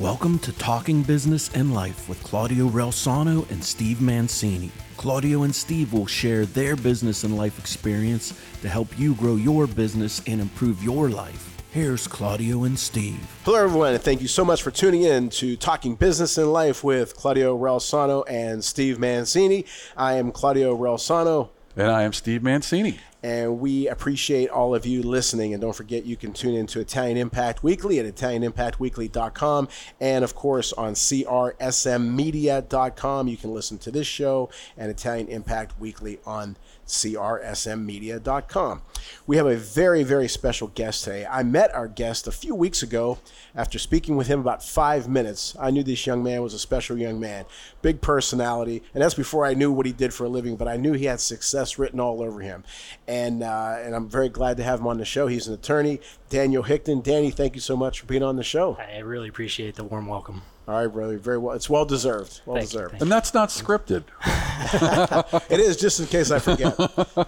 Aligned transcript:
Welcome 0.00 0.38
to 0.38 0.52
Talking 0.52 1.02
Business 1.02 1.50
and 1.54 1.74
Life 1.74 2.08
with 2.08 2.22
Claudio 2.22 2.70
Reilsono 2.70 3.46
and 3.50 3.62
Steve 3.62 4.00
Mancini. 4.00 4.70
Claudio 4.96 5.42
and 5.42 5.54
Steve 5.54 5.92
will 5.92 6.06
share 6.06 6.46
their 6.46 6.74
business 6.74 7.22
and 7.22 7.36
life 7.36 7.58
experience 7.58 8.32
to 8.62 8.68
help 8.70 8.98
you 8.98 9.14
grow 9.16 9.36
your 9.36 9.66
business 9.66 10.22
and 10.26 10.40
improve 10.40 10.82
your 10.82 11.10
life. 11.10 11.54
Here's 11.70 12.08
Claudio 12.08 12.64
and 12.64 12.78
Steve. 12.78 13.20
Hello, 13.44 13.62
everyone, 13.62 13.92
and 13.92 14.02
thank 14.02 14.22
you 14.22 14.28
so 14.28 14.42
much 14.42 14.62
for 14.62 14.70
tuning 14.70 15.02
in 15.02 15.28
to 15.28 15.54
Talking 15.54 15.96
Business 15.96 16.38
and 16.38 16.50
Life 16.50 16.82
with 16.82 17.14
Claudio 17.14 17.58
Reilsono 17.58 18.24
and 18.26 18.64
Steve 18.64 18.98
Mancini. 18.98 19.66
I 19.98 20.14
am 20.14 20.32
Claudio 20.32 20.74
Reilsono. 20.74 21.50
And 21.76 21.90
I 21.90 22.02
am 22.02 22.12
Steve 22.12 22.42
Mancini. 22.42 22.98
And 23.22 23.60
we 23.60 23.86
appreciate 23.86 24.48
all 24.48 24.74
of 24.74 24.86
you 24.86 25.02
listening. 25.02 25.52
And 25.52 25.60
don't 25.60 25.76
forget, 25.76 26.04
you 26.04 26.16
can 26.16 26.32
tune 26.32 26.54
into 26.54 26.80
Italian 26.80 27.16
Impact 27.16 27.62
Weekly 27.62 28.00
at 28.00 28.06
ItalianImpactWeekly.com. 28.06 29.68
And 30.00 30.24
of 30.24 30.34
course, 30.34 30.72
on 30.72 30.94
CRSMmedia.com, 30.94 33.28
you 33.28 33.36
can 33.36 33.54
listen 33.54 33.78
to 33.78 33.90
this 33.90 34.06
show 34.06 34.48
and 34.76 34.90
Italian 34.90 35.28
Impact 35.28 35.78
Weekly 35.78 36.18
on 36.24 36.56
CRSMmedia.com. 36.90 38.82
We 39.26 39.36
have 39.36 39.46
a 39.46 39.56
very, 39.56 40.02
very 40.02 40.28
special 40.28 40.68
guest 40.68 41.04
today. 41.04 41.26
I 41.26 41.42
met 41.42 41.74
our 41.74 41.88
guest 41.88 42.26
a 42.26 42.32
few 42.32 42.54
weeks 42.54 42.82
ago 42.82 43.18
after 43.54 43.78
speaking 43.78 44.16
with 44.16 44.26
him 44.26 44.40
about 44.40 44.62
five 44.62 45.08
minutes. 45.08 45.56
I 45.58 45.70
knew 45.70 45.82
this 45.82 46.06
young 46.06 46.22
man 46.22 46.42
was 46.42 46.54
a 46.54 46.58
special 46.58 46.98
young 46.98 47.18
man, 47.20 47.44
big 47.82 48.00
personality, 48.00 48.82
and 48.92 49.02
that's 49.02 49.14
before 49.14 49.46
I 49.46 49.54
knew 49.54 49.72
what 49.72 49.86
he 49.86 49.92
did 49.92 50.12
for 50.12 50.24
a 50.24 50.28
living, 50.28 50.56
but 50.56 50.68
I 50.68 50.76
knew 50.76 50.92
he 50.92 51.04
had 51.06 51.20
success 51.20 51.78
written 51.78 52.00
all 52.00 52.22
over 52.22 52.40
him. 52.40 52.64
And, 53.08 53.42
uh, 53.42 53.76
and 53.80 53.94
I'm 53.94 54.08
very 54.08 54.28
glad 54.28 54.56
to 54.58 54.62
have 54.62 54.80
him 54.80 54.86
on 54.86 54.98
the 54.98 55.04
show. 55.04 55.26
He's 55.26 55.48
an 55.48 55.54
attorney, 55.54 56.00
Daniel 56.28 56.64
Hickton. 56.64 57.02
Danny, 57.02 57.30
thank 57.30 57.54
you 57.54 57.60
so 57.60 57.76
much 57.76 58.00
for 58.00 58.06
being 58.06 58.22
on 58.22 58.36
the 58.36 58.44
show. 58.44 58.76
I 58.78 58.98
really 58.98 59.28
appreciate 59.28 59.76
the 59.76 59.84
warm 59.84 60.06
welcome. 60.06 60.42
All 60.68 60.76
right, 60.76 60.86
brother. 60.86 61.18
Very 61.18 61.38
well. 61.38 61.56
It's 61.56 61.68
well 61.68 61.84
deserved. 61.84 62.42
Well 62.46 62.56
Thank 62.56 62.68
deserved. 62.70 62.90
thank 62.92 63.02
And 63.02 63.10
that's 63.10 63.34
not 63.34 63.48
scripted. 63.48 64.04
It 65.50 65.60
is 65.60 65.76
just 65.76 66.00
in 66.00 66.06
case 66.06 66.30
I 66.30 66.38
forget. 66.38 66.74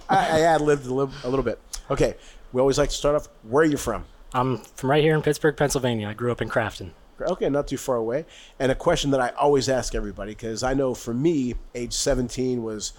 I, 0.09 0.39
I 0.39 0.39
ad 0.41 0.61
libbed 0.61 0.85
a 0.85 0.93
little, 0.93 1.13
a 1.23 1.29
little 1.29 1.43
bit. 1.43 1.59
Okay, 1.89 2.15
we 2.51 2.61
always 2.61 2.77
like 2.77 2.89
to 2.89 2.95
start 2.95 3.15
off. 3.15 3.27
Where 3.43 3.63
are 3.63 3.67
you 3.67 3.77
from? 3.77 4.05
I'm 4.33 4.57
from 4.57 4.89
right 4.89 5.03
here 5.03 5.15
in 5.15 5.21
Pittsburgh, 5.21 5.55
Pennsylvania. 5.57 6.07
I 6.07 6.13
grew 6.13 6.31
up 6.31 6.41
in 6.41 6.49
Crafton. 6.49 6.91
Okay, 7.21 7.49
not 7.49 7.67
too 7.67 7.77
far 7.77 7.95
away. 7.95 8.25
And 8.59 8.71
a 8.71 8.75
question 8.75 9.11
that 9.11 9.19
I 9.19 9.29
always 9.29 9.69
ask 9.69 9.95
everybody 9.95 10.31
because 10.31 10.63
I 10.63 10.73
know 10.73 10.93
for 10.93 11.13
me, 11.13 11.55
age 11.75 11.93
17 11.93 12.63
was 12.63 12.93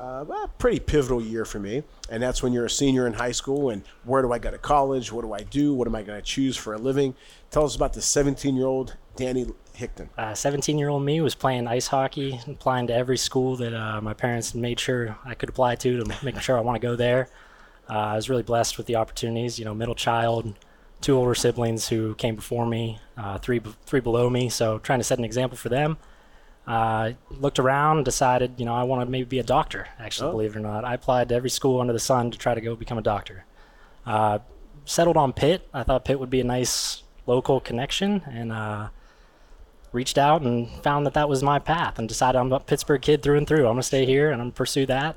uh, 0.00 0.24
a 0.44 0.48
pretty 0.58 0.80
pivotal 0.80 1.20
year 1.20 1.44
for 1.44 1.58
me. 1.58 1.82
And 2.10 2.22
that's 2.22 2.42
when 2.42 2.52
you're 2.52 2.64
a 2.64 2.70
senior 2.70 3.06
in 3.06 3.12
high 3.14 3.32
school 3.32 3.70
and 3.70 3.82
where 4.04 4.22
do 4.22 4.32
I 4.32 4.38
go 4.38 4.50
to 4.50 4.58
college? 4.58 5.12
What 5.12 5.22
do 5.22 5.32
I 5.32 5.42
do? 5.42 5.74
What 5.74 5.86
am 5.86 5.94
I 5.94 6.02
going 6.02 6.18
to 6.18 6.24
choose 6.24 6.56
for 6.56 6.74
a 6.74 6.78
living? 6.78 7.14
Tell 7.50 7.64
us 7.64 7.76
about 7.76 7.92
the 7.92 8.02
17 8.02 8.56
year 8.56 8.66
old 8.66 8.96
Danny 9.16 9.46
Hickton. 9.78 10.08
17 10.36 10.78
year 10.78 10.88
old 10.88 11.04
me 11.04 11.20
was 11.20 11.34
playing 11.34 11.66
ice 11.66 11.86
hockey, 11.88 12.40
applying 12.46 12.86
to 12.88 12.94
every 12.94 13.16
school 13.18 13.56
that 13.56 13.72
uh, 13.74 14.00
my 14.00 14.12
parents 14.14 14.54
made 14.54 14.78
sure 14.80 15.16
I 15.24 15.34
could 15.34 15.48
apply 15.48 15.76
to 15.76 16.02
to 16.04 16.24
make 16.24 16.40
sure 16.40 16.58
I 16.58 16.60
want 16.60 16.80
to 16.80 16.86
go 16.86 16.96
there. 16.96 17.28
Uh, 17.88 17.92
I 17.94 18.16
was 18.16 18.28
really 18.28 18.42
blessed 18.42 18.76
with 18.76 18.86
the 18.86 18.96
opportunities. 18.96 19.58
You 19.58 19.64
know, 19.64 19.74
middle 19.74 19.94
child, 19.94 20.54
two 21.00 21.16
older 21.16 21.34
siblings 21.34 21.88
who 21.88 22.14
came 22.16 22.34
before 22.34 22.66
me, 22.66 22.98
uh, 23.16 23.38
three 23.38 23.60
three 23.86 24.00
below 24.00 24.28
me. 24.28 24.48
So 24.48 24.78
trying 24.78 24.98
to 25.00 25.04
set 25.04 25.18
an 25.18 25.24
example 25.24 25.56
for 25.56 25.68
them. 25.68 25.96
Uh, 26.66 27.12
looked 27.30 27.58
around, 27.58 28.04
decided 28.04 28.52
you 28.58 28.66
know 28.66 28.74
I 28.74 28.82
want 28.82 29.00
to 29.00 29.10
maybe 29.10 29.24
be 29.24 29.38
a 29.38 29.42
doctor. 29.44 29.88
Actually, 29.98 30.28
Oh. 30.28 30.32
believe 30.32 30.54
it 30.54 30.58
or 30.58 30.60
not, 30.60 30.84
I 30.84 30.94
applied 30.94 31.30
to 31.30 31.34
every 31.34 31.48
school 31.50 31.80
under 31.80 31.94
the 31.94 31.98
sun 31.98 32.30
to 32.30 32.36
try 32.36 32.54
to 32.54 32.60
go 32.60 32.76
become 32.76 32.98
a 32.98 33.02
doctor. 33.02 33.44
Uh, 34.04 34.40
settled 34.84 35.16
on 35.16 35.32
Pitt. 35.32 35.66
I 35.72 35.82
thought 35.82 36.04
Pitt 36.04 36.20
would 36.20 36.28
be 36.30 36.40
a 36.40 36.44
nice 36.44 37.02
local 37.26 37.58
connection, 37.60 38.22
and 38.26 38.52
uh, 38.52 38.88
reached 39.92 40.18
out 40.18 40.42
and 40.42 40.68
found 40.82 41.06
that 41.06 41.14
that 41.14 41.28
was 41.28 41.42
my 41.42 41.58
path, 41.58 41.98
and 41.98 42.08
decided 42.08 42.38
I'm 42.38 42.52
a 42.52 42.60
Pittsburgh 42.60 43.02
kid 43.02 43.22
through 43.22 43.38
and 43.38 43.46
through. 43.46 43.66
I'm 43.66 43.72
gonna 43.72 43.82
stay 43.82 44.06
here 44.06 44.30
and 44.30 44.40
I'm 44.40 44.48
gonna 44.48 44.54
pursue 44.54 44.86
that, 44.86 45.16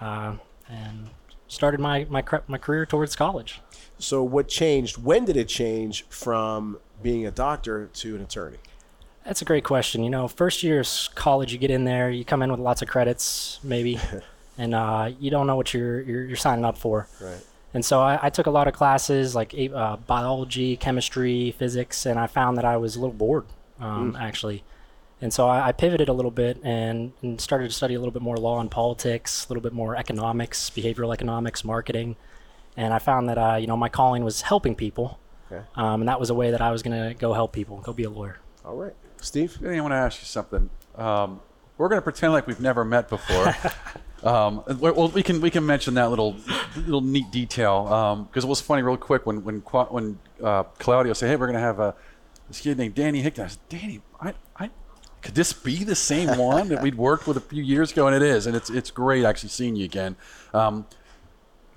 uh, 0.00 0.34
and 0.68 1.10
started 1.48 1.80
my 1.80 2.06
my 2.08 2.24
my 2.48 2.58
career 2.58 2.86
towards 2.86 3.16
college. 3.16 3.60
So, 3.98 4.22
what 4.22 4.48
changed? 4.48 4.98
When 4.98 5.24
did 5.24 5.36
it 5.36 5.48
change 5.48 6.06
from 6.08 6.78
being 7.02 7.26
a 7.26 7.30
doctor 7.30 7.86
to 7.86 8.16
an 8.16 8.22
attorney? 8.22 8.58
That's 9.24 9.42
a 9.42 9.44
great 9.44 9.64
question. 9.64 10.02
You 10.02 10.10
know, 10.10 10.26
first 10.26 10.62
year 10.62 10.80
of 10.80 10.88
college, 11.14 11.52
you 11.52 11.58
get 11.58 11.70
in 11.70 11.84
there, 11.84 12.10
you 12.10 12.24
come 12.24 12.42
in 12.42 12.50
with 12.50 12.60
lots 12.60 12.80
of 12.80 12.88
credits, 12.88 13.60
maybe, 13.62 14.00
and 14.58 14.74
uh, 14.74 15.10
you 15.20 15.30
don't 15.30 15.46
know 15.46 15.56
what 15.56 15.74
you're, 15.74 16.00
you're 16.00 16.24
you're 16.24 16.36
signing 16.36 16.64
up 16.64 16.78
for. 16.78 17.08
Right. 17.20 17.44
And 17.72 17.84
so 17.84 18.00
I, 18.00 18.18
I 18.22 18.30
took 18.30 18.46
a 18.46 18.50
lot 18.50 18.66
of 18.66 18.74
classes 18.74 19.34
like 19.34 19.54
uh, 19.54 19.96
biology, 19.96 20.76
chemistry, 20.76 21.54
physics, 21.56 22.06
and 22.06 22.18
I 22.18 22.26
found 22.26 22.58
that 22.58 22.64
I 22.64 22.76
was 22.78 22.96
a 22.96 23.00
little 23.00 23.14
bored, 23.14 23.44
um, 23.80 24.16
actually. 24.18 24.62
And 25.22 25.32
so 25.32 25.48
I, 25.48 25.68
I 25.68 25.72
pivoted 25.72 26.08
a 26.08 26.12
little 26.12 26.30
bit 26.30 26.58
and, 26.64 27.12
and 27.22 27.40
started 27.40 27.68
to 27.68 27.74
study 27.74 27.94
a 27.94 27.98
little 27.98 28.12
bit 28.12 28.22
more 28.22 28.36
law 28.36 28.58
and 28.60 28.70
politics, 28.70 29.44
a 29.46 29.48
little 29.50 29.62
bit 29.62 29.72
more 29.74 29.94
economics, 29.96 30.70
behavioral 30.70 31.12
economics, 31.12 31.62
marketing. 31.64 32.16
And 32.76 32.94
I 32.94 32.98
found 32.98 33.28
that 33.28 33.36
uh, 33.36 33.56
you 33.56 33.66
know 33.66 33.76
my 33.76 33.88
calling 33.88 34.24
was 34.24 34.42
helping 34.42 34.74
people, 34.74 35.18
Okay. 35.52 35.62
um, 35.74 36.00
and 36.02 36.08
that 36.08 36.18
was 36.20 36.30
a 36.30 36.34
way 36.34 36.52
that 36.52 36.60
I 36.62 36.70
was 36.70 36.82
going 36.82 36.96
to 37.08 37.14
go 37.14 37.32
help 37.34 37.52
people, 37.52 37.78
go 37.80 37.92
be 37.92 38.04
a 38.04 38.10
lawyer. 38.10 38.38
All 38.64 38.76
right. 38.76 38.94
Steve? 39.20 39.58
Danny, 39.60 39.78
I 39.78 39.80
want 39.80 39.92
to 39.92 39.96
ask 39.96 40.20
you 40.20 40.26
something. 40.26 40.70
Um, 40.96 41.40
we're 41.76 41.88
going 41.88 41.98
to 41.98 42.02
pretend 42.02 42.32
like 42.32 42.46
we've 42.46 42.60
never 42.60 42.84
met 42.84 43.08
before. 43.08 43.54
um, 44.22 44.62
well, 44.78 45.08
we 45.08 45.22
can 45.22 45.40
we 45.40 45.50
can 45.50 45.66
mention 45.66 45.94
that 45.94 46.10
little 46.10 46.36
little 46.76 47.00
neat 47.00 47.30
detail 47.30 48.26
because 48.30 48.44
it 48.44 48.48
was 48.48 48.60
funny 48.60 48.82
real 48.82 48.96
quick 48.96 49.26
when 49.26 49.42
when 49.44 49.60
when 49.60 50.18
uh, 50.42 50.62
Claudio 50.78 51.12
said, 51.12 51.28
"Hey, 51.28 51.36
we're 51.36 51.46
going 51.46 51.54
to 51.54 51.60
have 51.60 51.80
a 51.80 51.94
this 52.50 52.60
kid 52.60 52.78
named 52.78 52.94
Danny 52.94 53.22
Hickton." 53.22 53.44
I 53.44 53.48
said, 53.48 53.60
"Danny, 53.68 54.00
I, 54.20 54.34
I 54.56 54.70
could 55.22 55.34
this 55.34 55.52
be 55.52 55.84
the 55.84 55.94
same 55.94 56.38
one 56.38 56.68
that 56.68 56.82
we'd 56.82 56.96
worked 56.96 57.26
with 57.26 57.36
a 57.36 57.40
few 57.40 57.62
years 57.62 57.92
ago?" 57.92 58.06
And 58.06 58.14
it 58.16 58.22
is, 58.22 58.46
and 58.46 58.54
it's 58.56 58.70
it's 58.70 58.90
great 58.90 59.24
actually 59.24 59.50
seeing 59.50 59.76
you 59.76 59.84
again. 59.84 60.16
Um, 60.54 60.86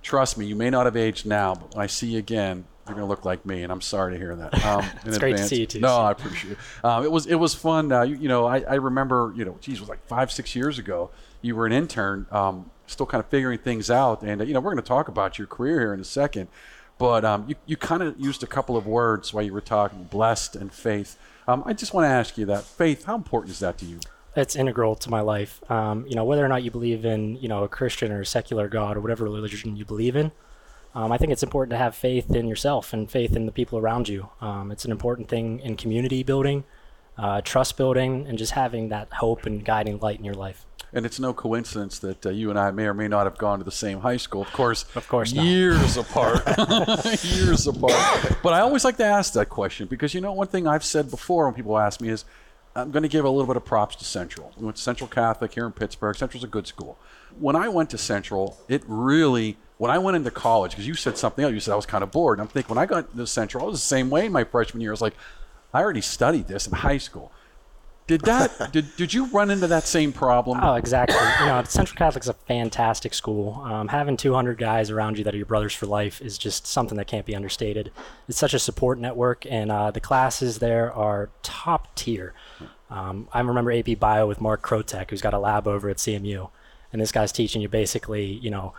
trust 0.02 0.38
me, 0.38 0.46
you 0.46 0.56
may 0.56 0.70
not 0.70 0.86
have 0.86 0.98
aged 0.98 1.26
now, 1.26 1.56
but 1.56 1.76
when 1.76 1.84
I 1.84 1.88
see 1.88 2.08
you 2.08 2.20
again, 2.20 2.66
you're 2.88 2.96
going 2.96 3.06
to 3.06 3.10
look 3.10 3.24
like 3.24 3.46
me, 3.46 3.64
and 3.64 3.72
I'm 3.72 3.82
sorry 3.82 4.14
to 4.14 4.20
hear 4.20 4.36
that. 4.36 4.66
Um, 4.66 4.86
It's 5.06 5.18
great 5.18 5.38
to 5.38 5.44
see 5.44 5.62
you 5.62 5.66
too, 5.66 5.80
No, 5.80 5.96
I 5.96 6.12
appreciate 6.12 6.54
it. 6.54 6.58
Um, 6.84 7.04
it 7.06 7.12
was 7.12 7.26
it 7.26 7.36
was 7.36 7.54
fun. 7.56 7.92
Uh, 7.92 8.02
you, 8.04 8.16
you 8.18 8.28
know, 8.28 8.46
I, 8.46 8.60
I 8.62 8.76
remember, 8.76 9.34
you 9.36 9.46
know, 9.46 9.58
geez, 9.62 9.78
it 9.78 9.80
was 9.80 9.90
like 9.90 10.06
five 10.06 10.32
six 10.32 10.56
years 10.56 10.78
ago. 10.78 11.10
You 11.42 11.56
were 11.56 11.66
an 11.66 11.72
intern, 11.72 12.26
um, 12.32 12.70
still 12.88 13.06
kind 13.06 13.24
of 13.24 13.30
figuring 13.30 13.60
things 13.60 13.90
out, 13.90 14.22
and 14.22 14.42
uh, 14.42 14.44
you 14.44 14.54
know, 14.54 14.60
we're 14.60 14.72
going 14.72 14.84
to 14.84 14.88
talk 14.88 15.08
about 15.08 15.38
your 15.38 15.48
career 15.48 15.80
here 15.80 15.94
in 15.94 16.02
a 16.02 16.06
second. 16.06 16.50
But 16.98 17.26
um, 17.26 17.46
you 17.48 17.56
you 17.66 17.78
kind 17.78 18.04
of 18.04 18.20
used 18.20 18.44
a 18.44 18.48
couple 18.48 18.78
of 18.78 18.86
words 18.86 19.34
while 19.34 19.44
you 19.44 19.54
were 19.54 19.62
talking, 19.62 20.04
blessed 20.04 20.56
and 20.56 20.72
faith. 20.72 21.18
Um, 21.48 21.64
I 21.66 21.74
just 21.74 21.94
want 21.94 22.06
to 22.06 22.10
ask 22.10 22.38
you 22.38 22.46
that 22.46 22.64
faith. 22.64 23.06
How 23.06 23.16
important 23.16 23.52
is 23.52 23.60
that 23.60 23.78
to 23.80 23.86
you? 23.86 24.00
it's 24.36 24.56
integral 24.56 24.96
to 24.96 25.10
my 25.10 25.22
life. 25.22 25.62
Um, 25.70 26.06
you 26.08 26.16
know, 26.16 26.24
whether 26.24 26.44
or 26.44 26.48
not 26.48 26.64
you 26.64 26.72
believe 26.72 27.06
in, 27.06 27.36
you 27.38 27.48
know, 27.48 27.64
a 27.64 27.68
Christian 27.68 28.12
or 28.12 28.22
a 28.22 28.26
secular 28.26 28.68
God 28.68 28.98
or 28.98 29.02
whatever 29.02 29.26
religion 29.26 29.76
you 29.76 29.86
believe 29.86 30.16
in, 30.16 30.32
um, 30.96 31.12
I 31.12 31.18
think 31.18 31.32
it's 31.32 31.44
important 31.44 31.72
to 31.72 31.78
have 31.78 31.96
faith 31.96 32.34
in 32.34 32.48
yourself 32.48 32.94
and 32.94 33.10
faith 33.10 33.36
in 33.36 33.46
the 33.46 33.52
people 33.52 33.80
around 33.80 34.10
you. 34.10 34.30
Um, 34.42 34.72
it's 34.72 34.86
an 34.86 34.92
important 34.92 35.28
thing 35.28 35.60
in 35.60 35.76
community 35.76 36.24
building, 36.24 36.64
uh, 37.18 37.42
trust 37.42 37.78
building, 37.78 38.28
and 38.28 38.38
just 38.38 38.54
having 38.54 38.90
that 38.90 39.12
hope 39.14 39.46
and 39.46 39.64
guiding 39.64 40.00
light 40.00 40.20
in 40.20 40.26
your 40.26 40.36
life. 40.36 40.66
And 40.96 41.06
it's 41.06 41.20
no 41.20 41.34
coincidence 41.34 41.98
that 42.00 42.26
uh, 42.26 42.30
you 42.30 42.50
and 42.52 42.60
I 42.60 42.70
may 42.72 42.86
or 42.86 42.94
may 42.94 43.08
not 43.08 43.26
have 43.26 43.38
gone 43.38 43.58
to 43.58 43.66
the 43.66 43.72
same 43.72 44.02
high 44.02 44.18
school. 44.18 44.44
Of 44.44 44.54
course, 44.54 44.86
Of 44.96 45.08
course 45.08 45.34
not. 45.34 45.44
years 45.44 45.98
apart, 46.04 46.44
years 47.24 47.66
apart. 47.68 48.38
But 48.44 48.54
I 48.54 48.60
always 48.60 48.86
like 48.86 48.98
to 48.98 49.06
ask 49.06 49.34
that 49.34 49.50
question 49.50 49.88
because 49.88 50.14
you 50.14 50.22
know 50.22 50.34
one 50.34 50.48
thing 50.48 50.68
I've 50.68 50.84
said 50.84 51.10
before 51.10 51.46
when 51.46 51.56
people 51.56 51.78
ask 51.80 52.00
me 52.00 52.10
is, 52.10 52.26
I'm 52.76 52.92
going 52.92 53.04
to 53.04 53.10
give 53.10 53.24
a 53.26 53.30
little 53.30 53.46
bit 53.48 53.56
of 53.58 53.66
props 53.66 53.96
to 53.98 54.06
Central. 54.06 54.52
We 54.58 54.66
went 54.66 54.78
to 54.78 54.82
Central 54.84 55.08
Catholic 55.08 55.54
here 55.54 55.66
in 55.66 55.72
Pittsburgh. 55.74 56.16
Central's 56.16 56.44
a 56.44 56.48
good 56.48 56.66
school. 56.68 56.98
When 57.40 57.56
I 57.56 57.70
went 57.70 57.90
to 57.92 57.98
Central, 58.00 58.58
it 58.68 58.84
really 58.88 59.58
when 59.78 59.92
I 59.92 59.98
went 59.98 60.16
into 60.16 60.32
college 60.32 60.72
because 60.72 60.88
you 60.88 60.94
said 60.94 61.18
something 61.18 61.44
else. 61.44 61.54
You 61.54 61.60
said 61.60 61.74
I 61.74 61.76
was 61.76 61.86
kind 61.86 62.04
of 62.04 62.12
bored. 62.12 62.38
And 62.40 62.44
I'm 62.48 62.52
thinking 62.52 62.74
when 62.76 62.82
I 62.82 62.86
got 62.88 63.16
to 63.16 63.28
Central, 63.28 63.64
I 63.64 63.68
was 63.70 63.80
the 63.80 63.86
same 63.86 64.10
way 64.10 64.26
in 64.28 64.32
my 64.32 64.44
freshman 64.44 64.82
year. 64.82 64.92
I 64.92 64.94
was 64.94 65.02
like, 65.02 65.16
I 65.74 65.82
already 65.82 66.02
studied 66.02 66.48
this 66.48 66.66
in 66.68 66.74
high 66.74 66.98
school. 67.00 67.32
Did 68.08 68.22
that? 68.22 68.72
did 68.72 68.96
Did 68.96 69.14
you 69.14 69.26
run 69.28 69.50
into 69.50 69.68
that 69.68 69.84
same 69.86 70.12
problem? 70.12 70.60
Oh, 70.62 70.76
exactly. 70.76 71.18
you 71.40 71.46
know, 71.46 71.64
Central 71.64 71.98
Catholic's 71.98 72.28
a 72.28 72.34
fantastic 72.34 73.14
school. 73.14 73.62
Um, 73.64 73.88
having 73.88 74.18
200 74.18 74.58
guys 74.58 74.90
around 74.90 75.18
you 75.18 75.24
that 75.24 75.34
are 75.34 75.38
your 75.38 75.46
brothers 75.46 75.74
for 75.74 75.86
life 75.86 76.22
is 76.22 76.38
just 76.38 76.68
something 76.68 76.98
that 76.98 77.08
can't 77.08 77.26
be 77.26 77.36
understated. 77.36 77.92
It's 78.28 78.38
such 78.38 78.54
a 78.54 78.60
support 78.60 79.00
network, 79.00 79.46
and 79.50 79.72
uh, 79.72 79.92
the 79.92 80.02
classes 80.02 80.60
there 80.60 80.92
are 80.92 81.30
top 81.44 81.96
tier. 81.96 82.34
Um, 82.90 83.28
I 83.34 83.40
remember 83.40 83.72
AP 83.72 84.00
Bio 84.00 84.28
with 84.28 84.42
Mark 84.42 84.62
Krotek, 84.62 85.10
who's 85.10 85.22
got 85.22 85.34
a 85.34 85.40
lab 85.40 85.68
over 85.68 85.90
at 85.90 85.98
CMU, 85.98 86.50
and 86.92 87.02
this 87.02 87.12
guy's 87.12 87.32
teaching 87.32 87.62
you 87.62 87.70
basically, 87.70 88.26
you 88.26 88.52
know, 88.52 88.74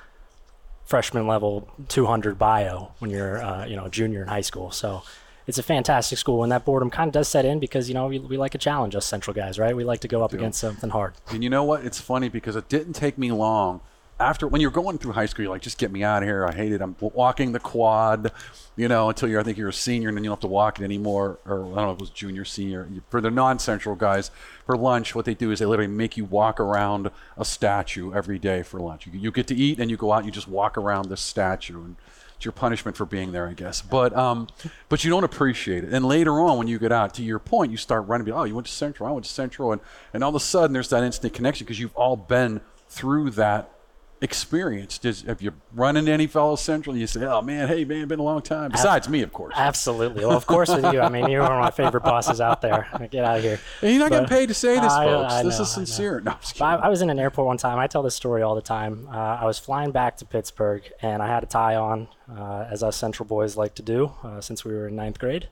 freshman 0.85 1.26
level 1.26 1.69
200 1.88 2.38
bio 2.38 2.93
when 2.99 3.11
you're, 3.11 3.43
uh, 3.43 3.65
you 3.65 3.75
know, 3.75 3.88
junior 3.88 4.23
in 4.23 4.29
high 4.29 4.43
school. 4.43 4.71
So 4.71 5.03
it's 5.46 5.58
a 5.58 5.62
fantastic 5.62 6.19
school, 6.19 6.43
and 6.43 6.52
that 6.52 6.64
boredom 6.64 6.91
kind 6.91 7.08
of 7.08 7.12
does 7.12 7.29
set 7.29 7.44
in 7.44 7.58
because 7.58 7.88
you 7.88 7.94
know 7.94 8.06
we, 8.06 8.19
we 8.19 8.37
like 8.37 8.55
a 8.55 8.58
challenge, 8.58 8.94
us 8.94 9.06
Central 9.06 9.35
guys, 9.35 9.58
right? 9.58 9.76
We 9.76 9.85
like 9.85 10.00
to 10.00 10.08
go 10.08 10.23
up 10.23 10.32
against 10.32 10.61
something 10.61 10.91
hard. 10.91 11.14
And 11.29 11.43
you 11.43 11.50
know 11.50 11.64
what? 11.64 11.85
It's 11.85 12.00
funny 12.00 12.29
because 12.29 12.56
it 12.56 12.69
didn't 12.69 12.94
take 12.94 13.19
me 13.19 13.32
long 13.32 13.81
after 14.20 14.46
when 14.46 14.61
you're 14.61 14.70
going 14.70 14.99
through 14.99 15.12
high 15.12 15.26
school, 15.26 15.44
you're 15.44 15.52
like, 15.52 15.62
just 15.62 15.79
get 15.79 15.91
me 15.91 16.05
out 16.05 16.23
of 16.23 16.29
here. 16.29 16.46
I 16.46 16.55
hate 16.55 16.73
it. 16.73 16.81
I'm 16.81 16.94
walking 17.00 17.52
the 17.52 17.58
quad, 17.58 18.31
you 18.76 18.87
know, 18.87 19.08
until 19.08 19.29
you're 19.29 19.41
I 19.41 19.43
think 19.43 19.58
you're 19.58 19.69
a 19.69 19.73
senior 19.73 20.08
and 20.08 20.17
then 20.17 20.23
you 20.23 20.29
don't 20.29 20.37
have 20.37 20.43
to 20.43 20.46
walk 20.46 20.81
it 20.81 20.85
anymore. 20.85 21.38
Or 21.44 21.64
I 21.64 21.75
don't 21.75 21.75
know 21.75 21.90
if 21.90 21.97
it 21.97 22.00
was 22.00 22.11
junior, 22.11 22.44
senior. 22.44 22.88
For 23.11 23.20
the 23.20 23.31
non-central 23.31 23.97
guys, 23.97 24.31
for 24.67 24.76
lunch, 24.76 25.14
what 25.14 25.25
they 25.25 25.35
do 25.35 25.50
is 25.50 25.58
they 25.58 25.67
literally 25.67 25.90
make 25.90 26.17
you 26.17 26.25
walk 26.25 26.61
around 26.61 27.11
a 27.37 27.44
statue 27.44 28.12
every 28.12 28.38
day 28.38 28.62
for 28.62 28.79
lunch. 28.79 29.06
You, 29.06 29.19
you 29.19 29.32
get 29.32 29.49
to 29.49 29.55
eat 29.55 29.81
and 29.81 29.90
you 29.90 29.97
go 29.97 30.12
out 30.12 30.19
and 30.19 30.26
you 30.26 30.32
just 30.32 30.49
walk 30.49 30.79
around 30.79 31.08
this 31.08 31.20
statue 31.20 31.82
and 31.82 31.97
it's 32.37 32.45
your 32.45 32.53
punishment 32.53 32.97
for 32.97 33.07
being 33.07 33.33
there, 33.33 33.49
I 33.49 33.53
guess. 33.53 33.83
But 33.83 34.17
um, 34.17 34.49
but 34.89 35.05
you 35.05 35.11
don't 35.11 35.25
appreciate 35.25 35.85
it. 35.85 35.93
And 35.93 36.05
later 36.05 36.41
on, 36.41 36.59
when 36.59 36.69
you 36.69 36.79
get 36.79 36.93
out, 36.93 37.15
to 37.15 37.23
your 37.23 37.39
point, 37.39 37.71
you 37.71 37.77
start 37.77 38.07
running. 38.07 38.31
Oh, 38.33 38.45
you 38.45 38.55
went 38.55 38.67
to 38.67 38.73
Central. 38.73 39.09
I 39.09 39.13
went 39.13 39.25
to 39.25 39.31
Central, 39.31 39.73
and 39.73 39.81
and 40.13 40.25
all 40.25 40.31
of 40.31 40.35
a 40.35 40.41
sudden, 40.41 40.73
there's 40.73 40.89
that 40.89 41.03
instant 41.03 41.33
connection 41.35 41.65
because 41.65 41.79
you've 41.79 41.95
all 41.95 42.17
been 42.17 42.61
through 42.89 43.31
that 43.31 43.74
experience. 44.20 44.99
Does 44.99 45.22
have 45.22 45.43
you 45.43 45.52
run 45.75 45.96
into 45.96 46.11
any 46.12 46.26
fellow 46.26 46.56
Central? 46.56 46.96
You 46.96 47.06
say, 47.06 47.25
"Oh 47.25 47.43
man, 47.43 47.69
hey 47.69 47.84
man, 47.84 48.08
been 48.08 48.19
a 48.19 48.22
long 48.25 48.43
time." 48.43 48.70
Besides 48.70 49.08
me, 49.08 49.22
of 49.22 49.32
course. 49.32 49.55
Absolutely. 49.56 50.25
Well, 50.25 50.37
of 50.37 50.46
course 50.46 50.69
with 50.69 50.93
you. 50.93 51.00
I 51.00 51.08
mean, 51.08 51.28
you're 51.28 51.43
one 51.43 51.52
of 51.52 51.61
my 51.61 51.70
favorite 51.70 52.02
bosses 52.02 52.40
out 52.40 52.61
there. 52.62 52.87
Get 53.11 53.25
out 53.25 53.38
of 53.38 53.43
here. 53.43 53.61
And 53.82 53.90
you're 53.90 54.00
not 54.00 54.11
But- 54.11 54.16
getting 54.22 54.28
paid 54.28 54.46
to 54.49 54.55
say 54.55 54.75
this, 54.81 54.93
I- 54.93 55.05
folks. 55.06 55.32
I 55.34 55.43
this 55.43 55.58
know, 55.58 55.62
is 55.62 55.70
sincere. 55.70 56.20
No, 56.20 56.34
I. 56.61 56.75
I 56.76 56.88
was 56.88 57.02
in 57.02 57.11
an 57.11 57.19
airport 57.19 57.46
one 57.46 57.58
time. 57.58 57.78
I 57.78 57.87
tell 57.87 58.02
this 58.02 58.14
story 58.14 58.43
all 58.43 58.55
the 58.55 58.62
time. 58.62 59.08
Uh, 59.12 59.16
I 59.40 59.44
was 59.44 59.58
flying 59.58 59.90
back 59.90 60.16
to 60.19 60.25
Pittsburgh, 60.25 60.82
and 61.02 61.22
I 61.22 61.26
had 61.26 61.43
a 61.43 61.46
tie 61.46 61.75
on, 61.76 62.08
uh, 62.34 62.66
as 62.70 62.82
us 62.82 62.96
Central 62.96 63.26
boys 63.26 63.56
like 63.56 63.75
to 63.76 63.82
do, 63.82 64.12
uh, 64.22 64.40
since 64.40 64.64
we 64.64 64.72
were 64.72 64.88
in 64.88 64.96
ninth 64.96 65.19
grade. 65.19 65.49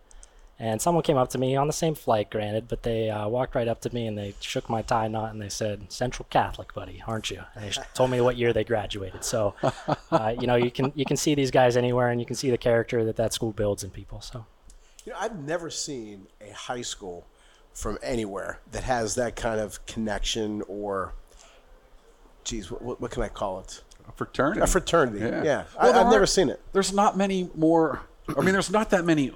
And 0.62 0.80
someone 0.80 1.02
came 1.02 1.16
up 1.16 1.28
to 1.30 1.38
me 1.38 1.56
on 1.56 1.66
the 1.66 1.72
same 1.72 1.96
flight, 1.96 2.30
granted, 2.30 2.68
but 2.68 2.84
they 2.84 3.10
uh, 3.10 3.26
walked 3.26 3.56
right 3.56 3.66
up 3.66 3.80
to 3.80 3.92
me 3.92 4.06
and 4.06 4.16
they 4.16 4.32
shook 4.38 4.70
my 4.70 4.80
tie 4.80 5.08
knot 5.08 5.32
and 5.32 5.42
they 5.42 5.48
said, 5.48 5.90
"Central 5.90 6.24
Catholic, 6.30 6.72
buddy, 6.72 7.02
aren't 7.04 7.32
you?" 7.32 7.42
And 7.56 7.64
they 7.64 7.82
told 7.94 8.12
me 8.12 8.20
what 8.20 8.36
year 8.36 8.52
they 8.52 8.62
graduated. 8.62 9.24
So, 9.24 9.56
uh, 10.12 10.36
you 10.40 10.46
know, 10.46 10.54
you 10.54 10.70
can 10.70 10.92
you 10.94 11.04
can 11.04 11.16
see 11.16 11.34
these 11.34 11.50
guys 11.50 11.76
anywhere, 11.76 12.10
and 12.10 12.20
you 12.20 12.26
can 12.26 12.36
see 12.36 12.48
the 12.48 12.56
character 12.56 13.04
that 13.06 13.16
that 13.16 13.32
school 13.32 13.50
builds 13.50 13.82
in 13.82 13.90
people. 13.90 14.20
So. 14.20 14.46
You 15.04 15.10
know, 15.12 15.18
I've 15.18 15.36
never 15.36 15.68
seen 15.68 16.28
a 16.40 16.52
high 16.52 16.82
school 16.82 17.26
from 17.74 17.98
anywhere 18.00 18.60
that 18.70 18.84
has 18.84 19.16
that 19.16 19.34
kind 19.34 19.58
of 19.58 19.84
connection 19.86 20.62
or, 20.68 21.12
geez, 22.44 22.70
what, 22.70 22.82
what, 22.82 23.00
what 23.00 23.10
can 23.10 23.24
I 23.24 23.28
call 23.28 23.58
it? 23.58 23.82
A 24.08 24.12
fraternity. 24.12 24.60
A 24.60 24.66
fraternity. 24.68 25.18
Yeah, 25.18 25.64
Well, 25.82 25.98
I, 25.98 26.04
I've 26.04 26.12
never 26.12 26.26
seen 26.26 26.50
it. 26.50 26.60
There's 26.72 26.92
not 26.92 27.16
many 27.16 27.50
more. 27.56 28.02
I 28.28 28.42
mean, 28.42 28.52
there's 28.52 28.70
not 28.70 28.90
that 28.90 29.04
many 29.04 29.32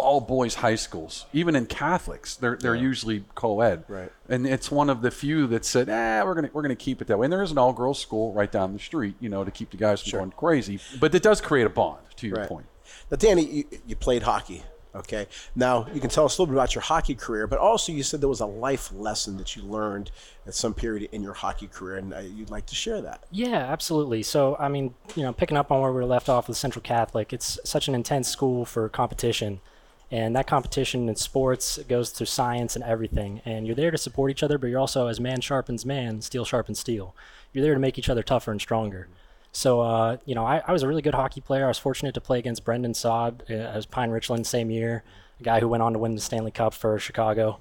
all 0.00 0.20
boys 0.20 0.56
high 0.56 0.74
schools. 0.74 1.26
Even 1.32 1.54
in 1.56 1.66
Catholics, 1.66 2.36
they're 2.36 2.56
they're 2.56 2.74
usually 2.74 3.24
co-ed. 3.34 3.84
Right. 3.88 4.10
And 4.28 4.46
it's 4.46 4.70
one 4.70 4.90
of 4.90 5.02
the 5.02 5.10
few 5.10 5.46
that 5.48 5.64
said, 5.64 5.88
"Ah, 5.88 6.22
we're 6.24 6.34
gonna 6.34 6.50
we're 6.52 6.62
gonna 6.62 6.74
keep 6.76 7.00
it 7.00 7.08
that 7.08 7.18
way." 7.18 7.26
And 7.26 7.32
there 7.32 7.42
is 7.42 7.50
an 7.52 7.58
all 7.58 7.72
girls 7.72 7.98
school 8.00 8.32
right 8.32 8.50
down 8.50 8.72
the 8.72 8.78
street, 8.78 9.14
you 9.20 9.28
know, 9.28 9.44
to 9.44 9.50
keep 9.50 9.70
the 9.70 9.76
guys 9.76 10.00
from 10.02 10.18
going 10.18 10.30
crazy. 10.32 10.80
But 10.98 11.14
it 11.14 11.22
does 11.22 11.40
create 11.40 11.66
a 11.66 11.70
bond. 11.70 11.98
To 12.16 12.26
your 12.26 12.36
Right. 12.36 12.48
point. 12.48 12.66
Now, 13.10 13.16
Danny, 13.16 13.42
you, 13.44 13.64
you 13.86 13.96
played 13.96 14.22
hockey. 14.24 14.62
Okay. 14.94 15.26
Now 15.54 15.86
you 15.94 16.00
can 16.00 16.10
tell 16.10 16.24
us 16.24 16.36
a 16.36 16.42
little 16.42 16.52
bit 16.52 16.58
about 16.58 16.74
your 16.74 16.82
hockey 16.82 17.14
career, 17.14 17.46
but 17.46 17.58
also 17.60 17.92
you 17.92 18.02
said 18.02 18.20
there 18.20 18.28
was 18.28 18.40
a 18.40 18.46
life 18.46 18.92
lesson 18.92 19.36
that 19.38 19.54
you 19.56 19.62
learned 19.62 20.10
at 20.46 20.54
some 20.54 20.74
period 20.74 21.08
in 21.12 21.22
your 21.22 21.32
hockey 21.32 21.68
career, 21.68 21.96
and 21.96 22.12
uh, 22.12 22.18
you'd 22.18 22.50
like 22.50 22.66
to 22.66 22.74
share 22.74 23.00
that. 23.00 23.24
Yeah, 23.30 23.54
absolutely. 23.72 24.22
So, 24.24 24.56
I 24.58 24.68
mean, 24.68 24.92
you 25.14 25.22
know, 25.22 25.32
picking 25.32 25.56
up 25.56 25.70
on 25.70 25.80
where 25.80 25.92
we 25.92 25.96
were 26.00 26.04
left 26.06 26.28
off 26.28 26.48
with 26.48 26.56
Central 26.56 26.82
Catholic, 26.82 27.32
it's 27.32 27.58
such 27.64 27.86
an 27.88 27.94
intense 27.94 28.28
school 28.28 28.64
for 28.64 28.88
competition. 28.88 29.60
And 30.10 30.34
that 30.34 30.46
competition 30.46 31.08
in 31.08 31.14
sports 31.16 31.78
goes 31.88 32.10
through 32.10 32.26
science 32.26 32.74
and 32.74 32.84
everything. 32.84 33.42
And 33.44 33.66
you're 33.66 33.76
there 33.76 33.92
to 33.92 33.98
support 33.98 34.30
each 34.30 34.42
other, 34.42 34.58
but 34.58 34.66
you're 34.68 34.80
also, 34.80 35.06
as 35.06 35.20
man 35.20 35.40
sharpens 35.40 35.86
man, 35.86 36.20
steel 36.20 36.44
sharpens 36.44 36.80
steel. 36.80 37.14
You're 37.52 37.64
there 37.64 37.74
to 37.74 37.80
make 37.80 37.98
each 37.98 38.08
other 38.08 38.22
tougher 38.22 38.50
and 38.50 38.60
stronger. 38.60 39.08
So, 39.52 39.80
uh, 39.80 40.16
you 40.24 40.34
know, 40.34 40.44
I, 40.44 40.62
I 40.66 40.72
was 40.72 40.82
a 40.82 40.88
really 40.88 41.02
good 41.02 41.14
hockey 41.14 41.40
player. 41.40 41.64
I 41.64 41.68
was 41.68 41.78
fortunate 41.78 42.14
to 42.14 42.20
play 42.20 42.38
against 42.38 42.64
Brandon 42.64 42.94
Saad 42.94 43.44
uh, 43.50 43.54
as 43.54 43.86
Pine 43.86 44.10
Richland 44.10 44.46
same 44.46 44.70
year, 44.70 45.02
a 45.38 45.42
guy 45.42 45.60
who 45.60 45.68
went 45.68 45.82
on 45.82 45.92
to 45.92 45.98
win 45.98 46.14
the 46.14 46.20
Stanley 46.20 46.52
Cup 46.52 46.74
for 46.74 46.98
Chicago 46.98 47.60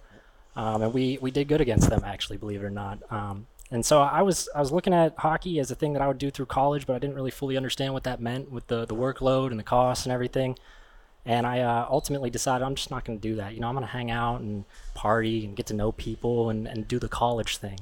um, 0.60 0.81
and 0.81 0.94
we 0.94 1.18
we 1.22 1.31
did 1.31 1.48
good 1.48 1.62
against 1.62 1.90
them 1.90 2.04
actually, 2.04 2.38
believe 2.38 2.62
it 2.62 2.66
or 2.66 2.69
not. 2.69 3.00
Um, 3.12 3.48
and 3.72 3.86
so 3.86 4.02
I 4.02 4.22
was 4.22 4.50
I 4.54 4.60
was 4.60 4.74
looking 4.74 4.94
at 4.94 5.18
hockey 5.18 5.60
as 5.60 5.72
a 5.72 5.75
thing 5.75 5.94
that 5.94 6.02
I 6.02 6.07
would 6.07 6.18
do 6.18 6.30
through 6.30 6.48
college, 6.48 6.86
but 6.86 6.95
I 6.95 7.00
didn't 7.00 7.16
really 7.16 7.31
fully 7.31 7.56
understand 7.56 7.94
what 7.94 8.04
that 8.04 8.19
meant 8.19 8.52
with 8.52 8.68
the 8.68 8.86
the 8.86 8.95
workload 8.95 9.52
and 9.52 9.60
the 9.60 9.63
costs 9.63 10.06
and 10.06 10.12
everything. 10.12 10.57
And 11.25 11.45
I 11.45 11.60
uh, 11.60 11.86
ultimately 11.89 12.30
decided 12.30 12.66
I'm 12.66 12.75
just 12.75 12.92
not 12.92 13.06
going 13.06 13.19
to 13.19 13.27
do 13.27 13.36
that. 13.36 13.54
You 13.54 13.60
know, 13.60 13.68
I'm 13.68 13.75
going 13.75 13.86
to 13.86 13.92
hang 13.92 14.10
out 14.10 14.42
and 14.42 14.66
party 14.95 15.45
and 15.45 15.56
get 15.56 15.68
to 15.68 15.74
know 15.74 15.92
people 15.92 16.50
and, 16.50 16.68
and 16.68 16.88
do 16.88 16.98
the 16.98 17.10
college 17.10 17.57
thing. 17.57 17.80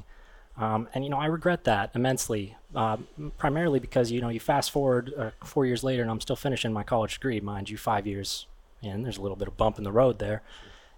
Um, 0.57 0.87
and 0.93 1.03
you 1.03 1.09
know, 1.09 1.17
I 1.17 1.27
regret 1.27 1.65
that 1.65 1.91
immensely, 1.93 2.57
uh, 2.75 2.97
primarily 3.37 3.79
because 3.79 4.11
you 4.11 4.21
know, 4.21 4.29
you 4.29 4.39
fast 4.39 4.71
forward 4.71 5.13
uh, 5.15 5.29
four 5.43 5.65
years 5.65 5.83
later, 5.83 6.01
and 6.01 6.09
I'm 6.09 6.19
still 6.19 6.35
finishing 6.35 6.73
my 6.73 6.83
college 6.83 7.15
degree, 7.15 7.39
mind 7.39 7.69
you, 7.69 7.77
five 7.77 8.07
years 8.07 8.47
in. 8.81 9.03
There's 9.03 9.17
a 9.17 9.21
little 9.21 9.37
bit 9.37 9.47
of 9.47 9.55
bump 9.55 9.77
in 9.77 9.83
the 9.83 9.91
road 9.91 10.17
there, 10.17 10.41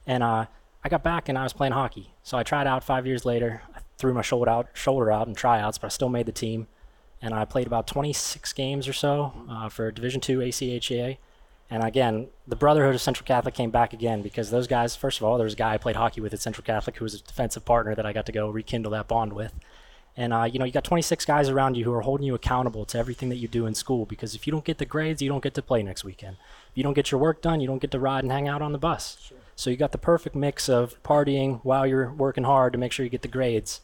and 0.08 0.24
uh, 0.24 0.46
I 0.84 0.90
got 0.90 1.04
back 1.04 1.28
and 1.28 1.38
I 1.38 1.44
was 1.44 1.52
playing 1.52 1.74
hockey. 1.74 2.14
So 2.24 2.38
I 2.38 2.44
tried 2.44 2.68
out 2.68 2.86
five 2.86 3.06
years 3.06 3.26
later. 3.26 3.62
I 3.76 3.80
threw 3.98 4.14
my 4.14 4.22
shoulder 4.22 4.50
out, 4.50 4.70
shoulder 4.74 5.12
out 5.12 5.28
in 5.28 5.36
tryouts, 5.36 5.78
but 5.78 5.88
I 5.88 5.90
still 5.90 6.10
made 6.10 6.26
the 6.26 6.32
team, 6.32 6.68
and 7.22 7.34
I 7.34 7.44
played 7.44 7.68
about 7.68 7.86
26 7.86 8.54
games 8.54 8.88
or 8.88 8.94
so 8.94 9.34
uh, 9.50 9.68
for 9.68 9.92
Division 9.92 10.22
Two 10.22 10.40
ACHA. 10.40 11.18
And 11.72 11.84
again, 11.84 12.28
the 12.48 12.56
Brotherhood 12.56 12.96
of 12.96 13.02
Central 13.02 13.26
Catholic 13.26 13.54
came 13.54 13.70
back 13.70 13.94
again 13.94 14.22
because 14.22 14.50
those 14.50 14.66
guys, 14.66 14.96
first 14.96 15.20
of 15.20 15.24
all, 15.24 15.38
there 15.38 15.44
was 15.44 15.54
a 15.54 15.58
guy 15.58 15.74
I 15.74 15.78
played 15.78 15.96
hockey 15.96 16.20
with 16.20 16.34
at 16.34 16.40
Central 16.40 16.66
Catholic 16.66 16.98
who 16.98 17.06
was 17.06 17.14
a 17.14 17.22
defensive 17.22 17.64
partner 17.64 17.94
that 17.94 18.06
I 18.06 18.14
got 18.14 18.26
to 18.26 18.32
go 18.32 18.50
rekindle 18.50 18.92
that 18.94 19.08
bond 19.08 19.34
with. 19.34 19.54
And, 20.18 20.34
uh, 20.34 20.44
you 20.44 20.58
know, 20.58 20.66
you 20.66 20.72
got 20.72 20.84
26 20.84 21.24
guys 21.26 21.48
around 21.48 21.78
you 21.78 21.86
who 21.86 21.94
are 21.94 22.02
holding 22.02 22.26
you 22.26 22.34
accountable 22.34 22.86
to 22.86 22.98
everything 22.98 23.30
that 23.30 23.38
you 23.38 23.48
do 23.48 23.68
in 23.68 23.76
school 23.76 24.06
because 24.06 24.34
if 24.34 24.48
you 24.48 24.52
don't 24.52 24.66
get 24.66 24.80
the 24.80 24.86
grades, 24.86 25.22
you 25.22 25.30
don't 25.30 25.44
get 25.44 25.54
to 25.54 25.62
play 25.62 25.84
next 25.84 26.04
weekend. 26.04 26.38
If 26.72 26.78
you 26.78 26.84
don't 26.84 26.96
get 26.96 27.12
your 27.12 27.22
work 27.22 27.42
done, 27.42 27.62
you 27.62 27.68
don't 27.68 27.80
get 27.82 27.92
to 27.92 28.00
ride 28.00 28.24
and 28.24 28.32
hang 28.32 28.48
out 28.48 28.62
on 28.62 28.72
the 28.72 28.80
bus. 28.80 29.32
So 29.56 29.70
you 29.70 29.78
got 29.78 29.92
the 29.92 29.98
perfect 30.00 30.36
mix 30.36 30.68
of 30.68 31.02
partying 31.04 31.60
while 31.64 31.86
you're 31.86 32.12
working 32.12 32.46
hard 32.46 32.74
to 32.74 32.80
make 32.80 32.92
sure 32.92 33.04
you 33.04 33.10
get 33.10 33.22
the 33.22 33.28
grades. 33.28 33.82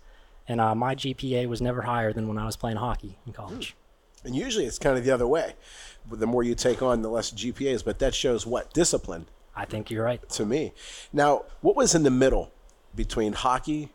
And 0.47 0.59
uh, 0.59 0.73
my 0.75 0.95
GPA 0.95 1.47
was 1.47 1.61
never 1.61 1.83
higher 1.83 2.11
than 2.11 2.27
when 2.27 2.37
I 2.37 2.45
was 2.45 2.55
playing 2.55 2.77
hockey 2.77 3.17
in 3.25 3.31
college. 3.33 3.75
And 4.25 4.35
usually 4.35 4.65
it's 4.65 4.79
kind 4.79 4.97
of 4.97 5.03
the 5.03 5.11
other 5.11 5.27
way. 5.27 5.53
The 6.09 6.27
more 6.27 6.43
you 6.43 6.55
take 6.55 6.81
on, 6.81 7.01
the 7.01 7.09
less 7.09 7.31
GPAs. 7.31 7.83
But 7.83 7.99
that 7.99 8.13
shows 8.13 8.45
what 8.45 8.73
discipline 8.73 9.27
I 9.55 9.65
think 9.65 9.89
you're 9.89 10.03
right. 10.03 10.27
to 10.29 10.45
me. 10.45 10.73
Now, 11.13 11.45
what 11.61 11.75
was 11.75 11.95
in 11.95 12.03
the 12.03 12.11
middle 12.11 12.51
between 12.95 13.33
hockey 13.33 13.91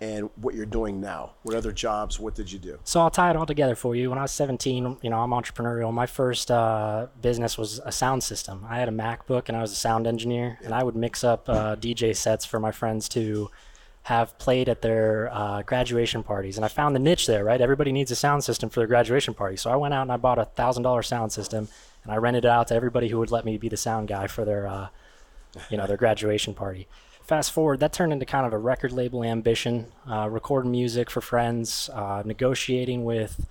and 0.00 0.30
what 0.36 0.54
you're 0.54 0.66
doing 0.66 1.00
now? 1.00 1.34
What 1.42 1.54
other 1.54 1.70
jobs? 1.70 2.18
What 2.18 2.34
did 2.34 2.50
you 2.50 2.58
do? 2.58 2.78
So 2.84 3.00
I'll 3.00 3.10
tie 3.10 3.30
it 3.30 3.36
all 3.36 3.46
together 3.46 3.76
for 3.76 3.94
you. 3.94 4.10
When 4.10 4.18
I 4.18 4.22
was 4.22 4.32
17, 4.32 4.98
you 5.02 5.10
know, 5.10 5.20
I'm 5.20 5.30
entrepreneurial. 5.30 5.92
My 5.92 6.06
first 6.06 6.50
uh, 6.50 7.06
business 7.20 7.56
was 7.56 7.78
a 7.84 7.92
sound 7.92 8.24
system. 8.24 8.66
I 8.68 8.78
had 8.78 8.88
a 8.88 8.92
MacBook 8.92 9.48
and 9.48 9.56
I 9.56 9.60
was 9.60 9.72
a 9.72 9.76
sound 9.76 10.06
engineer, 10.06 10.58
and 10.64 10.74
I 10.74 10.82
would 10.82 10.96
mix 10.96 11.22
up 11.22 11.48
uh, 11.48 11.76
DJ 11.76 12.16
sets 12.16 12.44
for 12.44 12.58
my 12.58 12.72
friends 12.72 13.08
to 13.10 13.50
have 14.04 14.36
played 14.38 14.68
at 14.68 14.82
their 14.82 15.30
uh, 15.32 15.62
graduation 15.62 16.22
parties. 16.22 16.56
And 16.56 16.64
I 16.64 16.68
found 16.68 16.94
the 16.94 17.00
niche 17.00 17.26
there, 17.26 17.44
right? 17.44 17.60
Everybody 17.60 17.92
needs 17.92 18.10
a 18.10 18.16
sound 18.16 18.42
system 18.42 18.68
for 18.68 18.80
their 18.80 18.86
graduation 18.88 19.32
party. 19.32 19.56
So 19.56 19.70
I 19.70 19.76
went 19.76 19.94
out 19.94 20.02
and 20.02 20.12
I 20.12 20.16
bought 20.16 20.40
a 20.40 20.44
thousand 20.44 20.82
dollar 20.82 21.02
sound 21.02 21.32
system, 21.32 21.68
and 22.02 22.12
I 22.12 22.16
rented 22.16 22.44
it 22.44 22.48
out 22.48 22.68
to 22.68 22.74
everybody 22.74 23.08
who 23.08 23.18
would 23.18 23.30
let 23.30 23.44
me 23.44 23.56
be 23.58 23.68
the 23.68 23.76
sound 23.76 24.08
guy 24.08 24.26
for 24.26 24.44
their, 24.44 24.66
uh, 24.66 24.88
you 25.70 25.76
know, 25.76 25.86
their 25.86 25.96
graduation 25.96 26.52
party. 26.52 26.88
Fast 27.22 27.52
forward, 27.52 27.78
that 27.78 27.92
turned 27.92 28.12
into 28.12 28.26
kind 28.26 28.44
of 28.44 28.52
a 28.52 28.58
record 28.58 28.90
label 28.90 29.22
ambition, 29.22 29.86
uh, 30.10 30.28
recording 30.28 30.72
music 30.72 31.08
for 31.08 31.20
friends, 31.20 31.88
uh, 31.94 32.22
negotiating 32.26 33.04
with 33.04 33.46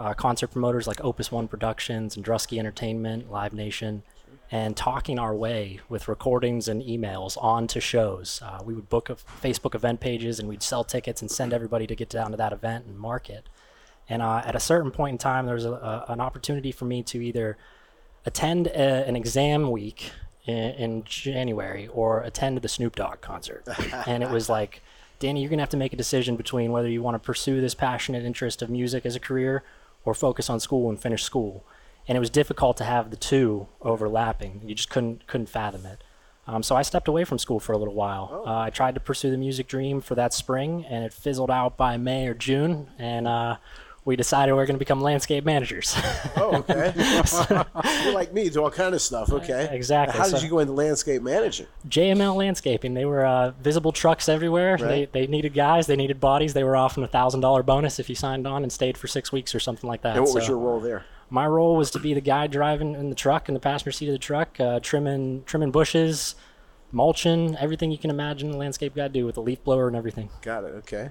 uh, 0.00 0.12
concert 0.14 0.48
promoters 0.48 0.88
like 0.88 1.02
Opus 1.04 1.30
One 1.30 1.46
Productions 1.46 2.16
and 2.16 2.24
Drusky 2.24 2.58
Entertainment, 2.58 3.30
Live 3.30 3.52
Nation, 3.52 4.02
and 4.52 4.76
talking 4.76 5.18
our 5.18 5.34
way 5.34 5.80
with 5.88 6.08
recordings 6.08 6.68
and 6.68 6.82
emails 6.82 7.42
on 7.42 7.66
to 7.66 7.80
shows. 7.80 8.42
Uh, 8.44 8.60
we 8.62 8.74
would 8.74 8.90
book 8.90 9.08
a 9.08 9.14
Facebook 9.14 9.74
event 9.74 9.98
pages 9.98 10.38
and 10.38 10.46
we'd 10.46 10.62
sell 10.62 10.84
tickets 10.84 11.22
and 11.22 11.30
send 11.30 11.54
everybody 11.54 11.86
to 11.86 11.96
get 11.96 12.10
down 12.10 12.30
to 12.30 12.36
that 12.36 12.52
event 12.52 12.84
and 12.84 12.98
market. 12.98 13.48
And 14.10 14.20
uh, 14.20 14.42
at 14.44 14.54
a 14.54 14.60
certain 14.60 14.90
point 14.90 15.14
in 15.14 15.18
time, 15.18 15.46
there 15.46 15.54
was 15.54 15.64
a, 15.64 15.72
a, 15.72 16.04
an 16.08 16.20
opportunity 16.20 16.70
for 16.70 16.84
me 16.84 17.02
to 17.04 17.22
either 17.22 17.56
attend 18.26 18.66
a, 18.66 19.06
an 19.08 19.16
exam 19.16 19.70
week 19.70 20.12
in, 20.44 20.72
in 20.74 21.04
January 21.04 21.88
or 21.88 22.20
attend 22.20 22.58
the 22.58 22.68
Snoop 22.68 22.94
Dogg 22.94 23.22
concert. 23.22 23.66
and 24.06 24.22
it 24.22 24.28
was 24.28 24.50
like, 24.50 24.82
Danny, 25.18 25.40
you're 25.40 25.48
going 25.48 25.60
to 25.60 25.62
have 25.62 25.70
to 25.70 25.78
make 25.78 25.94
a 25.94 25.96
decision 25.96 26.36
between 26.36 26.72
whether 26.72 26.88
you 26.90 27.00
want 27.00 27.14
to 27.14 27.20
pursue 27.20 27.62
this 27.62 27.74
passionate 27.74 28.22
interest 28.22 28.60
of 28.60 28.68
music 28.68 29.06
as 29.06 29.16
a 29.16 29.20
career 29.20 29.62
or 30.04 30.12
focus 30.12 30.50
on 30.50 30.60
school 30.60 30.90
and 30.90 31.00
finish 31.00 31.22
school. 31.22 31.64
And 32.08 32.16
it 32.16 32.20
was 32.20 32.30
difficult 32.30 32.76
to 32.78 32.84
have 32.84 33.10
the 33.10 33.16
two 33.16 33.68
overlapping. 33.80 34.62
You 34.64 34.74
just 34.74 34.90
couldn't 34.90 35.26
couldn't 35.26 35.48
fathom 35.48 35.86
it. 35.86 36.02
Um, 36.46 36.62
so 36.62 36.74
I 36.74 36.82
stepped 36.82 37.06
away 37.06 37.24
from 37.24 37.38
school 37.38 37.60
for 37.60 37.72
a 37.72 37.78
little 37.78 37.94
while. 37.94 38.42
Uh, 38.44 38.58
I 38.58 38.70
tried 38.70 38.94
to 38.94 39.00
pursue 39.00 39.30
the 39.30 39.36
music 39.36 39.68
dream 39.68 40.00
for 40.00 40.16
that 40.16 40.34
spring, 40.34 40.84
and 40.88 41.04
it 41.04 41.12
fizzled 41.12 41.50
out 41.50 41.76
by 41.76 41.96
May 41.96 42.26
or 42.26 42.34
June. 42.34 42.88
And 42.98 43.28
uh, 43.28 43.56
we 44.04 44.16
decided 44.16 44.52
we 44.52 44.60
are 44.60 44.66
going 44.66 44.74
to 44.74 44.78
become 44.80 45.00
landscape 45.00 45.44
managers. 45.44 45.96
Oh, 46.34 46.56
okay. 46.56 46.92
You're 48.04 48.14
like 48.14 48.32
me, 48.32 48.48
do 48.48 48.64
all 48.64 48.70
kind 48.70 48.94
of 48.94 49.00
stuff. 49.02 49.30
Okay. 49.30 49.68
Exactly, 49.70 50.18
How 50.18 50.28
did 50.28 50.42
you 50.42 50.48
go 50.48 50.58
into 50.58 50.72
landscape 50.72 51.22
managing? 51.22 51.66
JML 51.88 52.34
Landscaping. 52.34 52.94
They 52.94 53.04
were 53.04 53.24
uh, 53.24 53.50
visible 53.62 53.92
trucks 53.92 54.28
everywhere. 54.28 54.72
Right. 54.72 55.12
They, 55.12 55.20
they 55.20 55.26
needed 55.28 55.54
guys. 55.54 55.86
They 55.86 55.94
needed 55.94 56.18
bodies. 56.20 56.54
They 56.54 56.64
were 56.64 56.74
offering 56.74 57.04
a 57.04 57.08
thousand 57.08 57.40
dollar 57.42 57.62
bonus 57.62 58.00
if 58.00 58.08
you 58.08 58.16
signed 58.16 58.46
on 58.46 58.62
and 58.64 58.72
stayed 58.72 58.98
for 58.98 59.06
six 59.06 59.30
weeks 59.30 59.54
or 59.54 59.60
something 59.60 59.86
like 59.88 60.02
that. 60.02 60.16
And 60.16 60.24
what 60.24 60.34
was 60.34 60.48
your 60.48 60.58
role 60.58 60.80
there? 60.80 61.04
My 61.32 61.46
role 61.46 61.76
was 61.76 61.90
to 61.92 61.98
be 61.98 62.12
the 62.12 62.20
guy 62.20 62.46
driving 62.46 62.94
in 62.94 63.08
the 63.08 63.14
truck 63.16 63.48
in 63.48 63.54
the 63.54 63.60
passenger 63.60 63.90
seat 63.90 64.08
of 64.08 64.12
the 64.12 64.18
truck, 64.18 64.60
uh, 64.60 64.80
trimming 64.80 65.44
trimming 65.46 65.70
bushes, 65.70 66.34
mulching, 66.92 67.56
everything 67.56 67.90
you 67.90 67.96
can 67.96 68.10
imagine 68.10 68.50
a 68.52 68.56
landscape 68.58 68.94
guy 68.94 69.08
do 69.08 69.24
with 69.24 69.38
a 69.38 69.40
leaf 69.40 69.64
blower 69.64 69.86
and 69.88 69.96
everything. 69.96 70.28
Got 70.42 70.64
it. 70.64 70.74
Okay. 70.74 71.08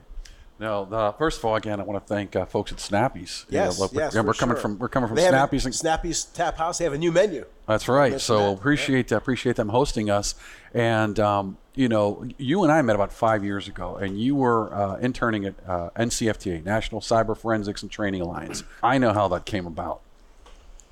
Now, 0.60 0.84
uh, 0.84 1.12
first 1.14 1.40
of 1.40 1.46
all, 1.46 1.56
again, 1.56 1.80
I 1.80 1.84
want 1.84 2.06
to 2.06 2.08
thank 2.08 2.36
uh, 2.36 2.46
folks 2.46 2.72
at 2.72 2.80
Snappy's. 2.80 3.48
You 3.50 3.58
know, 3.58 3.64
Yes. 3.64 3.80
look, 3.80 3.94
yes. 3.94 4.14
we're, 4.14 4.22
we're 4.22 4.34
coming 4.36 4.56
sure. 4.58 4.62
from 4.62 4.78
we're 4.78 4.90
coming 4.90 5.08
from 5.08 5.16
They 5.16 5.24
have 5.24 5.34
a- 5.34 5.38
Snappy's. 5.38 5.66
And, 5.66 5.74
Snappy's 5.74 6.24
Tap 6.26 6.56
House. 6.56 6.78
They 6.78 6.84
have 6.84 6.94
a 6.94 7.00
new 7.00 7.12
menu. 7.12 7.46
That's 7.66 7.88
right. 7.88 8.12
Mention 8.12 8.20
So 8.20 8.38
that, 8.38 8.60
appreciate 8.60 9.12
appreciate 9.12 9.56
them 9.56 9.70
hosting 9.70 10.12
us. 10.12 10.36
And 10.72 11.20
um, 11.20 11.58
you 11.74 11.90
know, 11.90 12.28
you 12.38 12.62
and 12.62 12.72
I 12.72 12.80
met 12.84 12.96
about 12.96 13.12
five 13.12 13.44
years 13.44 13.68
ago, 13.68 13.96
and 13.96 14.22
you 14.22 14.36
were 14.36 14.72
uh, 14.72 14.98
interning 14.98 15.46
at 15.46 15.56
uh, 15.68 15.90
NCFTA, 15.96 16.64
National 16.64 17.02
Cyber 17.02 17.36
Forensics 17.36 17.82
and 17.82 17.90
Training 17.90 18.22
Alliance. 18.22 18.64
I 18.84 19.00
know 19.00 19.14
how 19.14 19.28
that 19.30 19.46
came 19.46 19.66
about. 19.66 20.02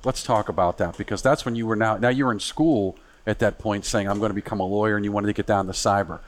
Let's 0.04 0.22
talk 0.22 0.48
about 0.48 0.78
that 0.78 0.96
because 0.96 1.20
that's 1.20 1.44
when 1.44 1.56
you 1.56 1.66
were 1.66 1.76
now 1.76 1.96
now 1.96 2.08
you 2.08 2.24
were 2.24 2.32
in 2.32 2.40
school 2.40 2.96
at 3.26 3.38
that 3.40 3.58
point, 3.58 3.84
saying 3.84 4.08
I'm 4.08 4.18
going 4.18 4.30
to 4.30 4.34
become 4.34 4.60
a 4.60 4.66
lawyer, 4.66 4.96
and 4.96 5.04
you 5.04 5.12
wanted 5.12 5.26
to 5.26 5.32
get 5.34 5.46
down 5.46 5.66
to 5.66 5.72
cyber. 5.72 6.20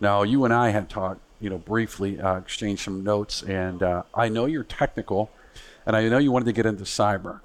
Now 0.00 0.22
you 0.22 0.44
and 0.44 0.54
I 0.54 0.70
had 0.70 0.88
talked, 0.88 1.20
you 1.40 1.50
know, 1.50 1.58
briefly, 1.58 2.20
uh, 2.20 2.36
exchanged 2.38 2.84
some 2.84 3.02
notes, 3.02 3.42
and 3.42 3.82
uh, 3.82 4.04
I 4.14 4.28
know 4.28 4.46
you're 4.46 4.64
technical, 4.64 5.30
and 5.84 5.96
I 5.96 6.08
know 6.08 6.18
you 6.18 6.30
wanted 6.30 6.46
to 6.46 6.52
get 6.52 6.66
into 6.66 6.84
cyber. 6.84 7.40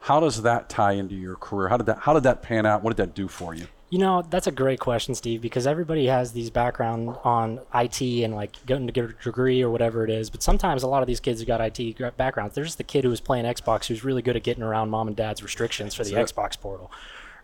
How 0.00 0.20
does 0.20 0.42
that 0.42 0.68
tie 0.68 0.92
into 0.92 1.14
your 1.14 1.36
career? 1.36 1.68
How 1.68 1.76
did 1.76 1.86
that 1.86 1.98
How 2.00 2.14
did 2.14 2.22
that 2.22 2.42
pan 2.42 2.64
out? 2.64 2.82
What 2.82 2.96
did 2.96 3.08
that 3.08 3.14
do 3.14 3.28
for 3.28 3.54
you? 3.54 3.66
You 3.88 3.98
know, 4.00 4.22
that's 4.28 4.48
a 4.48 4.52
great 4.52 4.80
question, 4.80 5.14
Steve, 5.14 5.40
because 5.40 5.64
everybody 5.64 6.06
has 6.06 6.32
these 6.32 6.50
background 6.50 7.16
on 7.22 7.60
IT 7.72 8.00
and 8.02 8.34
like 8.34 8.64
getting 8.66 8.86
to 8.86 8.92
get 8.92 9.04
a 9.04 9.12
degree 9.12 9.62
or 9.62 9.70
whatever 9.70 10.02
it 10.02 10.10
is. 10.10 10.28
But 10.28 10.42
sometimes 10.42 10.82
a 10.82 10.88
lot 10.88 11.02
of 11.02 11.06
these 11.06 11.20
kids 11.20 11.38
who 11.38 11.46
got 11.46 11.60
IT 11.60 12.16
backgrounds, 12.16 12.56
they're 12.56 12.64
just 12.64 12.78
the 12.78 12.84
kid 12.84 13.04
who 13.04 13.10
was 13.10 13.20
playing 13.20 13.44
Xbox 13.44 13.86
who's 13.86 14.02
really 14.02 14.22
good 14.22 14.34
at 14.34 14.42
getting 14.42 14.64
around 14.64 14.90
mom 14.90 15.06
and 15.06 15.16
dad's 15.16 15.40
restrictions 15.40 15.94
for 15.94 16.02
the 16.02 16.14
Xbox 16.14 16.60
portal, 16.60 16.90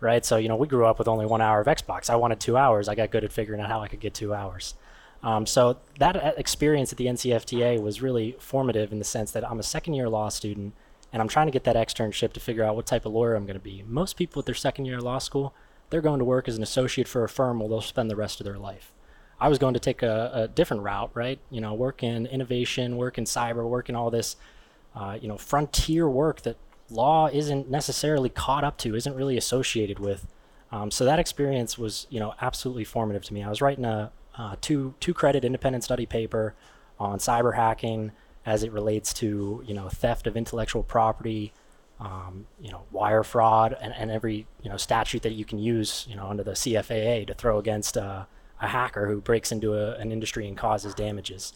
right? 0.00 0.24
So, 0.24 0.36
you 0.36 0.48
know, 0.48 0.56
we 0.56 0.66
grew 0.66 0.84
up 0.84 0.98
with 0.98 1.06
only 1.06 1.26
one 1.26 1.40
hour 1.40 1.60
of 1.60 1.68
Xbox. 1.68 2.10
I 2.10 2.16
wanted 2.16 2.40
two 2.40 2.56
hours. 2.56 2.88
I 2.88 2.96
got 2.96 3.12
good 3.12 3.22
at 3.22 3.32
figuring 3.32 3.60
out 3.60 3.68
how 3.68 3.80
I 3.80 3.86
could 3.86 4.00
get 4.00 4.12
two 4.12 4.34
hours. 4.34 4.74
Um, 5.22 5.46
so 5.46 5.78
that 6.00 6.16
uh, 6.16 6.32
experience 6.36 6.90
at 6.90 6.98
the 6.98 7.06
NCFTA 7.06 7.80
was 7.80 8.02
really 8.02 8.34
formative 8.40 8.90
in 8.90 8.98
the 8.98 9.04
sense 9.04 9.30
that 9.30 9.48
I'm 9.48 9.60
a 9.60 9.62
second 9.62 9.94
year 9.94 10.08
law 10.08 10.28
student 10.28 10.74
and 11.12 11.20
I'm 11.20 11.28
trying 11.28 11.46
to 11.46 11.52
get 11.52 11.64
that 11.64 11.76
externship 11.76 12.32
to 12.32 12.40
figure 12.40 12.64
out 12.64 12.74
what 12.74 12.86
type 12.86 13.04
of 13.04 13.12
lawyer 13.12 13.34
I'm 13.34 13.44
going 13.44 13.58
to 13.58 13.62
be. 13.62 13.84
Most 13.86 14.16
people 14.16 14.40
at 14.40 14.46
their 14.46 14.54
second 14.54 14.86
year 14.86 14.98
of 14.98 15.04
law 15.04 15.18
school, 15.18 15.54
they're 15.92 16.00
going 16.00 16.20
to 16.20 16.24
work 16.24 16.48
as 16.48 16.56
an 16.56 16.62
associate 16.62 17.06
for 17.06 17.22
a 17.22 17.28
firm 17.28 17.60
where 17.60 17.68
they'll 17.68 17.82
spend 17.82 18.10
the 18.10 18.16
rest 18.16 18.40
of 18.40 18.44
their 18.44 18.58
life. 18.58 18.94
I 19.38 19.48
was 19.48 19.58
going 19.58 19.74
to 19.74 19.80
take 19.80 20.02
a, 20.02 20.30
a 20.32 20.48
different 20.48 20.82
route, 20.82 21.10
right? 21.12 21.38
You 21.50 21.60
know, 21.60 21.74
work 21.74 22.02
in 22.02 22.24
innovation, 22.24 22.96
work 22.96 23.18
in 23.18 23.24
cyber, 23.24 23.68
work 23.68 23.90
in 23.90 23.94
all 23.94 24.10
this, 24.10 24.36
uh, 24.94 25.18
you 25.20 25.28
know, 25.28 25.36
frontier 25.36 26.08
work 26.08 26.40
that 26.42 26.56
law 26.88 27.28
isn't 27.28 27.70
necessarily 27.70 28.30
caught 28.30 28.64
up 28.64 28.78
to, 28.78 28.96
isn't 28.96 29.14
really 29.14 29.36
associated 29.36 29.98
with. 29.98 30.26
Um, 30.70 30.90
so 30.90 31.04
that 31.04 31.18
experience 31.18 31.76
was, 31.76 32.06
you 32.08 32.18
know, 32.18 32.32
absolutely 32.40 32.84
formative 32.84 33.24
to 33.24 33.34
me. 33.34 33.42
I 33.42 33.50
was 33.50 33.60
writing 33.60 33.84
a 33.84 34.12
uh, 34.38 34.56
two 34.62 34.94
two 34.98 35.12
credit 35.12 35.44
independent 35.44 35.84
study 35.84 36.06
paper 36.06 36.54
on 36.98 37.18
cyber 37.18 37.54
hacking 37.54 38.12
as 38.46 38.62
it 38.62 38.72
relates 38.72 39.12
to, 39.12 39.62
you 39.66 39.74
know, 39.74 39.90
theft 39.90 40.26
of 40.26 40.38
intellectual 40.38 40.82
property, 40.82 41.52
um, 42.02 42.46
you 42.60 42.70
know, 42.72 42.82
wire 42.90 43.22
fraud, 43.22 43.76
and, 43.80 43.94
and 43.94 44.10
every 44.10 44.46
you 44.62 44.68
know 44.68 44.76
statute 44.76 45.22
that 45.22 45.32
you 45.32 45.44
can 45.44 45.58
use, 45.58 46.04
you 46.08 46.16
know, 46.16 46.26
under 46.26 46.42
the 46.42 46.52
CFAA 46.52 47.26
to 47.28 47.34
throw 47.34 47.58
against 47.58 47.96
uh, 47.96 48.24
a 48.60 48.68
hacker 48.68 49.06
who 49.06 49.20
breaks 49.20 49.52
into 49.52 49.74
a, 49.74 49.94
an 49.96 50.10
industry 50.10 50.48
and 50.48 50.56
causes 50.56 50.94
damages. 50.94 51.52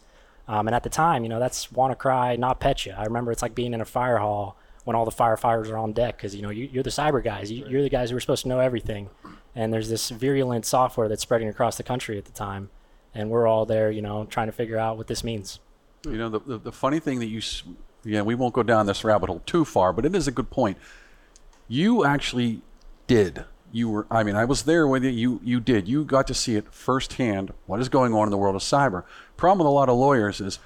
Um, 0.47 0.67
and 0.67 0.75
at 0.75 0.83
the 0.83 0.89
time, 0.89 1.23
you 1.23 1.29
know, 1.29 1.39
that's 1.39 1.67
WannaCry, 1.67 2.39
NotPetya. 2.39 2.97
I 2.97 3.03
remember 3.03 3.33
it's 3.33 3.41
like 3.41 3.53
being 3.53 3.73
in 3.73 3.81
a 3.81 3.85
fire 3.85 4.19
hall 4.19 4.57
when 4.85 4.95
all 4.95 5.03
the 5.03 5.11
firefighters 5.11 5.69
are 5.69 5.77
on 5.77 5.91
deck 5.91 6.15
because 6.15 6.33
you 6.33 6.41
know 6.41 6.49
you, 6.49 6.69
you're 6.71 6.83
the 6.83 6.89
cyber 6.89 7.21
guys. 7.21 7.51
You, 7.51 7.67
You're 7.67 7.83
the 7.83 7.89
guys 7.89 8.09
who 8.09 8.15
are 8.15 8.21
supposed 8.21 8.43
to 8.43 8.47
know 8.47 8.59
everything. 8.59 9.09
And 9.53 9.73
there's 9.73 9.89
this 9.89 10.09
virulent 10.11 10.65
software 10.65 11.09
that's 11.09 11.23
spreading 11.23 11.49
across 11.49 11.75
the 11.75 11.83
country 11.83 12.17
at 12.17 12.25
the 12.25 12.31
time, 12.31 12.69
and 13.13 13.29
we're 13.29 13.47
all 13.47 13.65
there, 13.65 13.91
you 13.91 14.01
know, 14.01 14.25
trying 14.25 14.47
to 14.47 14.53
figure 14.53 14.77
out 14.77 14.95
what 14.95 15.07
this 15.07 15.23
means. 15.23 15.59
You 16.05 16.17
know, 16.17 16.29
the, 16.29 16.39
the, 16.39 16.57
the 16.59 16.71
funny 16.71 16.99
thing 16.99 17.19
that 17.19 17.25
you, 17.25 17.41
yeah, 18.07 18.21
we 18.21 18.35
won't 18.35 18.53
go 18.53 18.63
down 18.63 18.85
this 18.85 19.03
rabbit 19.03 19.27
hole 19.27 19.41
too 19.45 19.65
far, 19.65 19.93
but 19.93 20.05
it 20.05 20.15
is 20.15 20.27
a 20.27 20.31
good 20.31 20.49
point. 20.49 20.77
You 21.67 22.05
actually 22.05 22.61
did. 23.05 23.45
You 23.71 23.89
were, 23.89 24.07
I 24.09 24.23
mean, 24.23 24.35
I 24.35 24.45
was 24.45 24.63
there 24.63 24.87
with 24.87 25.03
you. 25.03 25.09
You, 25.09 25.41
you 25.43 25.59
did. 25.59 25.87
You 25.87 26.05
got 26.05 26.25
to 26.27 26.33
see 26.33 26.55
it 26.55 26.73
firsthand 26.73 27.53
what 27.65 27.79
is 27.81 27.89
going 27.89 28.13
on 28.13 28.23
in 28.23 28.31
the 28.31 28.37
world 28.37 28.55
of 28.55 28.61
cyber. 28.61 29.03
Problem 29.35 29.59
with 29.59 29.67
a 29.67 29.75
lot 29.75 29.89
of 29.89 29.97
lawyers 29.97 30.39
is 30.39 30.59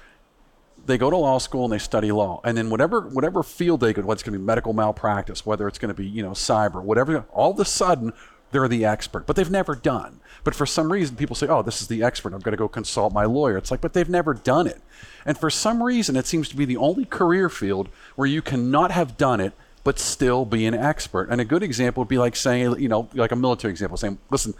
they 0.86 0.98
go 0.98 1.10
to 1.10 1.16
law 1.16 1.38
school 1.38 1.64
and 1.64 1.72
they 1.72 1.78
study 1.78 2.12
law, 2.12 2.40
and 2.44 2.56
then 2.56 2.70
whatever 2.70 3.00
whatever 3.00 3.42
field 3.42 3.80
they 3.80 3.92
go, 3.92 4.02
what's 4.02 4.22
going 4.22 4.32
to 4.32 4.38
be 4.38 4.44
medical 4.44 4.72
malpractice, 4.72 5.46
whether 5.46 5.68
it's 5.68 5.78
going 5.78 5.94
to 5.94 5.94
be 5.94 6.06
you 6.06 6.22
know 6.22 6.30
cyber, 6.30 6.82
whatever. 6.82 7.24
All 7.32 7.52
of 7.52 7.60
a 7.60 7.64
sudden, 7.64 8.12
they're 8.52 8.68
the 8.68 8.84
expert, 8.84 9.26
but 9.26 9.36
they've 9.36 9.50
never 9.50 9.74
done. 9.74 10.20
But 10.44 10.54
for 10.54 10.66
some 10.66 10.92
reason, 10.92 11.16
people 11.16 11.34
say, 11.36 11.48
"Oh, 11.48 11.62
this 11.62 11.82
is 11.82 11.88
the 11.88 12.02
expert. 12.02 12.32
I'm 12.32 12.40
going 12.40 12.52
to 12.52 12.58
go 12.58 12.68
consult 12.68 13.12
my 13.12 13.24
lawyer." 13.24 13.56
It's 13.56 13.70
like, 13.70 13.80
but 13.80 13.92
they've 13.92 14.08
never 14.08 14.34
done 14.34 14.66
it, 14.66 14.80
and 15.26 15.36
for 15.36 15.50
some 15.50 15.82
reason, 15.82 16.16
it 16.16 16.26
seems 16.26 16.48
to 16.50 16.56
be 16.56 16.64
the 16.64 16.76
only 16.76 17.04
career 17.04 17.48
field 17.48 17.88
where 18.14 18.28
you 18.28 18.42
cannot 18.42 18.90
have 18.90 19.16
done 19.16 19.40
it 19.40 19.52
but 19.84 19.98
still 19.98 20.44
be 20.44 20.66
an 20.66 20.74
expert. 20.74 21.28
And 21.28 21.40
a 21.40 21.44
good 21.44 21.62
example 21.62 22.02
would 22.02 22.08
be 22.08 22.18
like 22.18 22.36
saying, 22.36 22.78
you 22.78 22.88
know, 22.88 23.08
like 23.14 23.32
a 23.32 23.36
military 23.36 23.72
example, 23.72 23.96
saying, 23.96 24.18
"Listen, 24.30 24.54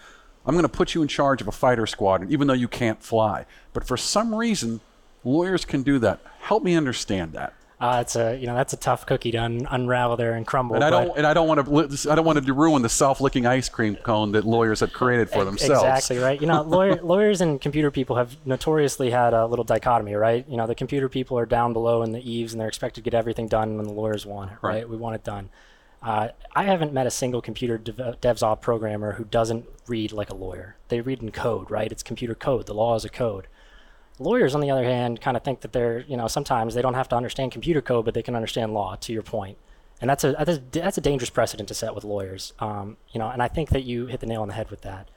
I'm 0.45 0.55
going 0.55 0.65
to 0.65 0.69
put 0.69 0.95
you 0.95 1.03
in 1.03 1.09
charge 1.09 1.41
of 1.41 1.49
a 1.49 1.53
fighter 1.53 1.87
squadron, 1.87 2.33
even 2.33 2.49
though 2.49 2.55
you 2.55 2.69
can't 2.69 3.03
fly." 3.03 3.47
But 3.73 3.87
for 3.87 3.97
some 3.97 4.35
reason, 4.35 4.81
lawyers 5.25 5.65
can 5.65 5.83
do 5.83 5.99
that. 6.01 6.21
Help 6.41 6.63
me 6.63 6.75
understand 6.75 7.33
that. 7.35 7.55
Uh, 7.83 7.99
it's 8.01 8.15
a 8.15 8.37
you 8.37 8.47
know 8.47 8.55
that's 8.55 8.73
a 8.73 8.77
tough 8.77 9.05
cookie 9.07 9.33
to 9.33 9.39
un- 9.39 9.67
unravel 9.69 10.17
there 10.17 10.35
and 10.35 10.47
crumble. 10.47 10.77
And 10.77 10.85
I 10.85 10.91
don't, 10.91 11.19
and 11.19 11.27
I 11.27 11.35
don't 11.35 11.49
want 11.49 11.67
to, 11.67 12.13
I 12.13 12.15
don't 12.15 12.25
want 12.25 12.47
to 12.47 12.53
ruin 12.55 12.81
the 12.81 12.89
self-licking 12.89 13.45
ice 13.45 13.69
cream 13.69 13.97
cone 13.97 14.31
that 14.33 14.45
lawyers 14.45 14.79
have 14.79 14.93
created 14.93 15.29
for 15.29 15.45
themselves. 15.45 15.83
Exactly 15.83 16.19
right. 16.19 16.41
You 16.41 16.47
know, 16.47 16.63
lawyer, 16.77 17.03
lawyers 17.03 17.41
and 17.41 17.61
computer 17.61 17.91
people 17.91 18.15
have 18.15 18.37
notoriously 18.47 19.11
had 19.11 19.35
a 19.35 19.47
little 19.47 19.65
dichotomy, 19.65 20.15
right? 20.15 20.49
You 20.49 20.57
know, 20.57 20.69
the 20.69 20.77
computer 20.77 21.09
people 21.09 21.37
are 21.41 21.45
down 21.45 21.73
below 21.73 22.05
in 22.05 22.13
the 22.13 22.31
eaves 22.31 22.53
and 22.53 22.61
they're 22.61 22.69
expected 22.69 23.03
to 23.03 23.11
get 23.11 23.19
everything 23.19 23.49
done 23.49 23.77
when 23.77 23.87
the 23.87 23.93
lawyers 23.93 24.25
want 24.25 24.53
it, 24.53 24.59
right? 24.63 24.75
Right. 24.75 24.89
We 24.89 24.97
want 24.97 25.17
it 25.17 25.25
done. 25.25 25.51
Uh, 26.05 26.29
I 26.55 26.63
haven't 26.63 26.93
met 26.93 27.09
a 27.09 27.11
single 27.11 27.43
computer 27.43 27.79
dev- 27.79 28.21
devs 28.21 28.45
op 28.45 28.63
programmer 28.63 29.15
who 29.15 29.25
doesn't 29.25 29.67
read 29.89 30.13
like 30.13 30.31
a 30.31 30.37
lawyer. 30.37 30.77
They 30.87 31.01
read 31.01 31.21
in 31.21 31.33
code, 31.33 31.69
right? 31.69 31.91
It's 31.91 32.05
computer 32.05 32.37
code. 32.37 32.67
The 32.67 32.75
law 32.75 32.95
is 32.95 33.05
a 33.05 33.09
code. 33.09 33.49
Lawyers, 34.23 34.55
on 34.55 34.61
the 34.61 34.71
other 34.71 34.85
hand, 34.85 35.21
kind 35.21 35.37
of 35.37 35.43
think 35.43 35.61
that 35.61 35.73
they're, 35.73 36.01
you 36.01 36.17
know, 36.17 36.29
sometimes 36.29 36.75
they 36.75 36.83
don't 36.83 36.95
have 36.95 37.09
to 37.09 37.17
understand 37.17 37.53
computer 37.53 37.81
code, 37.81 38.05
but 38.05 38.15
they 38.15 38.23
can 38.23 38.35
understand 38.35 38.73
law. 38.75 38.97
To 38.97 39.13
your 39.13 39.23
point, 39.23 39.59
and 40.01 40.09
that's 40.09 40.25
a 40.25 40.33
that's 40.33 40.51
a, 40.51 40.63
that's 40.71 40.99
a 40.99 41.01
dangerous 41.01 41.31
precedent 41.31 41.69
to 41.69 41.75
set 41.75 41.95
with 41.95 42.05
lawyers. 42.05 42.53
Um, 42.59 42.97
you 43.13 43.19
know, 43.19 43.29
and 43.29 43.43
I 43.43 43.49
think 43.49 43.71
that 43.71 43.85
you 43.85 44.07
hit 44.07 44.21
the 44.21 44.27
nail 44.27 44.43
on 44.43 44.49
the 44.49 44.55
head 44.55 44.71
with 44.71 44.83
that 44.83 45.09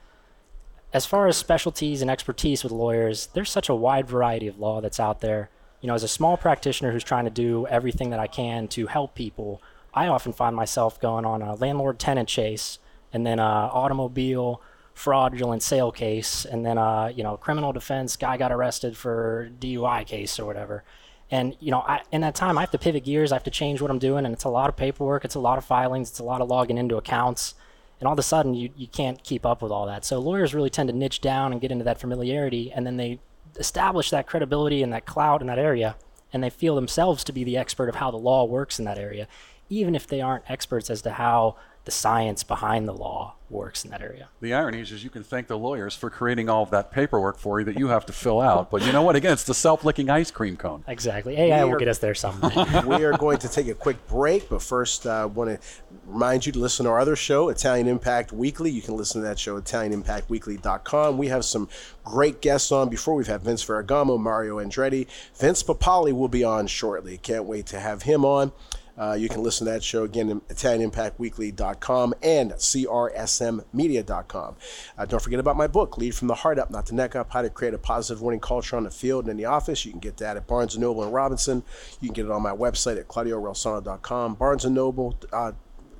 as 0.96 1.06
far 1.06 1.28
as 1.28 1.36
specialties 1.36 2.02
and 2.02 2.10
expertise 2.10 2.64
with 2.64 2.72
lawyers, 2.72 3.28
there's 3.34 3.52
such 3.52 3.68
a 3.68 3.76
wide 3.76 4.08
variety 4.08 4.48
of 4.48 4.58
law 4.58 4.80
that's 4.80 4.98
out 4.98 5.20
there. 5.20 5.50
You 5.82 5.88
know, 5.88 5.94
as 5.94 6.04
a 6.04 6.08
small 6.08 6.38
practitioner 6.38 6.94
who's 6.94 7.04
trying 7.04 7.26
to 7.26 7.30
do 7.30 7.68
everything 7.68 8.12
that 8.12 8.20
I 8.22 8.28
can 8.28 8.70
to 8.70 8.88
help 8.88 9.14
people, 9.14 9.62
I 9.94 10.08
often 10.08 10.32
find 10.32 10.56
myself 10.56 10.98
going 11.02 11.26
on 11.26 11.42
a 11.42 11.56
landlord 11.56 12.00
tenant 12.00 12.30
chase 12.30 12.80
and 13.12 13.28
then 13.28 13.40
a 13.40 13.44
automobile 13.44 14.62
fraudulent 14.96 15.62
sale 15.62 15.92
case 15.92 16.46
and 16.46 16.66
then 16.66 16.80
a 16.80 17.12
you 17.16 17.22
know 17.22 17.38
criminal 17.38 17.72
defense 17.72 18.16
guy 18.16 18.38
got 18.38 18.52
arrested 18.52 18.98
for 18.98 19.52
DUI 19.60 20.08
case 20.08 20.40
or 20.40 20.46
whatever. 20.46 20.84
And 21.30 21.56
you 21.60 21.72
know, 21.72 21.80
I, 21.80 22.02
in 22.12 22.22
that 22.22 22.36
time, 22.36 22.58
I 22.58 22.62
have 22.62 22.72
to 22.72 22.78
pivot 22.78 23.04
gears. 23.04 23.32
I 23.32 23.36
have 23.36 23.44
to 23.44 23.52
change 23.52 23.82
what 23.82 23.92
I'm 23.92 24.00
doing, 24.00 24.26
and 24.26 24.34
it's 24.34 24.44
a 24.44 24.50
lot 24.50 24.70
of 24.70 24.76
paperwork. 24.76 25.26
It's 25.26 25.36
a 25.36 25.40
lot 25.40 25.58
of 25.58 25.66
filings. 25.66 26.10
It's 26.10 26.20
a 26.20 26.24
lot 26.24 26.42
of 26.42 26.50
logging 26.50 26.78
into 26.78 26.98
accounts 26.98 27.56
and 28.00 28.08
all 28.08 28.14
of 28.14 28.20
a 28.20 28.24
sudden 28.24 28.54
you, 28.54 28.70
you 28.76 28.88
can't 28.88 29.24
keep 29.24 29.46
up 29.46 29.62
with 29.62 29.72
all 29.72 29.86
that. 29.86 30.06
So 30.06 30.20
lawyers 30.20 30.54
really 30.54 30.70
tend 30.70 30.90
to 30.90 30.96
niche 30.96 31.22
down 31.22 31.52
and 31.52 31.62
get 31.62 31.72
into 31.72 31.86
that 31.86 32.00
familiarity, 32.00 32.72
and 32.72 32.86
then 32.86 32.98
they 32.98 33.20
establish 33.58 34.10
that 34.10 34.28
credibility 34.28 34.84
and 34.84 34.92
that 34.94 35.06
clout 35.06 35.42
in 35.42 35.48
that 35.48 35.60
area, 35.60 35.96
and 36.34 36.44
they 36.44 36.50
feel 36.50 36.76
themselves 36.76 37.24
to 37.24 37.32
be 37.32 37.44
the 37.44 37.58
expert 37.58 37.90
of 37.90 37.96
how 37.96 38.12
the 38.12 38.18
law 38.18 38.44
works 38.44 38.80
in 38.80 38.86
that 38.86 38.98
area, 38.98 39.28
even 39.70 39.96
if 39.96 40.08
they 40.08 40.22
aren't 40.22 40.50
experts 40.50 40.90
as 40.90 41.02
to 41.04 41.12
how 41.12 41.56
the 41.86 41.92
science 41.92 42.44
behind 42.44 42.88
the 42.88 42.94
law 42.94 43.36
works 43.48 43.86
in 43.86 43.92
that 43.92 44.02
area. 44.02 44.28
The 44.42 44.56
irony 44.56 44.80
is, 44.82 44.92
is 44.92 45.04
you 45.04 45.12
can 45.12 45.24
thank 45.24 45.46
the 45.48 45.58
lawyers 45.58 45.96
for 45.96 46.10
creating 46.10 46.50
all 46.50 46.64
of 46.64 46.72
that 46.72 46.92
paperwork 46.92 47.38
for 47.38 47.60
you 47.60 47.66
that 47.66 47.78
you 47.78 47.90
have 47.90 48.04
to 48.08 48.14
fill 48.14 48.42
out. 48.42 48.72
But 48.72 48.82
you 48.84 48.92
know 48.92 49.04
what? 49.04 49.16
Again, 49.16 49.34
it's 49.34 49.44
the 49.44 49.54
self-licking 49.54 50.10
ice 50.10 50.32
cream 50.32 50.58
cone. 50.58 50.84
Exactly. 50.88 51.38
AI 51.38 51.64
We 51.64 51.70
will 51.70 51.76
are- 51.76 51.80
get 51.80 51.88
us 51.88 52.00
there 52.00 52.16
someday. 52.16 52.82
we 52.88 53.06
are 53.06 53.16
going 53.16 53.38
to 53.38 53.48
take 53.48 53.68
a 53.68 53.76
quick 53.76 54.06
break, 54.08 54.50
but 54.50 54.64
first, 54.64 55.06
I 55.06 55.22
uh, 55.22 55.28
want 55.28 55.52
to 55.52 55.60
remind 56.08 56.48
you 56.48 56.52
to 56.54 56.60
listen 56.60 56.86
to 56.86 56.92
our 56.92 57.00
other 57.00 57.16
show, 57.16 57.50
Italian 57.50 57.88
Impact 57.88 58.32
Weekly. 58.32 58.72
You 58.72 58.82
can 58.82 58.98
listen 58.98 59.22
to 59.22 59.28
that 59.28 59.38
show 59.38 59.62
ItalianImpactWeekly.com. 59.62 61.18
We 61.20 61.28
have 61.28 61.46
some 61.46 61.70
great 62.04 62.42
guests 62.42 62.72
on 62.72 62.90
before. 62.90 63.14
We've 63.16 63.28
had 63.28 63.44
Vince 63.44 63.64
Ferragamo, 63.64 64.20
Mario 64.20 64.58
Andretti. 64.58 65.08
Vince 65.38 65.62
Papale 65.62 66.14
will 66.14 66.28
be 66.28 66.44
on 66.44 66.66
shortly. 66.68 67.18
Can't 67.20 67.46
wait 67.46 67.68
to 67.68 67.80
have 67.80 68.04
him 68.04 68.26
on. 68.26 68.52
Uh, 68.98 69.14
you 69.14 69.30
can 69.30 69.44
listen 69.44 69.66
to 69.66 69.74
that 69.74 69.84
show 69.84 70.04
again 70.04 70.30
at 70.30 70.48
ItalianImpactWeekly.com 70.48 72.14
and 72.22 72.52
CRSMmedia.com. 72.52 74.56
Uh, 74.98 75.06
don't 75.06 75.22
forget 75.22 75.40
about 75.40 75.58
my 75.58 75.68
book, 75.68 75.98
Lead 75.98 76.16
from 76.16 76.28
the 76.28 76.36
Heart 76.36 76.60
Up, 76.60 76.72
Not 76.72 76.86
the 76.86 76.96
Neck 76.96 77.16
Up, 77.16 77.32
How 77.32 77.42
to 77.42 77.50
Create 77.50 77.74
a 77.74 77.78
Positive 77.78 78.22
Winning 78.22 78.40
Culture 78.40 78.78
on 78.78 78.84
the 78.84 78.92
Field 78.92 79.26
and 79.26 79.32
in 79.32 79.38
the 79.38 79.46
Office. 79.46 79.86
You 79.86 79.92
can 79.92 80.00
get 80.00 80.18
that 80.18 80.38
at 80.38 80.48
Barnes 80.48 80.78
& 80.78 80.80
Noble 80.80 81.04
and 81.04 81.14
Robinson. 81.14 81.64
You 82.00 82.10
can 82.10 82.14
get 82.14 82.26
it 82.26 82.32
on 82.32 82.42
my 82.42 82.52
website 82.52 82.98
at 82.98 83.08
ClaudioReilsono.com, 83.08 84.36
Barnes 84.36 84.66
& 84.66 85.34
uh, 85.34 85.52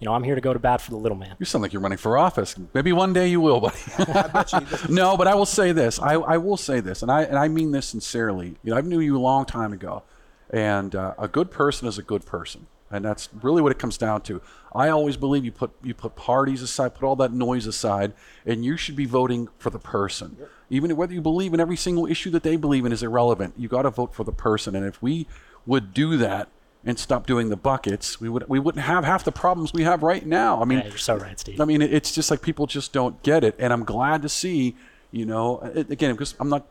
You 0.02 0.06
know, 0.06 0.14
I'm 0.14 0.24
here 0.24 0.34
to 0.34 0.40
go 0.40 0.52
to 0.52 0.58
bat 0.58 0.80
for 0.80 0.90
the 0.90 0.96
little 0.96 1.16
man. 1.16 1.36
You 1.38 1.46
sound 1.46 1.62
like 1.62 1.72
you're 1.72 1.80
running 1.80 1.96
for 1.96 2.18
office. 2.18 2.56
Maybe 2.74 2.92
one 2.92 3.12
day 3.12 3.28
you 3.28 3.40
will, 3.40 3.60
buddy. 3.60 3.78
no, 4.92 5.16
but 5.16 5.28
I 5.28 5.36
will 5.36 5.46
say 5.46 5.70
this. 5.70 6.00
I, 6.00 6.14
I 6.14 6.38
will 6.38 6.56
say 6.56 6.80
this, 6.80 7.02
and 7.02 7.10
I 7.10 7.22
and 7.22 7.38
I 7.38 7.46
mean 7.46 7.70
this 7.70 7.86
sincerely. 7.86 8.56
You 8.64 8.72
know, 8.72 8.78
I 8.78 8.80
knew 8.80 8.98
you 8.98 9.16
a 9.16 9.22
long 9.22 9.44
time 9.44 9.72
ago, 9.72 10.02
and 10.50 10.96
uh, 10.96 11.14
a 11.18 11.28
good 11.28 11.52
person 11.52 11.86
is 11.86 11.98
a 11.98 12.02
good 12.02 12.26
person, 12.26 12.66
and 12.90 13.04
that's 13.04 13.28
really 13.42 13.62
what 13.62 13.70
it 13.70 13.78
comes 13.78 13.96
down 13.96 14.22
to. 14.22 14.42
I 14.74 14.88
always 14.88 15.16
believe 15.16 15.44
you 15.44 15.52
put 15.52 15.70
you 15.84 15.94
put 15.94 16.16
parties 16.16 16.62
aside, 16.62 16.96
put 16.96 17.06
all 17.06 17.14
that 17.14 17.32
noise 17.32 17.68
aside, 17.68 18.12
and 18.44 18.64
you 18.64 18.76
should 18.76 18.96
be 18.96 19.06
voting 19.06 19.50
for 19.56 19.70
the 19.70 19.78
person. 19.78 20.36
Even 20.68 20.96
whether 20.96 21.14
you 21.14 21.20
believe 21.20 21.54
in 21.54 21.60
every 21.60 21.76
single 21.76 22.06
issue 22.06 22.30
that 22.30 22.42
they 22.42 22.56
believe 22.56 22.84
in 22.84 22.90
is 22.90 23.04
irrelevant. 23.04 23.54
You 23.56 23.68
got 23.68 23.82
to 23.82 23.90
vote 23.90 24.16
for 24.16 24.24
the 24.24 24.32
person, 24.32 24.74
and 24.74 24.84
if 24.84 25.00
we 25.00 25.28
would 25.64 25.94
do 25.94 26.16
that 26.16 26.48
and 26.84 26.98
stop 26.98 27.26
doing 27.26 27.48
the 27.48 27.56
buckets, 27.56 28.20
we 28.20 28.28
would 28.28 28.48
we 28.48 28.58
wouldn't 28.58 28.84
have 28.84 29.04
half 29.04 29.24
the 29.24 29.32
problems 29.32 29.72
we 29.72 29.84
have 29.84 30.02
right 30.02 30.26
now. 30.26 30.60
I 30.60 30.64
mean, 30.64 30.78
Yeah, 30.78 30.88
you're 30.88 30.98
so 30.98 31.16
right, 31.16 31.38
Steve. 31.38 31.60
I 31.60 31.64
mean, 31.64 31.82
it's 31.82 32.12
just 32.12 32.30
like 32.30 32.42
people 32.42 32.66
just 32.66 32.92
don't 32.92 33.22
get 33.22 33.44
it, 33.44 33.54
and 33.58 33.72
I'm 33.72 33.84
glad 33.84 34.22
to 34.22 34.28
see, 34.28 34.76
you 35.10 35.24
know, 35.24 35.60
it, 35.74 35.90
again 35.90 36.12
because 36.12 36.34
I'm 36.40 36.48
not 36.48 36.66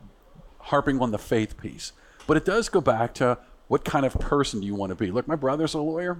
harping 0.58 1.00
on 1.00 1.10
the 1.10 1.18
faith 1.18 1.56
piece, 1.56 1.92
but 2.26 2.36
it 2.36 2.44
does 2.44 2.68
go 2.68 2.80
back 2.80 3.14
to 3.14 3.38
what 3.68 3.84
kind 3.84 4.04
of 4.04 4.14
person 4.14 4.60
do 4.60 4.66
you 4.66 4.74
want 4.74 4.90
to 4.90 4.96
be. 4.96 5.10
Look, 5.10 5.26
my 5.26 5.36
brother's 5.36 5.74
a 5.74 5.80
lawyer. 5.80 6.18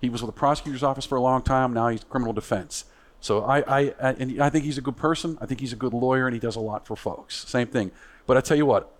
He 0.00 0.08
was 0.08 0.22
with 0.22 0.34
the 0.34 0.38
prosecutor's 0.38 0.82
office 0.82 1.04
for 1.04 1.16
a 1.16 1.20
long 1.20 1.42
time. 1.42 1.72
Now 1.72 1.88
he's 1.88 2.04
criminal 2.04 2.32
defense. 2.32 2.86
So 3.20 3.44
I, 3.44 3.58
I, 3.58 3.94
I 4.02 4.10
and 4.12 4.42
I 4.42 4.48
think 4.48 4.64
he's 4.64 4.78
a 4.78 4.82
good 4.82 4.96
person. 4.96 5.36
I 5.40 5.46
think 5.46 5.60
he's 5.60 5.72
a 5.72 5.76
good 5.76 5.92
lawyer, 5.92 6.26
and 6.26 6.34
he 6.34 6.40
does 6.40 6.56
a 6.56 6.60
lot 6.60 6.86
for 6.86 6.96
folks. 6.96 7.46
Same 7.48 7.66
thing. 7.66 7.92
But 8.26 8.36
I 8.36 8.40
tell 8.40 8.56
you 8.56 8.66
what, 8.66 8.92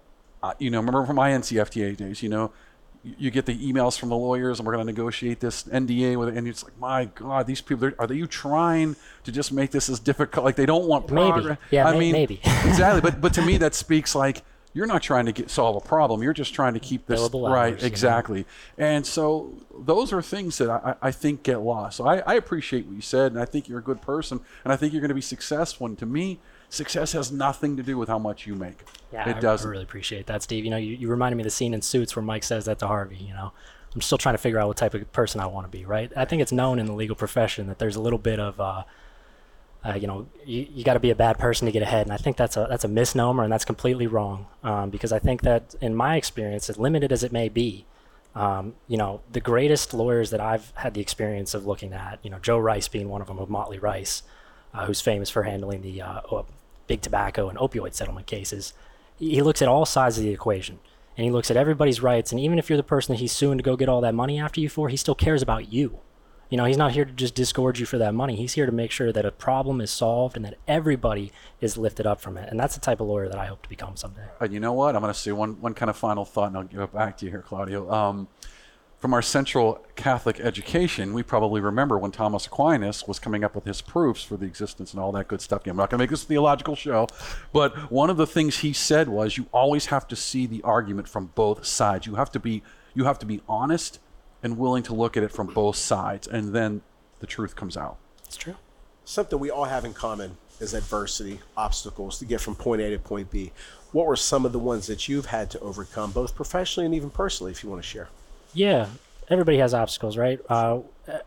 uh, 0.42 0.54
you 0.58 0.70
know, 0.70 0.78
remember 0.78 1.04
from 1.06 1.16
my 1.16 1.30
NCFTA 1.30 1.96
days, 1.96 2.22
you 2.22 2.28
know, 2.28 2.52
you, 3.02 3.30
get 3.30 3.46
the 3.46 3.56
emails 3.56 3.98
from 3.98 4.10
the 4.10 4.16
lawyers, 4.16 4.58
and 4.58 4.66
we're 4.66 4.74
going 4.74 4.86
to 4.86 4.92
negotiate 4.92 5.40
this 5.40 5.62
NDA 5.64 6.18
with, 6.18 6.28
it, 6.28 6.36
and 6.36 6.46
it's 6.46 6.62
like, 6.62 6.78
my 6.78 7.06
God, 7.06 7.46
these 7.46 7.60
people 7.60 7.86
are, 7.86 7.94
are 7.98 8.06
they 8.06 8.16
you 8.16 8.26
trying 8.26 8.96
to 9.24 9.32
just 9.32 9.52
make 9.52 9.70
this 9.70 9.88
as 9.88 9.98
difficult? 9.98 10.44
Like 10.44 10.56
they 10.56 10.66
don't 10.66 10.86
want 10.86 11.06
progress. 11.06 11.44
Maybe. 11.44 11.58
Yeah, 11.70 11.88
I 11.88 11.92
may- 11.92 11.98
mean, 11.98 12.12
maybe. 12.12 12.34
exactly. 12.44 13.00
But 13.00 13.20
but 13.20 13.34
to 13.34 13.42
me, 13.42 13.56
that 13.58 13.74
speaks 13.74 14.14
like 14.14 14.42
you're 14.72 14.86
not 14.86 15.02
trying 15.02 15.26
to 15.26 15.32
get, 15.32 15.50
solve 15.50 15.76
a 15.76 15.80
problem. 15.80 16.22
You're 16.22 16.32
just 16.32 16.54
trying 16.54 16.74
to 16.74 16.80
keep 16.80 17.06
this 17.06 17.20
Billable 17.20 17.50
right. 17.50 17.72
hours, 17.72 17.80
you 17.80 17.86
know? 17.86 17.86
exactly. 17.86 18.46
And 18.78 19.04
so 19.04 19.52
those 19.76 20.12
are 20.12 20.22
things 20.22 20.58
that 20.58 20.70
I, 20.70 20.94
I 21.02 21.10
think 21.10 21.42
get 21.42 21.60
lost. 21.60 21.96
So 21.96 22.06
I, 22.06 22.18
I 22.18 22.34
appreciate 22.34 22.86
what 22.86 22.94
you 22.94 23.02
said, 23.02 23.32
and 23.32 23.40
I 23.40 23.44
think 23.44 23.68
you're 23.68 23.80
a 23.80 23.82
good 23.82 24.00
person, 24.00 24.40
and 24.64 24.72
I 24.72 24.76
think 24.76 24.92
you're 24.92 25.00
going 25.00 25.08
to 25.08 25.14
be 25.14 25.20
successful. 25.20 25.86
And 25.86 25.98
to 25.98 26.06
me, 26.06 26.38
success 26.70 27.12
has 27.12 27.30
nothing 27.30 27.76
to 27.76 27.82
do 27.82 27.98
with 27.98 28.08
how 28.08 28.18
much 28.18 28.46
you 28.46 28.54
make. 28.54 28.82
Yeah, 29.12 29.28
it 29.28 29.36
I, 29.36 29.40
doesn't. 29.40 29.68
I 29.68 29.70
really 29.70 29.82
appreciate 29.82 30.26
that, 30.26 30.42
Steve. 30.42 30.64
You 30.64 30.70
know, 30.70 30.76
you, 30.78 30.96
you 30.96 31.08
reminded 31.08 31.36
me 31.36 31.42
of 31.42 31.44
the 31.44 31.50
scene 31.50 31.74
in 31.74 31.82
Suits 31.82 32.16
where 32.16 32.22
Mike 32.22 32.44
says 32.44 32.64
that 32.64 32.78
to 32.78 32.86
Harvey. 32.86 33.16
You 33.16 33.34
know, 33.34 33.52
I'm 33.94 34.00
still 34.00 34.18
trying 34.18 34.34
to 34.34 34.38
figure 34.38 34.58
out 34.58 34.68
what 34.68 34.76
type 34.76 34.94
of 34.94 35.12
person 35.12 35.40
I 35.40 35.46
want 35.46 35.66
to 35.66 35.70
be. 35.70 35.84
Right? 35.84 36.10
I 36.16 36.24
think 36.24 36.40
it's 36.40 36.52
known 36.52 36.78
in 36.78 36.86
the 36.86 36.94
legal 36.94 37.16
profession 37.16 37.66
that 37.66 37.78
there's 37.78 37.96
a 37.96 38.00
little 38.00 38.18
bit 38.18 38.40
of, 38.40 38.60
uh, 38.60 38.84
uh, 39.84 39.94
you 39.94 40.06
know, 40.06 40.26
you, 40.44 40.66
you 40.72 40.84
got 40.84 40.94
to 40.94 41.00
be 41.00 41.10
a 41.10 41.14
bad 41.14 41.38
person 41.38 41.66
to 41.66 41.72
get 41.72 41.82
ahead, 41.82 42.06
and 42.06 42.12
I 42.12 42.16
think 42.16 42.36
that's 42.36 42.56
a 42.56 42.66
that's 42.70 42.84
a 42.84 42.88
misnomer, 42.88 43.42
and 43.42 43.52
that's 43.52 43.64
completely 43.64 44.06
wrong. 44.06 44.46
Um, 44.62 44.90
because 44.90 45.12
I 45.12 45.18
think 45.18 45.42
that, 45.42 45.74
in 45.80 45.94
my 45.94 46.16
experience, 46.16 46.70
as 46.70 46.78
limited 46.78 47.12
as 47.12 47.24
it 47.24 47.32
may 47.32 47.48
be, 47.48 47.84
um, 48.34 48.74
you 48.86 48.96
know, 48.96 49.22
the 49.32 49.40
greatest 49.40 49.92
lawyers 49.92 50.30
that 50.30 50.40
I've 50.40 50.72
had 50.76 50.94
the 50.94 51.00
experience 51.00 51.52
of 51.52 51.66
looking 51.66 51.92
at, 51.92 52.20
you 52.22 52.30
know, 52.30 52.38
Joe 52.38 52.58
Rice 52.58 52.86
being 52.86 53.08
one 53.08 53.20
of 53.20 53.26
them, 53.26 53.38
of 53.38 53.50
Motley 53.50 53.78
Rice, 53.78 54.22
uh, 54.72 54.86
who's 54.86 55.00
famous 55.00 55.30
for 55.30 55.42
handling 55.42 55.82
the 55.82 56.02
uh, 56.02 56.20
big 56.90 57.00
tobacco 57.00 57.48
and 57.48 57.56
opioid 57.56 57.94
settlement 57.94 58.26
cases. 58.26 58.74
He 59.16 59.40
looks 59.42 59.62
at 59.62 59.68
all 59.68 59.86
sides 59.86 60.18
of 60.18 60.24
the 60.24 60.30
equation, 60.30 60.80
and 61.16 61.24
he 61.24 61.30
looks 61.30 61.48
at 61.48 61.56
everybody's 61.56 62.02
rights. 62.02 62.32
And 62.32 62.40
even 62.40 62.58
if 62.58 62.68
you're 62.68 62.76
the 62.76 62.82
person 62.82 63.14
that 63.14 63.20
he's 63.20 63.30
suing 63.30 63.58
to 63.58 63.62
go 63.62 63.76
get 63.76 63.88
all 63.88 64.00
that 64.00 64.12
money 64.12 64.40
after 64.40 64.60
you 64.60 64.68
for, 64.68 64.88
he 64.88 64.96
still 64.96 65.14
cares 65.14 65.40
about 65.40 65.72
you. 65.72 66.00
You 66.48 66.56
know, 66.56 66.64
he's 66.64 66.76
not 66.76 66.90
here 66.90 67.04
to 67.04 67.12
just 67.12 67.36
disgorge 67.36 67.78
you 67.78 67.86
for 67.86 67.96
that 67.98 68.12
money. 68.12 68.34
He's 68.34 68.54
here 68.54 68.66
to 68.66 68.72
make 68.72 68.90
sure 68.90 69.12
that 69.12 69.24
a 69.24 69.30
problem 69.30 69.80
is 69.80 69.92
solved 69.92 70.34
and 70.34 70.44
that 70.44 70.56
everybody 70.66 71.30
is 71.60 71.76
lifted 71.76 72.08
up 72.08 72.20
from 72.20 72.36
it. 72.36 72.48
And 72.50 72.58
that's 72.58 72.74
the 72.74 72.80
type 72.80 72.98
of 72.98 73.06
lawyer 73.06 73.28
that 73.28 73.38
I 73.38 73.46
hope 73.46 73.62
to 73.62 73.68
become 73.68 73.94
someday. 73.94 74.26
And 74.40 74.52
you 74.52 74.58
know 74.58 74.72
what? 74.72 74.96
I'm 74.96 75.00
going 75.00 75.14
to 75.14 75.18
say 75.18 75.30
one, 75.30 75.60
one 75.60 75.74
kind 75.74 75.90
of 75.90 75.96
final 75.96 76.24
thought, 76.24 76.48
and 76.48 76.56
I'll 76.56 76.64
give 76.64 76.80
it 76.80 76.92
back 76.92 77.18
to 77.18 77.24
you 77.24 77.30
here, 77.30 77.42
Claudio. 77.42 77.88
Um, 77.88 78.26
from 79.00 79.14
our 79.14 79.22
central 79.22 79.84
Catholic 79.96 80.38
education, 80.40 81.14
we 81.14 81.22
probably 81.22 81.62
remember 81.62 81.98
when 81.98 82.10
Thomas 82.10 82.46
Aquinas 82.46 83.08
was 83.08 83.18
coming 83.18 83.42
up 83.42 83.54
with 83.54 83.64
his 83.64 83.80
proofs 83.80 84.22
for 84.22 84.36
the 84.36 84.44
existence 84.44 84.92
and 84.92 85.00
all 85.02 85.10
that 85.12 85.26
good 85.26 85.40
stuff. 85.40 85.62
I'm 85.66 85.74
not 85.74 85.88
going 85.88 85.98
to 85.98 86.02
make 86.02 86.10
this 86.10 86.22
a 86.22 86.26
theological 86.26 86.76
show, 86.76 87.08
but 87.50 87.90
one 87.90 88.10
of 88.10 88.18
the 88.18 88.26
things 88.26 88.58
he 88.58 88.74
said 88.74 89.08
was 89.08 89.38
you 89.38 89.46
always 89.52 89.86
have 89.86 90.06
to 90.08 90.16
see 90.16 90.44
the 90.46 90.60
argument 90.62 91.08
from 91.08 91.30
both 91.34 91.64
sides. 91.64 92.06
You 92.06 92.16
have 92.16 92.30
to 92.32 92.38
be 92.38 92.62
you 92.92 93.04
have 93.04 93.18
to 93.20 93.26
be 93.26 93.40
honest 93.48 94.00
and 94.42 94.58
willing 94.58 94.82
to 94.82 94.94
look 94.94 95.16
at 95.16 95.22
it 95.22 95.32
from 95.32 95.46
both 95.46 95.76
sides, 95.76 96.26
and 96.26 96.52
then 96.54 96.82
the 97.20 97.26
truth 97.26 97.56
comes 97.56 97.76
out. 97.76 97.96
It's 98.24 98.36
true. 98.36 98.56
something 99.04 99.38
we 99.38 99.50
all 99.50 99.64
have 99.64 99.84
in 99.84 99.94
common 99.94 100.36
is 100.60 100.74
adversity, 100.74 101.40
obstacles 101.56 102.18
to 102.18 102.26
get 102.26 102.40
from 102.40 102.54
point 102.54 102.82
A 102.82 102.90
to 102.90 102.98
point 102.98 103.30
B. 103.30 103.52
What 103.92 104.06
were 104.06 104.16
some 104.16 104.44
of 104.44 104.52
the 104.52 104.58
ones 104.58 104.86
that 104.88 105.08
you've 105.08 105.26
had 105.26 105.50
to 105.52 105.60
overcome, 105.60 106.12
both 106.12 106.34
professionally 106.34 106.84
and 106.84 106.94
even 106.94 107.08
personally, 107.10 107.50
if 107.50 107.64
you 107.64 107.70
want 107.70 107.82
to 107.82 107.88
share? 107.88 108.08
Yeah, 108.52 108.88
everybody 109.28 109.58
has 109.58 109.74
obstacles, 109.74 110.16
right? 110.16 110.40
Uh, 110.48 110.80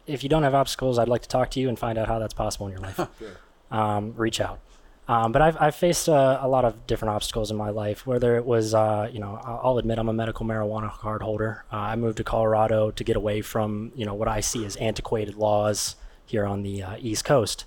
if 0.05 0.23
you 0.23 0.29
don't 0.29 0.43
have 0.43 0.53
obstacles, 0.53 0.99
I'd 0.99 1.07
like 1.07 1.21
to 1.23 1.29
talk 1.29 1.51
to 1.51 1.59
you 1.59 1.69
and 1.69 1.77
find 1.77 1.97
out 1.97 2.07
how 2.07 2.19
that's 2.19 2.33
possible 2.33 2.67
in 2.67 2.73
your 2.73 2.81
life. 2.81 2.99
um, 3.71 4.13
reach 4.15 4.41
out. 4.41 4.59
Um, 5.07 5.33
but 5.33 5.41
I've, 5.41 5.57
I've 5.59 5.75
faced 5.75 6.07
uh, 6.07 6.39
a 6.41 6.47
lot 6.47 6.63
of 6.63 6.87
different 6.87 7.13
obstacles 7.13 7.51
in 7.51 7.57
my 7.57 7.69
life, 7.69 8.07
whether 8.07 8.37
it 8.37 8.45
was, 8.45 8.73
uh, 8.73 9.09
you 9.11 9.19
know, 9.19 9.37
I'll 9.43 9.77
admit 9.77 9.99
I'm 9.99 10.07
a 10.07 10.13
medical 10.13 10.45
marijuana 10.45 10.91
card 10.91 11.21
holder. 11.21 11.65
Uh, 11.71 11.77
I 11.77 11.95
moved 11.97 12.17
to 12.17 12.23
Colorado 12.23 12.91
to 12.91 13.03
get 13.03 13.17
away 13.17 13.41
from, 13.41 13.91
you 13.95 14.05
know, 14.05 14.13
what 14.13 14.29
I 14.29 14.39
see 14.39 14.65
as 14.65 14.77
antiquated 14.77 15.35
laws 15.35 15.97
here 16.25 16.45
on 16.45 16.63
the 16.63 16.83
uh, 16.83 16.95
East 16.99 17.25
Coast. 17.25 17.65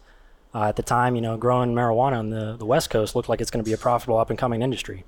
Uh, 0.55 0.65
at 0.65 0.77
the 0.77 0.83
time, 0.83 1.15
you 1.15 1.21
know, 1.21 1.37
growing 1.37 1.75
marijuana 1.75 2.19
on 2.19 2.31
the, 2.31 2.57
the 2.57 2.65
West 2.65 2.89
Coast 2.89 3.15
looked 3.15 3.29
like 3.29 3.43
it's 3.43 3.51
going 3.51 3.63
to 3.63 3.69
be 3.69 3.75
a 3.75 3.79
profitable 3.79 4.17
up 4.17 4.31
and 4.31 4.39
coming 4.39 4.63
industry. 4.63 5.05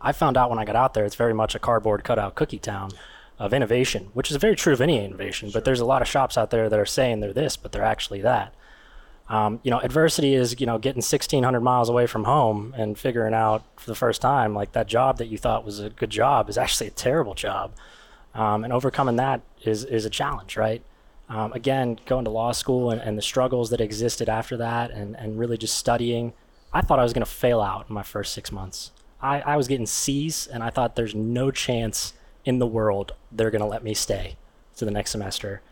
I 0.00 0.10
found 0.10 0.36
out 0.36 0.50
when 0.50 0.58
I 0.58 0.64
got 0.64 0.74
out 0.74 0.94
there, 0.94 1.04
it's 1.04 1.14
very 1.14 1.34
much 1.34 1.54
a 1.54 1.60
cardboard 1.60 2.02
cutout 2.02 2.34
cookie 2.34 2.58
town 2.58 2.90
of 3.40 3.54
innovation, 3.54 4.10
which 4.12 4.30
is 4.30 4.36
very 4.36 4.54
true 4.54 4.74
of 4.74 4.82
any 4.82 5.02
innovation. 5.02 5.50
But 5.50 5.64
there's 5.64 5.80
a 5.80 5.86
lot 5.86 6.02
of 6.02 6.08
shops 6.08 6.36
out 6.36 6.50
there 6.50 6.68
that 6.68 6.78
are 6.78 6.86
saying 6.86 7.20
they're 7.20 7.32
this, 7.32 7.56
but 7.56 7.72
they're 7.72 7.82
actually 7.82 8.20
that. 8.20 8.54
Um, 9.30 9.60
you 9.62 9.70
know, 9.70 9.80
adversity 9.80 10.34
is 10.34 10.60
you 10.60 10.66
know 10.66 10.76
getting 10.78 10.98
1,600 10.98 11.60
miles 11.60 11.88
away 11.88 12.06
from 12.06 12.24
home 12.24 12.74
and 12.76 12.98
figuring 12.98 13.32
out 13.32 13.64
for 13.76 13.86
the 13.86 13.94
first 13.94 14.20
time 14.20 14.54
like 14.54 14.72
that 14.72 14.88
job 14.88 15.16
that 15.18 15.28
you 15.28 15.38
thought 15.38 15.64
was 15.64 15.80
a 15.80 15.88
good 15.88 16.10
job 16.10 16.50
is 16.50 16.58
actually 16.64 16.88
a 16.88 16.92
terrible 16.92 17.34
job, 17.34 17.72
um, 18.34 18.62
and 18.62 18.72
overcoming 18.74 19.16
that 19.16 19.40
is 19.64 19.84
is 19.84 20.04
a 20.04 20.10
challenge, 20.10 20.56
right? 20.56 20.82
Um, 21.30 21.52
again, 21.54 21.98
going 22.06 22.24
to 22.24 22.30
law 22.30 22.52
school 22.52 22.90
and, 22.90 23.00
and 23.00 23.16
the 23.16 23.22
struggles 23.22 23.70
that 23.70 23.80
existed 23.80 24.28
after 24.28 24.58
that, 24.58 24.90
and 24.90 25.16
and 25.16 25.38
really 25.38 25.56
just 25.56 25.78
studying. 25.78 26.34
I 26.72 26.82
thought 26.82 26.98
I 26.98 27.04
was 27.04 27.12
going 27.12 27.24
to 27.24 27.30
fail 27.30 27.60
out 27.60 27.86
in 27.88 27.94
my 27.94 28.02
first 28.02 28.32
six 28.32 28.52
months. 28.52 28.92
I, 29.22 29.40
I 29.40 29.56
was 29.56 29.66
getting 29.66 29.86
C's, 29.86 30.46
and 30.46 30.62
I 30.62 30.70
thought 30.70 30.94
there's 30.94 31.14
no 31.14 31.50
chance 31.50 32.12
in 32.44 32.58
the 32.58 32.66
world 32.66 33.12
they're 33.30 33.50
going 33.50 33.60
to 33.60 33.66
let 33.66 33.82
me 33.82 33.94
stay 33.94 34.36
to 34.76 34.84
the 34.84 34.90
next 34.90 35.10
semester. 35.10 35.62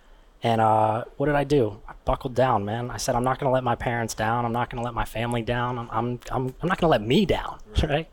And 0.42 0.60
uh, 0.60 1.04
what 1.16 1.26
did 1.26 1.34
I 1.34 1.44
do? 1.44 1.80
I 1.88 1.94
buckled 2.04 2.34
down, 2.34 2.64
man. 2.64 2.90
I 2.90 2.96
said, 2.96 3.16
I'm 3.16 3.24
not 3.24 3.40
going 3.40 3.48
to 3.48 3.52
let 3.52 3.64
my 3.64 3.74
parents 3.74 4.14
down. 4.14 4.44
I'm 4.44 4.52
not 4.52 4.70
going 4.70 4.80
to 4.80 4.84
let 4.84 4.94
my 4.94 5.04
family 5.04 5.42
down. 5.42 5.78
I'm, 5.78 5.88
I'm, 5.90 6.20
I'm, 6.30 6.54
I'm 6.62 6.68
not 6.68 6.78
going 6.78 6.88
to 6.88 6.88
let 6.88 7.02
me 7.02 7.26
down, 7.26 7.58
right? 7.82 8.08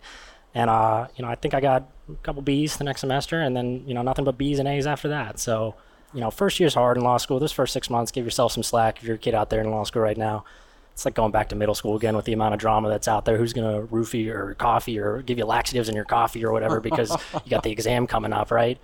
And, 0.56 0.70
uh, 0.70 1.08
you 1.16 1.24
know, 1.24 1.30
I 1.30 1.36
think 1.36 1.54
I 1.54 1.60
got 1.60 1.88
a 2.10 2.16
couple 2.24 2.42
B's 2.42 2.78
the 2.78 2.84
next 2.84 3.02
semester 3.02 3.42
and 3.42 3.56
then, 3.56 3.84
you 3.86 3.94
know, 3.94 4.02
nothing 4.02 4.26
but 4.26 4.38
B's 4.38 4.58
and 4.58 4.68
A's 4.68 4.88
after 4.88 5.10
that. 5.10 5.38
So, 5.38 5.76
you 6.14 6.22
know, 6.22 6.32
first 6.32 6.60
year's 6.60 6.74
hard 6.74 6.98
in 6.98 7.04
law 7.04 7.18
school. 7.18 7.40
Those 7.40 7.52
first 7.52 7.74
six 7.74 7.90
months, 7.90 8.12
give 8.12 8.26
yourself 8.26 8.54
some 8.54 8.64
slack 8.64 8.98
if 8.98 9.04
you're 9.04 9.18
a 9.18 9.20
kid 9.20 9.36
out 9.36 9.50
there 9.50 9.62
in 9.62 9.70
law 9.70 9.84
school 9.84 10.02
right 10.02 10.18
now. 10.18 10.46
It's 10.96 11.04
like 11.04 11.14
going 11.14 11.32
back 11.34 11.50
to 11.50 11.58
middle 11.58 11.76
school 11.76 11.98
again 11.98 12.16
with 12.16 12.24
the 12.24 12.32
amount 12.32 12.54
of 12.54 12.60
drama 12.62 12.88
that's 12.88 13.10
out 13.10 13.26
there. 13.26 13.38
Who's 13.38 13.52
going 13.52 13.70
to 13.82 13.86
roofie 13.94 14.30
or 14.34 14.54
coffee 14.56 14.98
or 14.98 15.22
give 15.24 15.38
you 15.38 15.44
laxatives 15.44 15.90
in 15.90 15.96
your 15.96 16.06
coffee 16.06 16.46
or 16.46 16.54
whatever 16.54 16.80
because 16.80 17.12
you 17.44 17.50
got 17.50 17.64
the 17.64 17.72
exam 17.72 18.08
coming 18.08 18.32
up, 18.32 18.50
right? 18.50 18.78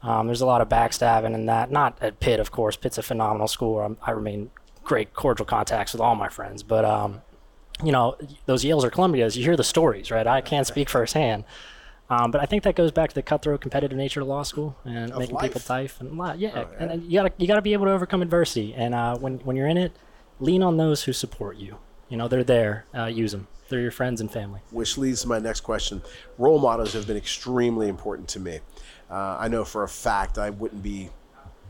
Um, 0.00 0.26
there's 0.28 0.42
a 0.42 0.46
lot 0.46 0.60
of 0.60 0.68
backstabbing 0.68 1.34
and 1.34 1.48
that. 1.48 1.72
Not 1.72 1.98
at 2.00 2.20
Pitt, 2.20 2.38
of 2.38 2.52
course. 2.52 2.76
Pitt's 2.76 2.98
a 2.98 3.02
phenomenal 3.02 3.48
school. 3.48 3.80
I'm, 3.80 3.96
i 4.00 4.12
remain 4.12 4.50
great 4.84 5.12
cordial 5.14 5.44
contacts 5.44 5.92
with 5.92 6.00
all 6.00 6.14
my 6.14 6.28
friends. 6.28 6.62
But 6.62 6.84
um, 6.84 7.22
you 7.82 7.90
know, 7.90 8.16
those 8.46 8.62
Yales 8.64 8.84
or 8.84 8.90
Columbias, 8.90 9.34
you 9.36 9.42
hear 9.42 9.56
the 9.56 9.64
stories, 9.64 10.12
right? 10.12 10.26
I 10.26 10.40
can't 10.42 10.68
speak 10.68 10.88
firsthand. 10.88 11.42
Um, 12.08 12.30
but 12.30 12.40
I 12.40 12.46
think 12.46 12.62
that 12.62 12.76
goes 12.76 12.92
back 12.92 13.08
to 13.08 13.14
the 13.16 13.22
cutthroat, 13.22 13.60
competitive 13.60 13.98
nature 13.98 14.20
of 14.20 14.28
law 14.28 14.44
school 14.44 14.76
and 14.84 15.10
Of 15.10 15.18
making 15.18 15.34
life. 15.34 15.42
people 15.52 15.60
tough 15.60 16.00
and 16.00 16.16
li- 16.16 16.34
yeah, 16.36 16.52
Oh, 16.54 16.60
yeah. 16.60 16.66
and, 16.78 16.90
and 16.92 17.02
you 17.02 17.18
gotta 17.18 17.32
you 17.38 17.48
gotta 17.48 17.62
be 17.62 17.72
able 17.72 17.86
to 17.86 17.90
overcome 17.90 18.22
adversity. 18.22 18.72
And 18.74 18.94
uh, 18.94 19.16
when 19.18 19.38
when 19.38 19.56
you're 19.56 19.66
in 19.66 19.76
it, 19.76 19.90
lean 20.40 20.62
on 20.62 20.76
those 20.76 21.04
who 21.04 21.12
support 21.12 21.56
you. 21.56 21.78
You 22.08 22.16
know, 22.16 22.28
they're 22.28 22.44
there. 22.44 22.84
Uh, 22.96 23.06
use 23.06 23.32
them. 23.32 23.48
They're 23.68 23.80
your 23.80 23.90
friends 23.90 24.20
and 24.20 24.30
family. 24.30 24.60
which 24.70 24.96
leads 24.96 25.22
to 25.22 25.28
my 25.28 25.40
next 25.40 25.62
question. 25.62 26.02
Role 26.38 26.60
models 26.60 26.92
have 26.92 27.06
been 27.06 27.16
extremely 27.16 27.88
important 27.88 28.28
to 28.28 28.40
me. 28.40 28.60
Uh, 29.10 29.36
I 29.40 29.48
know 29.48 29.64
for 29.64 29.82
a 29.82 29.88
fact 29.88 30.38
I 30.38 30.50
wouldn't 30.50 30.82
be 30.82 31.10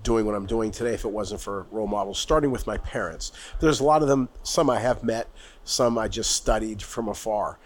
doing 0.03 0.27
what 0.27 0.35
I'm 0.35 0.47
doing 0.47 0.71
today 0.71 0.95
if 0.95 1.05
it 1.05 1.11
wasn't 1.11 1.41
for 1.41 1.67
role 1.71 1.87
models, 1.87 2.19
starting 2.19 2.51
with 2.51 2.67
my 2.67 2.77
parents. 2.79 3.33
There's 3.61 3.81
a 3.81 3.85
lot 3.85 4.03
of 4.03 4.09
them, 4.09 4.29
some 4.43 4.69
I 4.71 4.79
have 4.79 5.03
met, 5.03 5.29
some 5.65 5.97
I 5.99 6.07
just 6.07 6.33
studied 6.33 6.83
from 6.83 7.09
afar. 7.09 7.59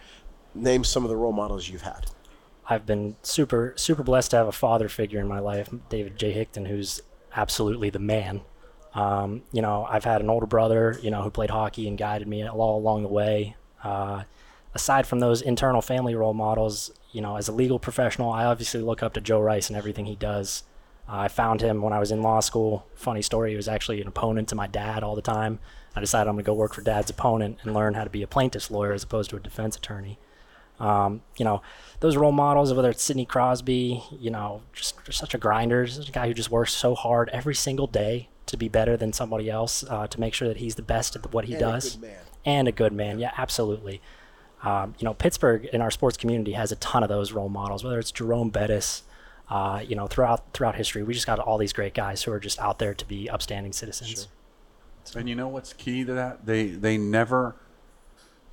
Name 0.55 0.83
some 0.83 1.03
of 1.03 1.09
the 1.09 1.15
role 1.17 1.33
models 1.33 1.69
you've 1.69 1.83
had. 1.83 2.07
I've 2.67 2.85
been 2.85 3.17
super 3.21 3.73
super 3.75 4.01
blessed 4.01 4.31
to 4.31 4.37
have 4.37 4.47
a 4.47 4.51
father 4.53 4.87
figure 4.87 5.19
in 5.19 5.27
my 5.27 5.39
life, 5.39 5.69
David 5.89 6.17
J. 6.17 6.33
Hickton, 6.33 6.67
who's 6.67 7.01
absolutely 7.35 7.89
the 7.89 7.99
man. 7.99 8.41
Um, 8.93 9.43
you 9.51 9.61
know, 9.61 9.85
I've 9.89 10.03
had 10.03 10.21
an 10.21 10.29
older 10.29 10.45
brother, 10.45 10.97
you 11.01 11.11
know, 11.11 11.21
who 11.21 11.29
played 11.29 11.49
hockey 11.49 11.87
and 11.87 11.97
guided 11.97 12.27
me 12.27 12.47
all 12.47 12.77
along 12.77 13.03
the 13.03 13.09
way. 13.09 13.55
Uh, 13.83 14.23
aside 14.73 15.07
from 15.07 15.19
those 15.19 15.41
internal 15.41 15.81
family 15.81 16.15
role 16.15 16.33
models, 16.33 16.91
you 17.11 17.21
know, 17.21 17.37
as 17.37 17.47
a 17.47 17.51
legal 17.51 17.79
professional, 17.79 18.31
I 18.31 18.45
obviously 18.45 18.81
look 18.81 19.01
up 19.01 19.13
to 19.13 19.21
Joe 19.21 19.39
Rice 19.39 19.69
and 19.69 19.77
everything 19.77 20.05
he 20.05 20.15
does. 20.15 20.63
Uh, 21.07 21.19
I 21.19 21.27
found 21.29 21.61
him 21.61 21.81
when 21.81 21.93
I 21.93 21.99
was 21.99 22.11
in 22.11 22.21
law 22.21 22.39
school. 22.41 22.85
Funny 22.95 23.21
story, 23.21 23.51
he 23.51 23.55
was 23.55 23.67
actually 23.67 24.01
an 24.01 24.07
opponent 24.07 24.49
to 24.49 24.55
my 24.55 24.67
dad 24.67 25.03
all 25.03 25.15
the 25.15 25.21
time. 25.21 25.59
I 25.95 25.99
decided 25.99 26.29
I'm 26.29 26.35
going 26.35 26.45
to 26.45 26.47
go 26.47 26.53
work 26.53 26.73
for 26.73 26.81
dad's 26.81 27.09
opponent 27.09 27.59
and 27.63 27.73
learn 27.73 27.95
how 27.95 28.03
to 28.03 28.09
be 28.09 28.23
a 28.23 28.27
plaintiff's 28.27 28.71
lawyer 28.71 28.93
as 28.93 29.03
opposed 29.03 29.29
to 29.31 29.35
a 29.35 29.39
defense 29.39 29.75
attorney. 29.75 30.19
Um, 30.79 31.21
you 31.37 31.45
know, 31.45 31.61
those 31.99 32.17
role 32.17 32.31
models, 32.31 32.73
whether 32.73 32.89
it's 32.89 33.03
Sidney 33.03 33.25
Crosby, 33.25 34.03
you 34.11 34.31
know, 34.31 34.63
just, 34.73 35.03
just 35.05 35.19
such 35.19 35.33
a 35.33 35.37
grinder, 35.37 35.85
such 35.85 36.09
a 36.09 36.11
guy 36.11 36.27
who 36.27 36.33
just 36.33 36.49
works 36.49 36.73
so 36.73 36.95
hard 36.95 37.29
every 37.29 37.53
single 37.53 37.87
day 37.87 38.29
to 38.47 38.57
be 38.57 38.67
better 38.67 38.97
than 38.97 39.13
somebody 39.13 39.49
else, 39.49 39.83
uh, 39.89 40.07
to 40.07 40.19
make 40.19 40.33
sure 40.33 40.47
that 40.47 40.57
he's 40.57 40.75
the 40.75 40.81
best 40.81 41.15
at 41.15 41.31
what 41.33 41.45
he 41.45 41.53
And 41.53 41.61
a 41.61 41.65
does. 41.65 41.95
good 41.95 42.01
man. 42.01 42.19
And 42.43 42.67
a 42.67 42.71
good 42.71 42.93
man, 42.93 43.19
yeah, 43.19 43.31
absolutely. 43.37 44.01
Um, 44.63 44.95
you 44.99 45.05
know, 45.05 45.13
Pittsburgh 45.13 45.65
in 45.65 45.81
our 45.81 45.91
sports 45.91 46.17
community 46.17 46.53
has 46.53 46.71
a 46.71 46.75
ton 46.77 47.03
of 47.03 47.09
those 47.09 47.31
role 47.31 47.49
models, 47.49 47.83
whether 47.83 47.99
it's 47.99 48.11
Jerome 48.11 48.49
Bettis, 48.49 49.03
uh, 49.49 49.83
you 49.85 49.95
know, 49.95 50.07
throughout 50.07 50.53
throughout 50.53 50.75
history, 50.75 51.03
we 51.03 51.13
just 51.13 51.27
got 51.27 51.37
all 51.39 51.57
these 51.57 51.73
great 51.73 51.93
guys 51.93 52.23
who 52.23 52.31
are 52.31 52.39
just 52.39 52.57
out 52.59 52.79
there 52.79 52.93
to 52.93 53.05
be 53.05 53.29
upstanding 53.29 53.73
citizens. 53.73 54.27
And 55.15 55.27
you 55.27 55.35
know 55.35 55.47
what's 55.49 55.73
key 55.73 56.05
to 56.05 56.13
that? 56.13 56.45
They 56.45 56.67
they 56.67 56.97
never, 56.97 57.55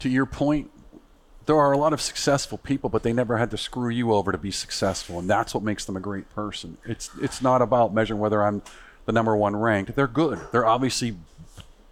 to 0.01 0.09
your 0.09 0.27
point, 0.27 0.71
there 1.47 1.57
are 1.57 1.73
a 1.73 1.79
lot 1.79 1.93
of 1.93 2.01
successful 2.01 2.59
people, 2.59 2.91
but 2.91 3.05
they 3.05 3.13
never 3.13 3.39
had 3.39 3.51
to 3.53 3.57
screw 3.59 3.91
you 3.91 4.13
over 4.13 4.33
to 4.33 4.39
be 4.39 4.51
successful, 4.51 5.19
and 5.21 5.31
that's 5.31 5.55
what 5.55 5.63
makes 5.63 5.85
them 5.85 5.97
a 5.97 6.01
great 6.01 6.29
person. 6.31 6.79
It's 6.85 7.11
it's 7.23 7.41
not 7.41 7.63
about 7.63 7.95
measuring 7.95 8.19
whether 8.19 8.43
I'm 8.43 8.63
the 9.09 9.13
number 9.13 9.35
one 9.35 9.57
ranked. 9.57 9.97
They're 9.97 10.07
good. 10.07 10.39
They're 10.53 10.67
obviously 10.67 11.17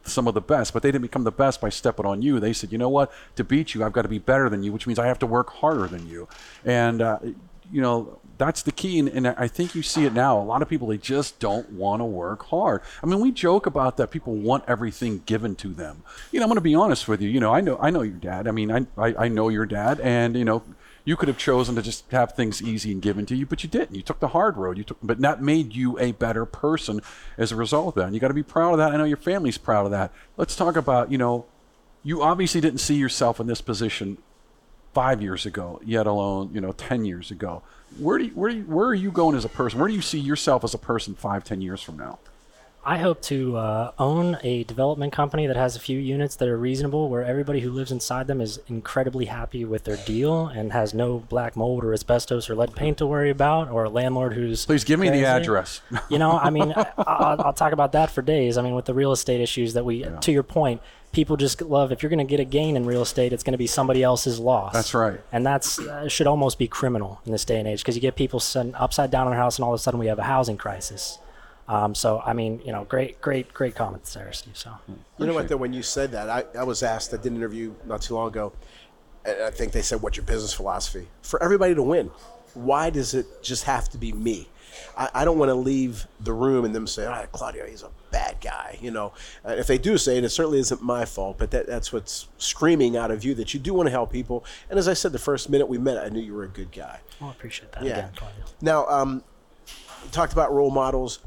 some 0.04 0.28
of 0.28 0.34
the 0.34 0.40
best, 0.42 0.74
but 0.74 0.82
they 0.82 0.90
didn't 0.92 1.00
become 1.00 1.24
the 1.24 1.32
best 1.32 1.62
by 1.62 1.70
stepping 1.70 2.04
on 2.04 2.20
you. 2.20 2.38
They 2.38 2.52
said, 2.52 2.70
you 2.70 2.76
know 2.76 2.90
what? 2.90 3.10
To 3.36 3.42
beat 3.42 3.74
you, 3.74 3.82
I've 3.82 3.94
got 3.94 4.02
to 4.02 4.08
be 4.08 4.18
better 4.18 4.50
than 4.50 4.62
you, 4.62 4.70
which 4.70 4.86
means 4.86 4.98
I 4.98 5.06
have 5.06 5.18
to 5.20 5.26
work 5.26 5.48
harder 5.50 5.86
than 5.86 6.06
you. 6.06 6.28
And 6.62 7.00
uh, 7.00 7.20
you 7.72 7.80
know 7.80 8.18
that's 8.36 8.60
the 8.60 8.70
key. 8.70 8.98
And, 8.98 9.08
and 9.08 9.28
I 9.28 9.48
think 9.48 9.74
you 9.74 9.82
see 9.82 10.04
it 10.04 10.12
now. 10.12 10.38
A 10.38 10.44
lot 10.44 10.60
of 10.60 10.68
people 10.68 10.88
they 10.88 10.98
just 10.98 11.40
don't 11.40 11.72
want 11.72 12.00
to 12.00 12.04
work 12.04 12.44
hard. 12.44 12.82
I 13.02 13.06
mean, 13.06 13.20
we 13.20 13.32
joke 13.32 13.64
about 13.64 13.96
that. 13.96 14.10
People 14.10 14.34
want 14.34 14.64
everything 14.68 15.22
given 15.24 15.56
to 15.56 15.68
them. 15.68 16.04
You 16.32 16.40
know, 16.40 16.44
I'm 16.44 16.50
going 16.50 16.56
to 16.56 16.60
be 16.60 16.74
honest 16.74 17.08
with 17.08 17.22
you. 17.22 17.30
You 17.30 17.40
know, 17.40 17.54
I 17.54 17.62
know 17.62 17.78
I 17.80 17.88
know 17.88 18.02
your 18.02 18.18
dad. 18.18 18.46
I 18.46 18.50
mean, 18.50 18.70
I 18.70 18.84
I, 18.98 19.24
I 19.24 19.28
know 19.28 19.48
your 19.48 19.64
dad, 19.64 20.00
and 20.00 20.36
you 20.36 20.44
know. 20.44 20.62
You 21.06 21.16
could 21.16 21.28
have 21.28 21.38
chosen 21.38 21.76
to 21.76 21.82
just 21.82 22.10
have 22.10 22.32
things 22.32 22.60
easy 22.60 22.90
and 22.90 23.00
given 23.00 23.26
to 23.26 23.36
you, 23.36 23.46
but 23.46 23.62
you 23.62 23.70
didn't. 23.70 23.94
You 23.94 24.02
took 24.02 24.18
the 24.18 24.28
hard 24.28 24.56
road. 24.56 24.76
You 24.76 24.82
took, 24.82 24.98
but 25.00 25.20
that 25.20 25.40
made 25.40 25.72
you 25.72 25.96
a 26.00 26.10
better 26.10 26.44
person 26.44 27.00
as 27.38 27.52
a 27.52 27.56
result 27.56 27.88
of 27.88 27.94
that. 27.94 28.06
And 28.06 28.14
you 28.14 28.20
got 28.20 28.28
to 28.28 28.34
be 28.34 28.42
proud 28.42 28.72
of 28.72 28.78
that. 28.78 28.92
I 28.92 28.96
know 28.96 29.04
your 29.04 29.16
family's 29.16 29.56
proud 29.56 29.84
of 29.84 29.92
that. 29.92 30.12
Let's 30.36 30.56
talk 30.56 30.74
about, 30.74 31.12
you 31.12 31.16
know, 31.16 31.46
you 32.02 32.22
obviously 32.22 32.60
didn't 32.60 32.80
see 32.80 32.96
yourself 32.96 33.38
in 33.38 33.46
this 33.46 33.60
position 33.60 34.18
five 34.94 35.22
years 35.22 35.46
ago, 35.46 35.80
yet 35.84 36.08
alone, 36.08 36.50
you 36.52 36.60
know, 36.60 36.72
ten 36.72 37.04
years 37.04 37.30
ago. 37.30 37.62
Where 37.98 38.18
do 38.18 38.24
you, 38.24 38.30
where 38.32 38.50
do 38.50 38.56
you, 38.56 38.62
where 38.64 38.88
are 38.88 38.94
you 38.94 39.12
going 39.12 39.36
as 39.36 39.44
a 39.44 39.48
person? 39.48 39.78
Where 39.78 39.88
do 39.88 39.94
you 39.94 40.02
see 40.02 40.18
yourself 40.18 40.64
as 40.64 40.74
a 40.74 40.78
person 40.78 41.14
five, 41.14 41.44
ten 41.44 41.60
years 41.60 41.80
from 41.82 41.96
now? 41.98 42.18
I 42.88 42.98
hope 42.98 43.20
to 43.22 43.56
uh, 43.56 43.90
own 43.98 44.38
a 44.44 44.62
development 44.62 45.12
company 45.12 45.48
that 45.48 45.56
has 45.56 45.74
a 45.74 45.80
few 45.80 45.98
units 45.98 46.36
that 46.36 46.48
are 46.48 46.56
reasonable, 46.56 47.08
where 47.08 47.24
everybody 47.24 47.58
who 47.58 47.72
lives 47.72 47.90
inside 47.90 48.28
them 48.28 48.40
is 48.40 48.60
incredibly 48.68 49.24
happy 49.24 49.64
with 49.64 49.82
their 49.82 49.96
deal 49.96 50.46
and 50.46 50.72
has 50.72 50.94
no 50.94 51.18
black 51.18 51.56
mold 51.56 51.82
or 51.82 51.92
asbestos 51.92 52.48
or 52.48 52.54
lead 52.54 52.76
paint 52.76 52.98
to 52.98 53.06
worry 53.06 53.28
about, 53.28 53.70
or 53.70 53.82
a 53.82 53.90
landlord 53.90 54.34
who's 54.34 54.64
Please 54.66 54.84
give 54.84 55.00
me 55.00 55.10
the 55.10 55.24
address. 55.24 55.80
You 56.08 56.18
know, 56.18 56.38
I 56.38 56.50
mean, 56.50 56.72
I, 56.76 56.86
I'll, 56.98 57.46
I'll 57.46 57.52
talk 57.52 57.72
about 57.72 57.90
that 57.92 58.12
for 58.12 58.22
days. 58.22 58.56
I 58.56 58.62
mean, 58.62 58.76
with 58.76 58.84
the 58.84 58.94
real 58.94 59.10
estate 59.10 59.40
issues 59.40 59.72
that 59.74 59.84
we, 59.84 60.06
to 60.20 60.30
your 60.30 60.44
point, 60.44 60.80
people 61.10 61.36
just 61.36 61.60
love. 61.62 61.90
If 61.90 62.04
you're 62.04 62.10
going 62.10 62.24
to 62.24 62.24
get 62.24 62.38
a 62.38 62.44
gain 62.44 62.76
in 62.76 62.86
real 62.86 63.02
estate, 63.02 63.32
it's 63.32 63.42
going 63.42 63.52
to 63.52 63.58
be 63.58 63.66
somebody 63.66 64.04
else's 64.04 64.38
loss. 64.38 64.72
That's 64.72 64.94
right. 64.94 65.20
And 65.32 65.44
that's 65.44 65.80
uh, 65.80 66.06
should 66.08 66.28
almost 66.28 66.56
be 66.56 66.68
criminal 66.68 67.20
in 67.26 67.32
this 67.32 67.44
day 67.44 67.58
and 67.58 67.66
age 67.66 67.80
because 67.80 67.96
you 67.96 68.00
get 68.00 68.14
people 68.14 68.38
sitting 68.38 68.76
upside 68.76 69.10
down 69.10 69.26
in 69.26 69.32
their 69.32 69.40
house, 69.40 69.58
and 69.58 69.64
all 69.64 69.74
of 69.74 69.80
a 69.80 69.82
sudden 69.82 69.98
we 69.98 70.06
have 70.06 70.20
a 70.20 70.24
housing 70.24 70.56
crisis. 70.56 71.18
Um, 71.68 71.94
so, 71.94 72.22
I 72.24 72.32
mean, 72.32 72.60
you 72.64 72.72
know, 72.72 72.84
great, 72.84 73.20
great, 73.20 73.52
great 73.52 73.74
comments 73.74 74.14
there, 74.14 74.32
Steve. 74.32 74.56
So, 74.56 74.70
You 75.18 75.26
know 75.26 75.34
what, 75.34 75.48
though, 75.48 75.56
when 75.56 75.72
you 75.72 75.82
said 75.82 76.12
that, 76.12 76.30
I, 76.30 76.44
I 76.58 76.62
was 76.64 76.82
asked, 76.82 77.12
I 77.12 77.16
did 77.16 77.32
an 77.32 77.36
interview 77.36 77.74
not 77.84 78.02
too 78.02 78.14
long 78.14 78.28
ago, 78.28 78.52
and 79.24 79.42
I 79.42 79.50
think 79.50 79.72
they 79.72 79.82
said, 79.82 80.00
What's 80.02 80.16
your 80.16 80.26
business 80.26 80.52
philosophy? 80.54 81.08
For 81.22 81.42
everybody 81.42 81.74
to 81.74 81.82
win. 81.82 82.10
why 82.54 82.90
does 82.90 83.14
it 83.14 83.42
just 83.42 83.64
have 83.64 83.88
to 83.90 83.98
be 83.98 84.12
me? 84.12 84.48
I, 84.96 85.08
I 85.14 85.24
don't 85.24 85.38
want 85.38 85.48
to 85.48 85.54
leave 85.54 86.06
the 86.20 86.32
room 86.34 86.64
and 86.66 86.74
them 86.74 86.86
say, 86.86 87.04
"All 87.06 87.12
right, 87.12 87.30
Claudio, 87.32 87.66
he's 87.66 87.82
a 87.82 87.88
bad 88.10 88.36
guy." 88.42 88.78
You 88.82 88.90
know, 88.90 89.12
uh, 89.44 89.52
if 89.52 89.66
they 89.66 89.78
do 89.78 89.96
say 89.96 90.18
it, 90.18 90.24
it 90.24 90.28
certainly 90.28 90.58
isn't 90.58 90.82
my 90.82 91.06
fault. 91.06 91.38
But 91.38 91.50
that, 91.52 91.66
that's 91.66 91.94
what's 91.94 92.28
screaming 92.36 92.94
out 92.96 93.10
of 93.10 93.24
you 93.24 93.34
that 93.36 93.54
you 93.54 93.60
do 93.60 93.72
want 93.72 93.86
to 93.86 93.90
help 93.90 94.12
people. 94.12 94.44
And 94.68 94.78
as 94.78 94.86
I 94.86 94.92
said, 94.92 95.12
the 95.12 95.18
first 95.18 95.48
minute 95.48 95.66
we 95.66 95.78
met, 95.78 95.96
I 95.96 96.10
knew 96.10 96.20
you 96.20 96.34
were 96.34 96.44
a 96.44 96.48
good 96.48 96.72
guy. 96.72 97.00
Well, 97.20 97.30
I 97.30 97.32
appreciate 97.32 97.72
that 97.72 97.84
Yeah. 97.84 97.92
again, 97.92 98.10
Claudio. 98.16 98.44
Now, 98.60 98.86
um, 98.86 99.22
talked 100.12 100.34
about 100.34 100.52
role 100.52 100.70
models. 100.70 101.20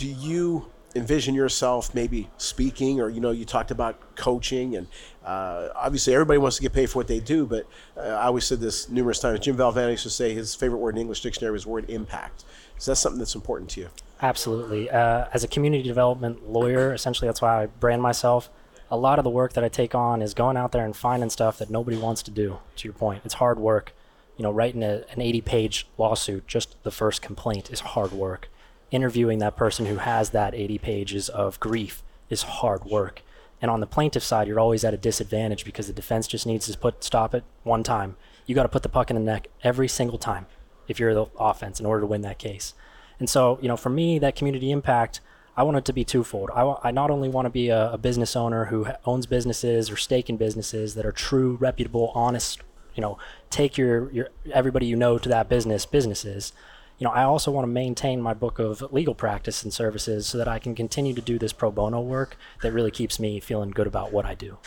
Do 0.00 0.08
you 0.08 0.70
envision 0.94 1.34
yourself 1.34 1.94
maybe 1.94 2.30
speaking, 2.38 3.02
or 3.02 3.10
you 3.10 3.20
know, 3.20 3.32
you 3.32 3.44
talked 3.44 3.70
about 3.70 4.16
coaching, 4.16 4.76
and 4.76 4.86
uh, 5.26 5.68
obviously 5.74 6.14
everybody 6.14 6.38
wants 6.38 6.56
to 6.56 6.62
get 6.62 6.72
paid 6.72 6.88
for 6.88 7.00
what 7.00 7.06
they 7.06 7.20
do. 7.20 7.44
But 7.44 7.66
uh, 7.98 8.00
I 8.00 8.24
always 8.24 8.46
said 8.46 8.60
this 8.60 8.88
numerous 8.88 9.18
times. 9.18 9.40
Jim 9.40 9.58
Valvano 9.58 9.90
used 9.90 10.04
to 10.04 10.10
say 10.10 10.32
his 10.32 10.54
favorite 10.54 10.78
word 10.78 10.94
in 10.94 11.02
English 11.02 11.20
dictionary 11.20 11.52
was 11.52 11.66
word 11.66 11.84
impact. 11.90 12.44
Is 12.78 12.86
that 12.86 12.96
something 12.96 13.18
that's 13.18 13.34
important 13.34 13.68
to 13.72 13.82
you? 13.82 13.88
Absolutely. 14.22 14.88
Uh, 14.88 15.26
as 15.34 15.44
a 15.44 15.48
community 15.48 15.82
development 15.82 16.48
lawyer, 16.50 16.94
essentially 16.94 17.28
that's 17.28 17.42
why 17.42 17.64
I 17.64 17.66
brand 17.66 18.00
myself. 18.00 18.48
A 18.90 18.96
lot 18.96 19.18
of 19.18 19.24
the 19.24 19.30
work 19.30 19.52
that 19.52 19.62
I 19.62 19.68
take 19.68 19.94
on 19.94 20.22
is 20.22 20.32
going 20.32 20.56
out 20.56 20.72
there 20.72 20.86
and 20.86 20.96
finding 20.96 21.28
stuff 21.28 21.58
that 21.58 21.68
nobody 21.68 21.98
wants 21.98 22.22
to 22.22 22.30
do. 22.30 22.58
To 22.76 22.88
your 22.88 22.94
point, 22.94 23.20
it's 23.26 23.34
hard 23.34 23.58
work. 23.58 23.92
You 24.38 24.44
know, 24.44 24.50
writing 24.50 24.82
a, 24.82 25.04
an 25.12 25.18
80-page 25.18 25.86
lawsuit, 25.98 26.46
just 26.46 26.82
the 26.84 26.90
first 26.90 27.20
complaint 27.20 27.70
is 27.70 27.80
hard 27.80 28.12
work. 28.12 28.48
Interviewing 28.90 29.38
that 29.38 29.56
person 29.56 29.86
who 29.86 29.96
has 29.96 30.30
that 30.30 30.54
80 30.54 30.78
pages 30.78 31.28
of 31.28 31.60
grief 31.60 32.02
is 32.28 32.42
hard 32.42 32.84
work. 32.84 33.22
And 33.62 33.70
on 33.70 33.80
the 33.80 33.86
plaintiff 33.86 34.22
side, 34.22 34.48
you're 34.48 34.60
always 34.60 34.84
at 34.84 34.94
a 34.94 34.96
disadvantage 34.96 35.64
because 35.64 35.86
the 35.86 35.92
defense 35.92 36.26
just 36.26 36.46
needs 36.46 36.70
to 36.70 36.78
put 36.78 37.04
stop 37.04 37.34
it 37.34 37.44
one 37.62 37.82
time. 37.82 38.16
You 38.46 38.54
got 38.54 38.62
to 38.62 38.68
put 38.68 38.82
the 38.82 38.88
puck 38.88 39.10
in 39.10 39.16
the 39.16 39.22
neck 39.22 39.48
every 39.62 39.86
single 39.88 40.18
time 40.18 40.46
if 40.88 40.98
you're 40.98 41.14
the 41.14 41.26
offense 41.38 41.78
in 41.78 41.86
order 41.86 42.00
to 42.00 42.06
win 42.06 42.22
that 42.22 42.38
case. 42.38 42.74
And 43.18 43.28
so, 43.28 43.58
you 43.60 43.68
know, 43.68 43.76
for 43.76 43.90
me, 43.90 44.18
that 44.18 44.34
community 44.34 44.70
impact, 44.70 45.20
I 45.56 45.62
want 45.62 45.76
it 45.76 45.84
to 45.84 45.92
be 45.92 46.04
twofold. 46.04 46.50
I, 46.54 46.74
I 46.82 46.90
not 46.90 47.10
only 47.10 47.28
want 47.28 47.46
to 47.46 47.50
be 47.50 47.68
a, 47.68 47.92
a 47.92 47.98
business 47.98 48.34
owner 48.34 48.66
who 48.66 48.86
owns 49.04 49.26
businesses 49.26 49.90
or 49.90 49.96
stake 49.96 50.30
in 50.30 50.38
businesses 50.38 50.94
that 50.94 51.04
are 51.04 51.12
true, 51.12 51.56
reputable, 51.60 52.12
honest, 52.14 52.60
you 52.94 53.02
know, 53.02 53.18
take 53.50 53.76
your, 53.76 54.10
your 54.10 54.30
everybody 54.52 54.86
you 54.86 54.96
know 54.96 55.18
to 55.18 55.28
that 55.28 55.48
business 55.48 55.84
businesses. 55.86 56.52
You 57.00 57.06
know, 57.06 57.14
I 57.14 57.24
also 57.24 57.50
want 57.50 57.64
to 57.64 57.72
maintain 57.72 58.20
my 58.20 58.34
book 58.34 58.58
of 58.58 58.92
legal 58.92 59.14
practice 59.14 59.62
and 59.62 59.72
services 59.72 60.26
so 60.26 60.36
that 60.36 60.46
I 60.46 60.58
can 60.58 60.74
continue 60.74 61.14
to 61.14 61.22
do 61.22 61.38
this 61.38 61.50
pro 61.50 61.70
bono 61.70 61.98
work 62.02 62.36
that 62.60 62.72
really 62.72 62.90
keeps 62.90 63.18
me 63.18 63.40
feeling 63.40 63.70
good 63.70 63.86
about 63.86 64.12
what 64.12 64.26
I 64.26 64.34
do. 64.34 64.58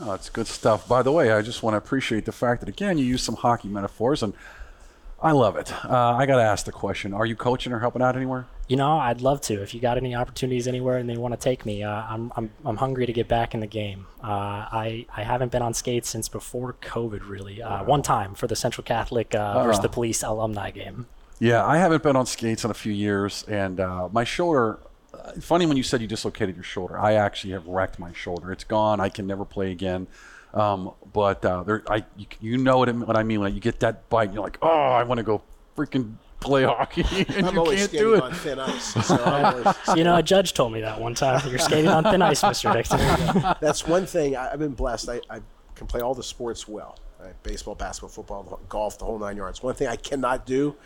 Oh, 0.00 0.14
it's 0.14 0.30
good 0.30 0.48
stuff. 0.48 0.88
By 0.88 1.02
the 1.02 1.12
way, 1.12 1.30
I 1.30 1.42
just 1.42 1.62
want 1.62 1.74
to 1.74 1.78
appreciate 1.78 2.24
the 2.24 2.32
fact 2.32 2.58
that 2.60 2.68
again 2.68 2.98
you 2.98 3.04
use 3.04 3.22
some 3.22 3.36
hockey 3.36 3.68
metaphors, 3.68 4.20
and 4.20 4.34
I 5.22 5.30
love 5.30 5.56
it. 5.56 5.72
Uh, 5.84 6.16
I 6.16 6.26
got 6.26 6.36
to 6.36 6.42
ask 6.42 6.66
the 6.66 6.72
question: 6.72 7.14
Are 7.14 7.24
you 7.24 7.36
coaching 7.36 7.72
or 7.72 7.78
helping 7.78 8.02
out 8.02 8.16
anywhere? 8.16 8.46
You 8.66 8.76
know, 8.76 8.98
I'd 8.98 9.20
love 9.20 9.40
to. 9.42 9.62
If 9.62 9.74
you 9.74 9.80
got 9.80 9.96
any 9.96 10.16
opportunities 10.16 10.66
anywhere 10.66 10.98
and 10.98 11.08
they 11.08 11.16
want 11.16 11.34
to 11.34 11.40
take 11.40 11.64
me, 11.64 11.84
uh, 11.84 11.90
I'm, 11.90 12.32
I'm, 12.36 12.50
I'm 12.64 12.76
hungry 12.76 13.06
to 13.06 13.12
get 13.12 13.26
back 13.26 13.54
in 13.54 13.60
the 13.60 13.66
game. 13.66 14.06
Uh, 14.22 14.26
I, 14.26 15.06
I 15.16 15.22
haven't 15.22 15.52
been 15.52 15.62
on 15.62 15.72
skates 15.72 16.10
since 16.10 16.28
before 16.28 16.74
COVID, 16.82 17.28
really. 17.28 17.62
Uh, 17.62 17.82
one 17.84 18.02
time 18.02 18.34
for 18.34 18.46
the 18.46 18.56
Central 18.56 18.84
Catholic 18.84 19.34
uh, 19.34 19.64
versus 19.64 19.80
the 19.80 19.88
police 19.88 20.22
alumni 20.22 20.70
game. 20.70 21.06
Yeah, 21.40 21.64
I 21.64 21.78
haven't 21.78 22.02
been 22.02 22.16
on 22.16 22.26
skates 22.26 22.64
in 22.64 22.70
a 22.70 22.74
few 22.74 22.92
years, 22.92 23.44
and 23.48 23.80
uh, 23.80 24.08
my 24.12 24.24
shoulder. 24.24 24.80
Uh, 25.14 25.32
funny 25.40 25.64
when 25.66 25.76
you 25.76 25.82
said 25.82 26.00
you 26.02 26.06
dislocated 26.06 26.54
your 26.54 26.64
shoulder. 26.64 26.98
I 26.98 27.14
actually 27.14 27.52
have 27.54 27.66
wrecked 27.66 27.98
my 27.98 28.12
shoulder. 28.12 28.52
It's 28.52 28.64
gone. 28.64 29.00
I 29.00 29.08
can 29.08 29.26
never 29.26 29.44
play 29.44 29.70
again. 29.70 30.06
Um, 30.52 30.92
but 31.12 31.42
uh, 31.44 31.62
there, 31.62 31.82
I, 31.88 32.04
you, 32.16 32.26
you 32.40 32.58
know 32.58 32.78
what, 32.78 32.88
it, 32.90 32.94
what 32.94 33.16
I 33.16 33.22
mean 33.22 33.40
when 33.40 33.54
you 33.54 33.60
get 33.60 33.80
that 33.80 34.08
bite. 34.10 34.24
And 34.24 34.34
you're 34.34 34.42
like, 34.44 34.58
oh, 34.60 34.68
I 34.68 35.04
want 35.04 35.18
to 35.18 35.24
go 35.24 35.42
freaking 35.76 36.16
play 36.40 36.64
hockey, 36.64 37.04
and 37.36 37.46
I'm 37.46 37.54
you 37.54 37.60
always 37.60 37.78
can't 37.80 37.90
skating 37.90 38.06
do 38.06 38.14
it. 38.16 38.22
on 38.22 38.32
thin 38.34 38.58
ice. 38.60 39.06
So 39.06 39.16
always- 39.24 39.76
You 39.96 40.04
know, 40.04 40.16
a 40.16 40.22
judge 40.22 40.52
told 40.52 40.72
me 40.72 40.80
that 40.82 41.00
one 41.00 41.14
time. 41.14 41.48
You're 41.48 41.58
skating 41.58 41.88
on 41.88 42.04
thin 42.04 42.20
ice, 42.20 42.42
Mr. 42.42 42.72
Dixon. 42.72 42.98
that's 43.60 43.86
one 43.86 44.04
thing 44.06 44.36
I, 44.36 44.52
I've 44.52 44.58
been 44.58 44.74
blessed. 44.74 45.08
I, 45.08 45.20
I 45.30 45.40
can 45.74 45.86
play 45.86 46.00
all 46.00 46.14
the 46.14 46.22
sports 46.22 46.68
well. 46.68 46.98
Right? 47.18 47.42
Baseball, 47.42 47.74
basketball, 47.74 48.10
football, 48.10 48.60
golf, 48.68 48.98
the 48.98 49.04
whole 49.04 49.18
nine 49.18 49.36
yards. 49.36 49.62
One 49.62 49.74
thing 49.74 49.88
I 49.88 49.96
cannot 49.96 50.44
do 50.46 50.76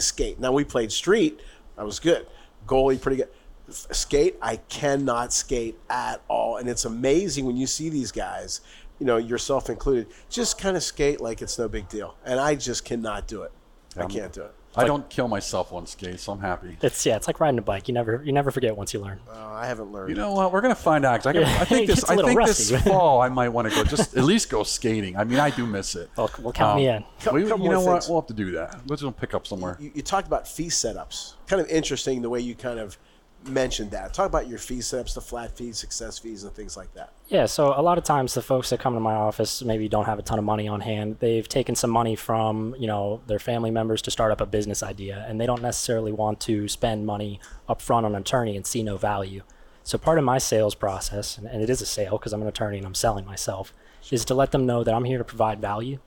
skate. 0.00 0.38
Now 0.40 0.52
we 0.52 0.64
played 0.64 0.92
street. 0.92 1.40
I 1.78 1.84
was 1.84 2.00
good. 2.00 2.26
Goalie, 2.66 3.00
pretty 3.00 3.18
good. 3.18 3.28
Skate, 3.68 4.36
I 4.40 4.56
cannot 4.56 5.32
skate 5.32 5.78
at 5.90 6.22
all. 6.28 6.56
And 6.56 6.68
it's 6.68 6.84
amazing 6.84 7.46
when 7.46 7.56
you 7.56 7.66
see 7.66 7.88
these 7.88 8.12
guys, 8.12 8.60
you 8.98 9.06
know, 9.06 9.16
yourself 9.16 9.68
included, 9.68 10.06
just 10.30 10.58
kind 10.58 10.76
of 10.76 10.82
skate 10.82 11.20
like 11.20 11.42
it's 11.42 11.58
no 11.58 11.68
big 11.68 11.88
deal. 11.88 12.16
And 12.24 12.40
I 12.40 12.54
just 12.54 12.84
cannot 12.84 13.26
do 13.26 13.42
it. 13.42 13.52
I 13.96 14.06
can't 14.06 14.32
do 14.32 14.42
it. 14.42 14.54
I 14.76 14.84
don't 14.86 15.08
kill 15.08 15.28
myself 15.28 15.72
once, 15.72 15.92
skates, 15.92 16.22
so 16.24 16.32
I'm 16.32 16.40
happy. 16.40 16.76
It's 16.82 17.04
yeah, 17.06 17.16
it's 17.16 17.26
like 17.26 17.40
riding 17.40 17.58
a 17.58 17.62
bike. 17.62 17.88
You 17.88 17.94
never 17.94 18.22
you 18.24 18.32
never 18.32 18.50
forget 18.50 18.76
once 18.76 18.92
you 18.94 19.00
learn. 19.00 19.18
Uh, 19.30 19.52
I 19.54 19.66
haven't 19.66 19.90
learned. 19.92 20.10
You 20.10 20.16
know 20.16 20.32
what? 20.32 20.52
We're 20.52 20.60
gonna 20.60 20.74
find 20.74 21.04
out. 21.04 21.18
'cause 21.20 21.26
I, 21.26 21.32
gotta- 21.32 21.46
Yeah, 21.46 21.58
I 21.60 21.64
think 21.64 21.86
this. 21.88 22.00
gets 22.00 22.08
a 22.10 22.12
I 22.12 22.16
little 22.16 22.28
think 22.34 22.46
this 22.46 22.70
fall 22.84 23.20
I 23.20 23.28
might 23.28 23.48
want 23.48 23.68
to 23.70 23.74
go. 23.74 23.84
Just 23.84 24.16
at 24.16 24.24
least 24.24 24.50
go 24.50 24.62
skating. 24.62 25.16
I 25.16 25.24
mean, 25.24 25.38
I 25.38 25.50
do 25.50 25.66
miss 25.66 25.94
it. 25.96 26.10
Well, 26.16 26.30
well 26.42 26.52
count 26.52 26.76
me 26.80 26.88
Um, 26.88 26.96
in. 26.96 27.04
We, 27.34 27.42
Couple 27.48 27.64
you 27.64 27.70
know 27.70 27.80
more 27.80 27.84
what? 27.84 27.92
things. 28.02 28.08
We'll 28.10 28.20
have 28.20 28.28
to 28.28 28.34
do 28.34 28.50
that. 28.52 28.80
Let's 28.86 29.02
just 29.02 29.16
pick 29.16 29.34
up 29.34 29.46
somewhere. 29.46 29.76
you, 29.80 29.90
you 29.94 30.02
talked 30.02 30.26
about 30.26 30.46
fee 30.46 30.66
setups. 30.68 31.34
Kind 31.46 31.60
of 31.62 31.68
interesting 31.68 32.22
the 32.22 32.28
way 32.30 32.40
you 32.40 32.54
kind 32.54 32.78
of 32.78 32.98
mentioned 33.48 33.90
that. 33.92 34.14
Talk 34.14 34.26
about 34.26 34.48
your 34.48 34.58
fee 34.58 34.78
setups, 34.78 35.14
the 35.14 35.20
flat 35.20 35.56
fees, 35.56 35.78
success 35.78 36.18
fees, 36.18 36.44
and 36.44 36.52
things 36.52 36.76
like 36.76 36.92
that. 36.94 37.12
Yeah, 37.28 37.46
so 37.46 37.74
a 37.76 37.82
lot 37.82 37.98
of 37.98 38.04
times 38.04 38.34
the 38.34 38.42
folks 38.42 38.70
that 38.70 38.80
come 38.80 38.94
to 38.94 39.00
my 39.00 39.14
office 39.14 39.62
maybe 39.62 39.88
don't 39.88 40.06
have 40.06 40.18
a 40.18 40.22
ton 40.22 40.38
of 40.38 40.44
money 40.44 40.68
on 40.68 40.80
hand. 40.80 41.16
They've 41.20 41.48
taken 41.48 41.74
some 41.74 41.90
money 41.90 42.16
from, 42.16 42.74
you 42.78 42.86
know, 42.86 43.20
their 43.26 43.38
family 43.38 43.70
members 43.70 44.02
to 44.02 44.10
start 44.10 44.32
up 44.32 44.40
a 44.40 44.46
business 44.46 44.82
idea 44.82 45.24
and 45.28 45.40
they 45.40 45.46
don't 45.46 45.62
necessarily 45.62 46.12
want 46.12 46.40
to 46.40 46.68
spend 46.68 47.06
money 47.06 47.40
up 47.68 47.80
front 47.80 48.06
on 48.06 48.14
an 48.14 48.20
attorney 48.20 48.56
and 48.56 48.66
see 48.66 48.82
no 48.82 48.96
value. 48.96 49.42
So 49.82 49.98
part 49.98 50.18
of 50.18 50.24
my 50.24 50.38
sales 50.38 50.74
process, 50.74 51.38
and, 51.38 51.46
and 51.46 51.62
it 51.62 51.70
is 51.70 51.80
a 51.80 51.86
sale 51.86 52.18
because 52.18 52.32
I'm 52.32 52.42
an 52.42 52.48
attorney 52.48 52.78
and 52.78 52.86
I'm 52.86 52.94
selling 52.94 53.24
myself, 53.24 53.72
is 54.10 54.24
to 54.26 54.34
let 54.34 54.52
them 54.52 54.66
know 54.66 54.84
that 54.84 54.94
I'm 54.94 55.04
here 55.04 55.18
to 55.18 55.24
provide 55.24 55.60
value 55.60 55.98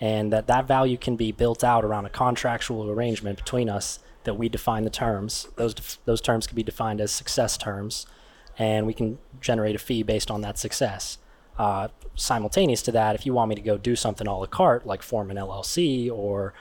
and 0.00 0.32
that 0.32 0.46
that 0.48 0.66
value 0.66 0.96
can 0.96 1.16
be 1.16 1.32
built 1.32 1.62
out 1.62 1.84
around 1.84 2.06
a 2.06 2.10
contractual 2.10 2.90
arrangement 2.90 3.38
between 3.38 3.68
us 3.68 4.00
that 4.24 4.34
we 4.34 4.48
define 4.48 4.84
the 4.84 4.90
terms. 4.90 5.48
Those 5.56 5.74
def- 5.74 5.98
those 6.04 6.20
terms 6.20 6.46
can 6.46 6.56
be 6.56 6.62
defined 6.62 7.00
as 7.00 7.12
success 7.12 7.56
terms, 7.56 8.06
and 8.58 8.86
we 8.86 8.94
can 8.94 9.18
generate 9.40 9.74
a 9.74 9.78
fee 9.78 10.02
based 10.02 10.30
on 10.30 10.40
that 10.42 10.58
success. 10.58 11.18
Uh, 11.58 11.88
simultaneous 12.16 12.82
to 12.82 12.92
that, 12.92 13.14
if 13.14 13.24
you 13.26 13.32
want 13.32 13.48
me 13.48 13.54
to 13.54 13.60
go 13.60 13.76
do 13.76 13.94
something 13.94 14.26
a 14.26 14.36
la 14.36 14.46
carte, 14.46 14.86
like 14.86 15.02
form 15.02 15.30
an 15.30 15.36
LLC 15.36 16.10
or 16.10 16.52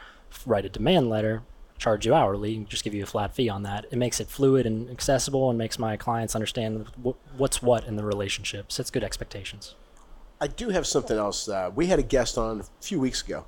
write 0.46 0.66
a 0.66 0.70
demand 0.70 1.10
letter, 1.10 1.42
charge 1.78 2.06
you 2.06 2.14
hourly, 2.14 2.56
and 2.56 2.70
just 2.70 2.84
give 2.84 2.94
you 2.94 3.04
a 3.04 3.08
flat 3.08 3.34
fee 3.36 3.50
on 3.50 3.64
that. 3.64 3.86
It 3.92 3.98
makes 3.98 4.20
it 4.20 4.28
fluid 4.28 4.66
and 4.66 4.90
accessible, 4.90 5.50
and 5.50 5.58
makes 5.58 5.80
my 5.80 5.98
clients 5.98 6.36
understand 6.36 6.88
wh- 7.04 7.40
what's 7.40 7.62
what 7.62 7.86
in 7.86 7.96
the 7.96 8.06
relationship. 8.06 8.72
Sets 8.72 8.90
good 8.90 9.04
expectations. 9.04 9.76
I 10.40 10.48
do 10.48 10.70
have 10.70 10.86
something 10.86 11.18
else. 11.18 11.48
Uh, 11.48 11.72
we 11.74 11.88
had 11.88 12.00
a 12.00 12.04
guest 12.04 12.38
on 12.38 12.62
a 12.62 12.66
few 12.82 13.00
weeks 13.00 13.22
ago, 13.22 13.46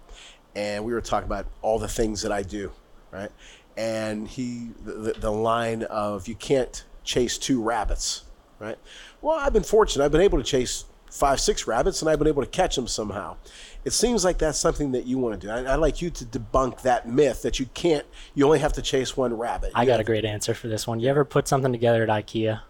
and 0.56 0.84
we 0.84 0.94
were 0.94 1.02
talking 1.02 1.26
about 1.26 1.46
all 1.62 1.78
the 1.80 1.88
things 1.88 2.22
that 2.22 2.32
I 2.32 2.42
do, 2.42 2.72
right? 3.12 3.32
And 3.78 4.28
he, 4.28 4.70
the, 4.84 5.14
the- 5.14 5.32
line 5.32 5.84
of 5.84 6.28
you 6.28 6.36
can't 6.36 6.84
chase 7.04 7.38
two 7.38 7.62
rabbits, 7.62 8.24
right? 8.60 8.78
Well, 9.22 9.38
I've 9.38 9.54
been 9.54 9.64
fortunate. 9.64 10.06
I've 10.06 10.12
been 10.12 10.22
able 10.22 10.38
to 10.38 10.44
chase 10.46 10.86
five, 11.12 11.40
six 11.40 11.68
rabbits, 11.68 12.02
and 12.02 12.10
I've 12.10 12.20
been 12.20 12.28
able 12.28 12.44
to 12.44 12.50
catch 12.50 12.76
them 12.76 12.88
somehow. 12.88 13.36
It 13.84 13.92
seems 13.92 14.24
like 14.26 14.38
that's 14.38 14.58
something 14.58 14.92
that 14.94 15.06
you 15.06 15.18
want 15.18 15.40
to 15.40 15.48
do. 15.48 15.52
I, 15.54 15.74
I'd 15.74 15.80
like 15.80 16.02
you 16.02 16.10
to 16.10 16.26
debunk 16.26 16.82
that 16.82 17.08
myth 17.08 17.42
that 17.44 17.60
you 17.60 17.68
can't. 17.74 18.06
You 18.34 18.46
only 18.46 18.60
have 18.60 18.74
to 18.74 18.82
chase 18.82 19.16
one 19.16 19.38
rabbit. 19.38 19.72
I 19.76 19.84
You 19.84 19.88
got 19.88 20.00
a 20.00 20.04
great 20.04 20.26
answer 20.26 20.54
for 20.54 20.68
this 20.68 20.88
one. 20.88 21.00
You 21.00 21.10
ever 21.10 21.26
put 21.26 21.48
something 21.48 21.72
together 21.72 22.04
at 22.04 22.10
IKEA? 22.10 22.62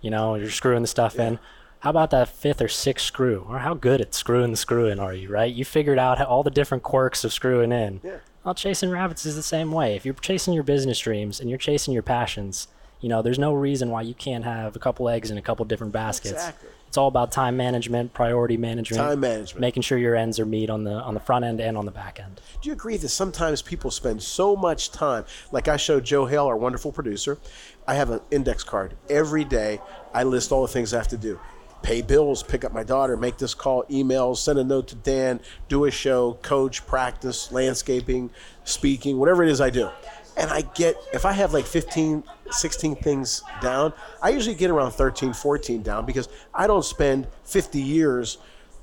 You 0.00 0.10
know, 0.10 0.34
you're 0.34 0.50
screwing 0.50 0.82
the 0.82 0.88
stuff 0.88 1.18
in. 1.18 1.38
How 1.80 1.90
about 1.90 2.10
that 2.10 2.28
fifth 2.28 2.60
or 2.60 2.68
sixth 2.68 3.06
screw? 3.06 3.46
Or 3.48 3.58
how 3.58 3.74
good 3.74 4.00
at 4.00 4.14
screwing 4.14 4.50
the 4.50 4.56
screw 4.56 4.86
in 4.86 4.98
are 5.00 5.14
you, 5.14 5.30
right? 5.30 5.52
You 5.52 5.64
figured 5.64 5.98
out 5.98 6.18
how, 6.18 6.24
all 6.24 6.42
the 6.42 6.50
different 6.50 6.82
quirks 6.82 7.24
of 7.24 7.32
screwing 7.32 7.72
in. 7.72 8.00
Yeah. 8.04 8.18
Well, 8.44 8.54
chasing 8.54 8.90
rabbits 8.90 9.26
is 9.26 9.36
the 9.36 9.42
same 9.42 9.70
way. 9.70 9.96
If 9.96 10.04
you're 10.04 10.14
chasing 10.14 10.54
your 10.54 10.62
business 10.62 10.98
dreams 10.98 11.40
and 11.40 11.50
you're 11.50 11.58
chasing 11.58 11.92
your 11.92 12.02
passions, 12.02 12.68
you 13.00 13.08
know, 13.08 13.20
there's 13.22 13.38
no 13.38 13.52
reason 13.52 13.90
why 13.90 14.02
you 14.02 14.14
can't 14.14 14.44
have 14.44 14.76
a 14.76 14.78
couple 14.78 15.08
eggs 15.08 15.30
in 15.30 15.36
a 15.38 15.42
couple 15.42 15.64
different 15.66 15.92
baskets. 15.92 16.32
Exactly. 16.32 16.68
It's 16.88 16.96
all 16.96 17.06
about 17.06 17.30
time 17.30 17.56
management, 17.56 18.14
priority 18.14 18.56
management, 18.56 19.00
Time 19.00 19.20
management. 19.20 19.60
making 19.60 19.82
sure 19.82 19.96
your 19.96 20.16
ends 20.16 20.40
are 20.40 20.46
meet 20.46 20.70
on 20.70 20.82
the 20.82 20.94
on 20.94 21.14
the 21.14 21.20
front 21.20 21.44
end 21.44 21.60
and 21.60 21.78
on 21.78 21.84
the 21.84 21.92
back 21.92 22.18
end. 22.18 22.40
Do 22.60 22.68
you 22.68 22.72
agree 22.72 22.96
that 22.96 23.10
sometimes 23.10 23.62
people 23.62 23.92
spend 23.92 24.22
so 24.22 24.56
much 24.56 24.90
time? 24.90 25.24
Like 25.52 25.68
I 25.68 25.76
showed 25.76 26.04
Joe 26.04 26.26
Hale, 26.26 26.46
our 26.46 26.56
wonderful 26.56 26.90
producer, 26.90 27.38
I 27.86 27.94
have 27.94 28.10
an 28.10 28.20
index 28.32 28.64
card. 28.64 28.96
Every 29.08 29.44
day 29.44 29.80
I 30.12 30.24
list 30.24 30.50
all 30.50 30.62
the 30.62 30.68
things 30.72 30.92
I 30.92 30.96
have 30.96 31.08
to 31.08 31.16
do 31.16 31.38
pay 31.82 32.02
bills, 32.02 32.42
pick 32.42 32.64
up 32.64 32.72
my 32.72 32.82
daughter, 32.82 33.16
make 33.16 33.38
this 33.38 33.54
call, 33.54 33.84
emails, 33.84 34.38
send 34.38 34.58
a 34.58 34.64
note 34.64 34.88
to 34.88 34.94
Dan, 34.94 35.40
do 35.68 35.84
a 35.84 35.90
show, 35.90 36.34
coach, 36.42 36.86
practice, 36.86 37.50
landscaping, 37.52 38.30
speaking, 38.64 39.18
whatever 39.18 39.42
it 39.42 39.48
is 39.48 39.60
I 39.60 39.70
do. 39.70 39.90
And 40.36 40.50
I 40.50 40.62
get, 40.62 40.96
if 41.12 41.24
I 41.24 41.32
have 41.32 41.52
like 41.52 41.66
15, 41.66 42.22
16 42.50 42.96
things 42.96 43.42
down, 43.60 43.92
I 44.22 44.30
usually 44.30 44.54
get 44.54 44.70
around 44.70 44.92
13, 44.92 45.32
14 45.32 45.82
down 45.82 46.06
because 46.06 46.28
I 46.54 46.66
don't 46.66 46.84
spend 46.84 47.26
50 47.44 47.80
years 47.80 48.38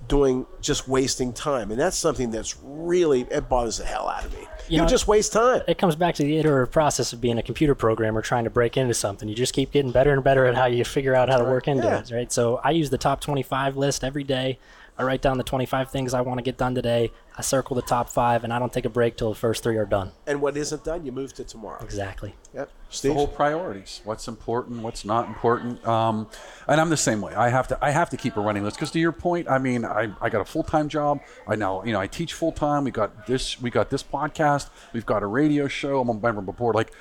doing 0.08 0.46
just 0.62 0.88
wasting 0.88 1.34
time. 1.34 1.70
And 1.72 1.80
that's 1.80 1.98
something 1.98 2.32
that's 2.32 2.56
really, 2.64 3.22
it 3.30 3.50
bothers 3.50 3.78
the 3.78 3.86
hell 3.86 4.08
out 4.08 4.24
of 4.26 4.34
me. 4.34 4.40
You 4.70 4.78
know, 4.80 4.86
just 4.86 5.08
waste 5.08 5.32
time. 5.34 5.62
it 5.68 5.78
comes 5.78 5.96
back 5.96 6.16
to 6.16 6.24
the 6.24 6.38
iterative 6.38 6.72
process 6.74 7.14
of 7.14 7.22
being 7.22 7.38
a 7.38 7.44
computer 7.44 7.74
programmer 7.76 8.22
trying 8.22 8.44
to 8.44 8.50
break 8.50 8.76
into 8.76 8.94
something. 8.94 9.28
You 9.30 9.36
just 9.36 9.54
keep 9.54 9.72
getting 9.72 9.92
better 9.92 10.12
and 10.14 10.24
better 10.24 10.46
at 10.46 10.56
how 10.56 10.66
you 10.66 10.84
figure 10.84 11.16
out 11.16 11.30
how 11.30 11.38
to 11.38 11.44
work 11.46 11.68
into 11.70 11.86
Yeah. 11.86 12.00
it, 12.00 12.12
right? 12.12 12.32
So 12.32 12.60
I 12.64 12.72
use 12.72 12.90
the 12.90 12.98
top 12.98 13.22
25 13.22 13.78
list 13.78 14.04
every 14.04 14.24
day. 14.26 14.60
I 14.98 15.04
write 15.04 15.22
down 15.22 15.38
the 15.38 15.44
25 15.44 15.92
things 15.92 16.14
I 16.14 16.22
want 16.22 16.40
to 16.40 16.42
get 16.42 16.58
done 16.58 16.74
today. 16.74 17.12
I 17.38 17.42
circle 17.42 17.76
the 17.76 17.84
top 17.84 18.10
five, 18.10 18.44
and 18.44 18.52
I 18.52 18.58
don't 18.58 18.74
take 18.74 18.86
a 18.86 18.90
break 18.90 19.16
till 19.16 19.30
the 19.30 19.36
first 19.36 19.62
three 19.62 19.78
are 19.78 19.86
done. 19.86 20.12
And 20.26 20.42
what 20.42 20.58
isn't 20.58 20.84
done, 20.84 21.06
you 21.06 21.12
move 21.12 21.34
to 21.34 21.44
tomorrow. 21.44 21.84
Exactly. 21.84 22.34
Yep. 22.56 22.72
the 23.04 23.14
whole 23.14 23.28
priorities. 23.28 24.02
What's 24.06 24.28
important? 24.28 24.82
What's 24.82 25.06
not 25.06 25.28
important? 25.28 25.88
Um, 25.88 26.28
and 26.68 26.82
I'm 26.82 26.90
the 26.90 26.98
same 26.98 27.22
way. 27.22 27.36
I 27.36 27.50
have 27.50 27.68
to. 27.68 27.78
I 27.80 27.92
have 27.92 28.10
to 28.10 28.18
keep 28.18 28.38
a 28.38 28.42
running 28.42 28.64
list 28.64 28.78
because 28.78 28.90
to 28.92 29.00
your 29.00 29.12
point, 29.12 29.48
I 29.48 29.60
mean, 29.60 29.86
I, 29.86 30.12
I 30.20 30.30
got 30.30 30.42
a 30.42 30.46
full 30.46 30.64
time 30.64 30.90
job. 30.90 31.22
I 31.48 31.56
now 31.56 31.84
you 31.84 31.94
know 31.94 32.00
I 32.00 32.08
teach 32.08 32.34
full 32.34 32.52
time. 32.52 32.84
We 32.84 32.92
got 32.92 33.28
this. 33.28 33.62
We 33.62 33.70
got 33.70 33.92
this 33.92 34.02
podcast. 34.02 34.70
We've 34.94 35.06
got 35.06 35.22
a 35.22 35.28
radio 35.28 35.68
show. 35.68 36.02
I'm 36.02 36.10
a 36.10 36.14
member 36.16 36.42
of 36.42 36.48
a 36.48 36.54
board. 36.54 36.74
Like 36.74 36.92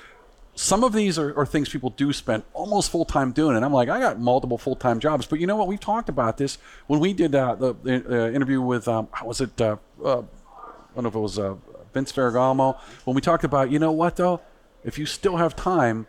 some 0.57 0.83
of 0.83 0.95
these 0.95 1.19
are, 1.19 1.39
are 1.39 1.45
things 1.45 1.69
people 1.69 1.91
do 1.91 2.13
spend 2.15 2.43
almost 2.55 2.91
full 2.91 3.05
time 3.05 3.31
doing, 3.31 3.57
and 3.57 3.65
I'm 3.65 3.75
like, 3.75 3.91
I 3.91 4.01
got 4.01 4.19
multiple 4.19 4.57
full 4.57 4.75
time 4.75 4.99
jobs. 4.99 5.27
But 5.27 5.39
you 5.39 5.47
know 5.47 5.55
what? 5.55 5.69
We've 5.69 5.79
talked 5.79 6.09
about 6.09 6.39
this 6.39 6.57
when 6.87 6.99
we 6.99 7.13
did 7.13 7.35
uh, 7.35 7.55
the, 7.55 7.75
uh, 7.85 8.31
interview 8.35 8.63
with 8.63 8.89
um, 8.89 9.09
how 9.13 9.27
was 9.27 9.41
it? 9.43 9.61
Uh, 9.61 9.77
uh, 10.03 10.21
I 10.21 10.23
don't 10.95 11.05
know 11.05 11.09
if 11.09 11.15
it 11.15 11.19
was 11.19 11.39
uh, 11.39 11.57
Vince 11.93 12.11
Ferragamo. 12.11 12.79
When 13.05 13.15
we 13.15 13.21
talked 13.21 13.45
about, 13.45 13.71
you 13.71 13.79
know 13.79 13.93
what 13.93 14.17
though, 14.17 14.41
if 14.83 14.99
you 14.99 15.05
still 15.05 15.37
have 15.37 15.55
time 15.55 16.07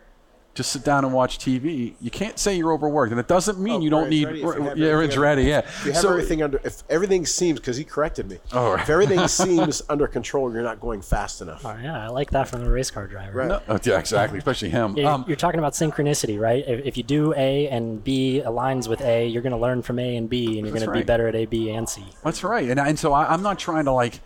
to 0.58 0.62
sit 0.64 0.84
down 0.84 1.04
and 1.04 1.14
watch 1.14 1.38
TV, 1.38 1.94
you 2.00 2.10
can't 2.10 2.38
say 2.38 2.54
you're 2.56 2.72
overworked, 2.72 3.10
and 3.12 3.18
it 3.18 3.26
doesn't 3.28 3.58
mean 3.58 3.76
Oh, 3.76 3.80
you 3.80 3.90
don't 3.90 4.08
need. 4.10 4.26
ready 4.26 4.42
if 4.42 4.56
you 4.76 4.84
yeah, 4.84 4.92
everything 4.92 5.20
ready. 5.20 5.42
Yeah. 5.44 5.58
If 5.60 5.86
you 5.86 5.92
have 5.92 6.02
So- 6.02 6.10
everything 6.10 6.42
under, 6.42 6.60
if 6.64 6.82
everything 6.90 7.24
seems, 7.26 7.60
because 7.60 7.76
he 7.76 7.84
corrected 7.84 8.28
me, 8.28 8.38
Oh, 8.52 8.72
right. 8.72 8.82
if 8.82 8.90
everything 8.90 9.26
seems 9.28 9.82
under 9.88 10.06
control, 10.06 10.52
you're 10.52 10.62
not 10.62 10.80
going 10.80 11.00
fast 11.00 11.40
enough. 11.40 11.64
Oh, 11.64 11.76
yeah, 11.82 12.04
I 12.04 12.08
like 12.08 12.30
that 12.32 12.48
from 12.48 12.62
the 12.64 12.70
race 12.70 12.90
car 12.90 13.06
driver. 13.06 13.38
Right. 13.38 13.48
No, 13.48 13.62
oh, 13.68 13.78
yeah, 13.82 13.98
exactly. 13.98 14.38
Especially 14.38 14.68
him. 14.70 14.96
Yeah, 14.96 15.14
Um, 15.14 15.24
you're 15.28 15.36
talking 15.36 15.60
about 15.60 15.72
synchronicity, 15.74 16.38
right? 16.38 16.64
If, 16.66 16.84
if 16.84 16.96
you 16.96 17.02
do 17.04 17.32
A 17.34 17.68
and 17.68 18.02
B 18.02 18.42
aligns 18.44 18.88
with 18.88 19.00
A, 19.00 19.26
you're 19.28 19.42
going 19.42 19.52
to 19.52 19.58
learn 19.58 19.82
from 19.82 19.98
A 19.98 20.16
and 20.16 20.28
B, 20.28 20.44
and 20.58 20.66
you're 20.66 20.72
That's 20.72 20.84
going 20.84 20.94
to 20.98 21.00
be 21.00 21.06
better 21.06 21.28
at 21.28 21.34
A, 21.36 21.46
B, 21.46 21.70
and 21.70 21.88
C. 21.88 22.04
That's 22.24 22.42
right. 22.42 22.68
And, 22.68 22.80
and 22.80 22.98
so 22.98 23.12
I, 23.12 23.32
I'm 23.32 23.42
not 23.42 23.58
trying 23.58 23.84
to 23.84 23.92
like 23.92 24.20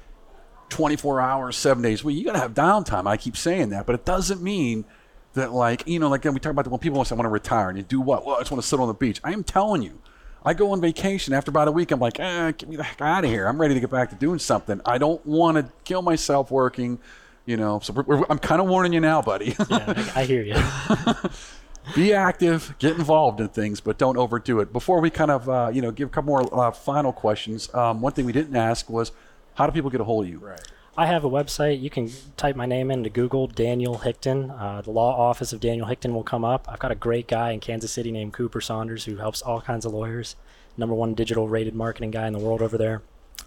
24 0.71 1.21
hours, 1.21 1.57
seven 1.57 1.83
days. 1.83 2.03
Well, 2.03 2.15
you 2.15 2.25
got 2.25 2.33
to 2.33 2.39
have 2.39 2.55
downtime. 2.55 3.07
I 3.07 3.17
keep 3.19 3.37
saying 3.37 3.69
that, 3.71 3.85
but 3.85 3.95
it 3.95 4.05
doesn't 4.07 4.43
mean 4.43 4.87
that 5.35 5.53
like, 5.53 5.87
you 5.87 5.99
know, 5.99 6.09
like 6.09 6.25
we 6.25 6.39
talk 6.39 6.51
about 6.53 6.65
the, 6.65 6.71
when 6.71 6.81
people 6.81 7.05
say, 7.05 7.15
I 7.15 7.17
want 7.17 7.27
to 7.27 7.31
retire 7.31 7.69
and 7.69 7.79
you 7.79 7.85
do 7.85 8.01
what? 8.01 8.27
Well, 8.27 8.37
I 8.37 8.41
just 8.41 8.51
want 8.51 8.63
to 8.63 8.69
sit 8.69 8.79
on 8.79 8.89
the 8.89 8.95
beach. 8.95 9.21
I 9.25 9.33
am 9.33 9.45
telling 9.45 9.83
you, 9.83 10.01
I 10.45 10.55
go 10.55 10.73
on 10.73 10.81
vacation 10.81 11.33
after 11.35 11.51
about 11.51 11.69
a 11.69 11.73
week. 11.73 11.91
I'm 11.91 12.01
like, 12.01 12.19
eh, 12.19 12.53
get 12.53 12.69
me 12.69 12.77
the 12.77 12.83
heck 12.83 13.01
out 13.01 13.25
of 13.25 13.31
here. 13.31 13.47
I'm 13.47 13.61
ready 13.61 13.75
to 13.75 13.81
get 13.81 13.91
back 13.91 14.11
to 14.11 14.17
doing 14.17 14.39
something. 14.39 14.81
I 14.85 14.99
don't 14.99 15.25
want 15.25 15.57
to 15.57 15.73
kill 15.85 16.03
myself 16.03 16.51
working, 16.51 16.99
you 17.47 17.57
know. 17.57 17.81
So 17.81 17.93
we're, 17.93 18.03
we're, 18.03 18.25
I'm 18.29 18.39
kind 18.39 18.61
of 18.61 18.69
warning 18.69 18.93
you 18.93 19.01
now, 19.01 19.23
buddy. 19.23 19.57
Yeah, 19.71 20.11
I, 20.15 20.21
I 20.21 20.25
hear 20.25 20.43
you. 20.43 20.57
be 21.95 22.13
active, 22.13 22.75
get 22.79 22.97
involved 22.97 23.41
in 23.41 23.49
things, 23.49 23.81
but 23.81 23.99
don't 23.99 24.17
overdo 24.17 24.61
it. 24.61 24.73
Before 24.73 25.01
we 25.01 25.11
kind 25.11 25.31
of, 25.31 25.49
uh, 25.49 25.71
you 25.73 25.83
know, 25.83 25.91
give 25.91 26.09
a 26.09 26.11
couple 26.11 26.29
more 26.29 26.61
uh, 26.61 26.71
final 26.71 27.13
questions, 27.13 27.73
um, 27.75 28.01
one 28.01 28.13
thing 28.13 28.27
we 28.27 28.33
didn't 28.33 28.57
ask 28.57 28.91
was, 28.91 29.13
how 29.55 29.67
do 29.67 29.73
people 29.73 29.91
get 29.91 30.01
a 30.01 30.05
hold 30.05 30.25
of 30.25 30.31
you? 30.31 30.39
Right. 30.39 30.61
I 30.97 31.07
have 31.07 31.25
a 31.25 31.31
website. 31.31 31.81
You 31.81 31.89
can 31.89 32.11
type 32.37 32.55
my 32.55 32.67
name 32.67 32.91
into 32.91 33.09
Google, 33.09 33.47
Daniel 33.47 33.99
Hickton. 33.99 34.51
Uh, 34.61 34.83
the 34.83 34.91
law 34.91 35.19
office 35.19 35.55
of 35.55 35.61
Daniel 35.61 35.87
Hickton 35.87 36.13
will 36.13 36.23
come 36.23 36.45
up. 36.45 36.67
I've 36.69 36.81
got 36.81 36.93
a 36.93 36.97
great 36.97 37.27
guy 37.27 37.53
in 37.53 37.61
Kansas 37.61 37.91
City 37.91 38.13
named 38.13 38.35
Cooper 38.35 38.61
Saunders 38.61 39.07
who 39.07 39.17
helps 39.17 39.41
all 39.41 39.63
kinds 39.63 39.87
of 39.87 39.95
lawyers. 39.95 40.37
Number 40.77 40.95
one 40.95 41.15
digital 41.15 41.49
rated 41.49 41.75
marketing 41.75 42.11
guy 42.11 42.27
in 42.27 42.35
the 42.35 42.39
world 42.39 42.61
over 42.61 42.77
there. 42.77 43.01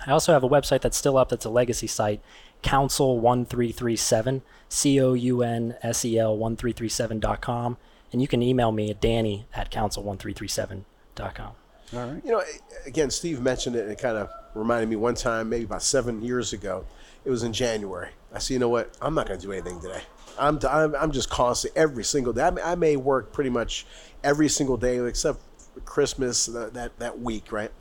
I 0.06 0.12
also 0.12 0.34
have 0.34 0.44
a 0.44 0.50
website 0.50 0.82
that's 0.82 0.98
still 0.98 1.18
up 1.18 1.30
that's 1.30 1.46
a 1.46 1.50
legacy 1.50 1.88
site, 1.88 2.22
Counsel1337, 2.64 4.42
C 4.68 5.00
O 5.00 5.14
U 5.14 5.44
N 5.44 5.76
S 5.84 6.04
E 6.04 6.18
L 6.18 6.36
1337.com. 6.38 7.78
And 8.12 8.22
you 8.22 8.28
can 8.28 8.42
email 8.42 8.72
me 8.72 8.90
at 8.90 9.00
danny 9.00 9.46
at 9.54 9.72
counsel1337.com. 9.72 11.52
All 11.94 12.00
right. 12.00 12.26
You 12.26 12.32
know, 12.32 12.44
again, 12.86 13.12
Steve 13.12 13.42
mentioned 13.42 13.76
it, 13.76 13.84
and 13.84 13.92
it 13.92 14.00
kind 14.00 14.18
of 14.18 14.30
reminded 14.56 14.90
me 14.90 14.96
one 14.96 15.16
time, 15.16 15.50
maybe 15.50 15.66
about 15.66 15.84
seven 15.84 16.24
years 16.24 16.54
ago. 16.54 16.86
It 17.26 17.30
was 17.30 17.44
in 17.44 17.54
January. 17.54 18.10
I 18.34 18.40
said, 18.40 18.54
you 18.54 18.60
know 18.60 18.70
what? 18.70 18.96
I'm 19.02 19.16
not 19.16 19.28
going 19.28 19.40
to 19.40 19.46
do 19.46 19.52
anything 19.52 19.82
today. 19.82 20.02
I'm, 20.38 20.60
I'm, 20.70 20.96
I'm 20.96 21.12
just 21.12 21.30
constant 21.30 21.74
every 21.76 22.04
single 22.04 22.34
day. 22.34 22.44
I 22.44 22.50
may, 22.52 22.62
I 22.62 22.76
may 22.76 22.96
work 22.96 23.34
pretty 23.34 23.50
much 23.50 23.86
every 24.24 24.48
single 24.48 24.78
day 24.78 25.00
except 25.00 25.40
Christmas 25.86 26.46
that, 26.48 26.74
that, 26.74 27.00
that 27.00 27.20
week, 27.20 27.52
right? 27.52 27.72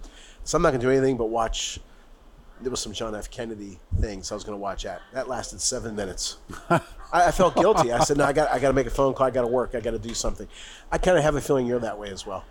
So 0.44 0.56
I'm 0.56 0.62
not 0.62 0.70
going 0.70 0.80
to 0.80 0.86
do 0.86 0.90
anything 0.90 1.16
but 1.16 1.26
watch. 1.26 1.78
There 2.60 2.70
was 2.70 2.80
some 2.80 2.92
John 2.92 3.14
F. 3.14 3.30
Kennedy 3.30 3.80
things 4.00 4.30
I 4.30 4.34
was 4.34 4.44
going 4.44 4.56
to 4.56 4.62
watch 4.62 4.86
at. 4.86 5.02
That 5.12 5.28
lasted 5.28 5.60
seven 5.60 5.96
minutes. 5.96 6.38
I, 6.70 6.80
I 7.12 7.30
felt 7.32 7.56
guilty. 7.56 7.92
I 7.92 7.98
said, 8.04 8.16
no, 8.16 8.24
I 8.24 8.32
got, 8.32 8.50
I 8.50 8.58
got 8.58 8.68
to 8.68 8.74
make 8.74 8.86
a 8.86 8.90
phone 8.90 9.12
call. 9.12 9.26
I 9.26 9.30
got 9.30 9.42
to 9.42 9.48
work. 9.48 9.74
I 9.74 9.80
got 9.80 9.90
to 9.90 9.98
do 9.98 10.14
something. 10.14 10.48
I 10.90 10.98
kind 10.98 11.18
of 11.18 11.24
have 11.24 11.34
a 11.34 11.40
feeling 11.40 11.66
you're 11.66 11.80
that 11.80 11.98
way 11.98 12.10
as 12.10 12.24
well. 12.24 12.44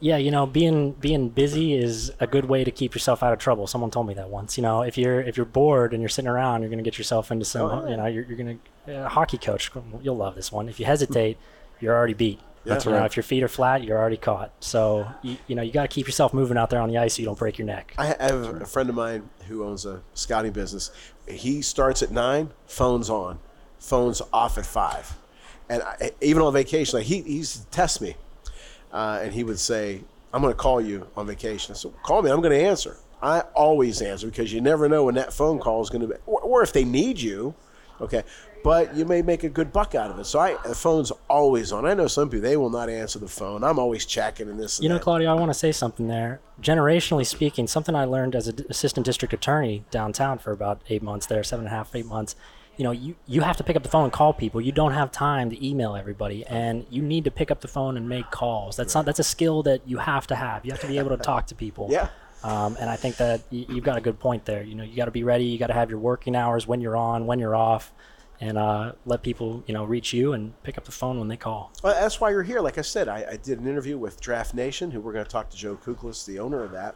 Yeah, 0.00 0.16
you 0.16 0.30
know, 0.30 0.46
being 0.46 0.92
being 0.92 1.28
busy 1.28 1.74
is 1.74 2.12
a 2.20 2.26
good 2.26 2.44
way 2.44 2.62
to 2.62 2.70
keep 2.70 2.94
yourself 2.94 3.22
out 3.22 3.32
of 3.32 3.38
trouble. 3.40 3.66
Someone 3.66 3.90
told 3.90 4.06
me 4.06 4.14
that 4.14 4.30
once. 4.30 4.56
You 4.56 4.62
know, 4.62 4.82
if 4.82 4.96
you're 4.96 5.20
if 5.20 5.36
you're 5.36 5.46
bored 5.46 5.92
and 5.92 6.00
you're 6.00 6.08
sitting 6.08 6.28
around, 6.28 6.62
you're 6.62 6.70
going 6.70 6.78
to 6.78 6.88
get 6.88 6.98
yourself 6.98 7.32
into 7.32 7.44
some. 7.44 7.70
Oh, 7.70 7.84
yeah. 7.84 7.90
You 7.90 7.96
know, 7.96 8.06
you're, 8.06 8.24
you're 8.24 8.36
going 8.36 8.60
to. 8.86 8.92
A 8.92 9.04
uh, 9.04 9.08
hockey 9.08 9.36
coach, 9.36 9.70
you'll 10.00 10.16
love 10.16 10.34
this 10.34 10.50
one. 10.50 10.68
If 10.68 10.80
you 10.80 10.86
hesitate, 10.86 11.36
you're 11.80 11.94
already 11.94 12.14
beat. 12.14 12.40
Yeah, 12.64 12.74
That's 12.74 12.86
You 12.86 12.92
know, 12.92 12.98
right. 12.98 13.06
if 13.06 13.16
your 13.16 13.22
feet 13.22 13.42
are 13.42 13.48
flat, 13.48 13.84
you're 13.84 13.98
already 13.98 14.16
caught. 14.16 14.52
So 14.60 15.06
you, 15.22 15.36
you 15.46 15.54
know 15.54 15.62
you 15.62 15.72
got 15.72 15.82
to 15.82 15.88
keep 15.88 16.06
yourself 16.06 16.32
moving 16.32 16.56
out 16.56 16.70
there 16.70 16.80
on 16.80 16.88
the 16.88 16.98
ice 16.98 17.14
so 17.14 17.20
you 17.20 17.26
don't 17.26 17.38
break 17.38 17.58
your 17.58 17.66
neck. 17.66 17.94
I 17.98 18.14
I 18.18 18.24
have 18.24 18.62
a 18.62 18.66
friend 18.66 18.88
of 18.88 18.94
mine 18.94 19.28
who 19.46 19.64
owns 19.64 19.84
a 19.84 20.02
scouting 20.14 20.52
business. 20.52 20.90
He 21.26 21.60
starts 21.60 22.02
at 22.02 22.10
nine, 22.10 22.50
phones 22.66 23.10
on, 23.10 23.40
phones 23.78 24.22
off 24.32 24.58
at 24.58 24.66
five, 24.66 25.16
and 25.68 25.82
I, 25.82 26.12
even 26.20 26.42
on 26.42 26.52
vacation, 26.52 26.98
like 26.98 27.06
he 27.06 27.22
he's 27.22 27.66
test 27.70 28.00
me, 28.00 28.16
uh, 28.92 29.20
and 29.22 29.32
he 29.32 29.44
would 29.44 29.58
say, 29.58 30.02
"I'm 30.32 30.42
going 30.42 30.52
to 30.52 30.58
call 30.58 30.80
you 30.80 31.06
on 31.16 31.26
vacation." 31.26 31.74
So 31.74 31.90
call 32.02 32.22
me. 32.22 32.30
I'm 32.30 32.40
going 32.40 32.58
to 32.58 32.64
answer. 32.64 32.96
I 33.22 33.40
always 33.54 34.00
answer 34.00 34.28
because 34.28 34.52
you 34.52 34.60
never 34.60 34.88
know 34.88 35.04
when 35.04 35.16
that 35.16 35.32
phone 35.32 35.58
call 35.58 35.82
is 35.82 35.90
going 35.90 36.02
to 36.02 36.08
be, 36.08 36.14
or, 36.26 36.40
or 36.40 36.62
if 36.62 36.72
they 36.72 36.84
need 36.84 37.20
you. 37.20 37.54
Okay, 38.00 38.22
but 38.62 38.94
you 38.94 39.04
may 39.04 39.22
make 39.22 39.44
a 39.44 39.48
good 39.48 39.72
buck 39.72 39.94
out 39.94 40.10
of 40.10 40.18
it. 40.18 40.24
So 40.24 40.38
I, 40.38 40.56
the 40.66 40.74
phone's 40.74 41.10
always 41.28 41.72
on. 41.72 41.84
I 41.84 41.94
know 41.94 42.06
some 42.06 42.28
people 42.28 42.42
they 42.48 42.56
will 42.56 42.70
not 42.70 42.88
answer 42.88 43.18
the 43.18 43.28
phone. 43.28 43.64
I'm 43.64 43.78
always 43.78 44.06
checking 44.06 44.48
and 44.48 44.58
this. 44.58 44.78
And 44.78 44.84
You 44.84 44.88
know, 44.88 44.96
that. 44.96 45.04
Claudio, 45.04 45.30
I 45.30 45.34
want 45.34 45.50
to 45.50 45.58
say 45.58 45.72
something 45.72 46.06
there. 46.06 46.40
Generationally 46.62 47.26
speaking, 47.26 47.66
something 47.66 47.94
I 47.94 48.04
learned 48.04 48.34
as 48.34 48.48
an 48.48 48.64
assistant 48.68 49.04
district 49.04 49.34
attorney 49.34 49.84
downtown 49.90 50.38
for 50.38 50.52
about 50.52 50.82
eight 50.88 51.02
months 51.02 51.26
there, 51.26 51.42
seven 51.42 51.66
and 51.66 51.74
a 51.74 51.76
half, 51.76 51.94
eight 51.94 52.06
months. 52.06 52.36
You 52.78 52.84
know, 52.84 52.92
you, 52.92 53.16
you 53.26 53.40
have 53.42 53.56
to 53.58 53.64
pick 53.64 53.76
up 53.76 53.82
the 53.82 53.88
phone 53.88 54.04
and 54.04 54.12
call 54.12 54.32
people. 54.32 54.60
You 54.60 54.72
don't 54.72 54.92
have 54.92 55.10
time 55.12 55.50
to 55.50 55.66
email 55.66 55.96
everybody, 55.96 56.46
and 56.46 56.86
you 56.88 57.02
need 57.02 57.24
to 57.24 57.30
pick 57.30 57.50
up 57.50 57.60
the 57.60 57.68
phone 57.68 57.96
and 57.96 58.08
make 58.08 58.30
calls. 58.30 58.76
That's 58.76 58.94
not 58.94 59.04
that's 59.04 59.18
a 59.18 59.24
skill 59.24 59.64
that 59.64 59.82
you 59.86 59.98
have 59.98 60.26
to 60.28 60.36
have. 60.36 60.64
You 60.64 60.70
have 60.70 60.80
to 60.80 60.86
be 60.86 60.96
able 60.98 61.10
to 61.10 61.16
talk 61.16 61.46
to 61.48 61.54
people. 61.54 61.88
Yeah. 61.98 62.08
Um, 62.44 62.76
and 62.78 62.88
I 62.88 62.94
think 62.94 63.16
that 63.16 63.40
y- 63.50 63.66
you've 63.68 63.82
got 63.82 63.98
a 63.98 64.00
good 64.00 64.20
point 64.20 64.44
there. 64.44 64.62
You 64.62 64.76
know, 64.76 64.84
you 64.84 64.94
got 64.94 65.06
to 65.06 65.10
be 65.10 65.24
ready. 65.24 65.44
You 65.44 65.58
got 65.58 65.66
to 65.66 65.74
have 65.74 65.90
your 65.90 65.98
working 65.98 66.36
hours 66.36 66.68
when 66.68 66.80
you're 66.80 66.96
on, 66.96 67.26
when 67.26 67.40
you're 67.40 67.56
off, 67.56 67.92
and 68.40 68.56
uh, 68.56 68.92
let 69.04 69.24
people 69.24 69.64
you 69.66 69.74
know 69.74 69.82
reach 69.82 70.12
you 70.12 70.32
and 70.34 70.60
pick 70.62 70.78
up 70.78 70.84
the 70.84 70.92
phone 70.92 71.18
when 71.18 71.26
they 71.26 71.36
call. 71.36 71.72
Well, 71.82 72.00
that's 72.00 72.20
why 72.20 72.30
you're 72.30 72.44
here. 72.44 72.60
Like 72.60 72.78
I 72.78 72.82
said, 72.82 73.08
I, 73.08 73.26
I 73.32 73.36
did 73.38 73.58
an 73.58 73.66
interview 73.66 73.98
with 73.98 74.20
Draft 74.20 74.54
Nation, 74.54 74.92
who 74.92 75.00
we're 75.00 75.12
going 75.12 75.24
to 75.24 75.30
talk 75.30 75.50
to 75.50 75.56
Joe 75.56 75.76
Kuklis, 75.84 76.24
the 76.26 76.38
owner 76.38 76.62
of 76.62 76.70
that, 76.70 76.94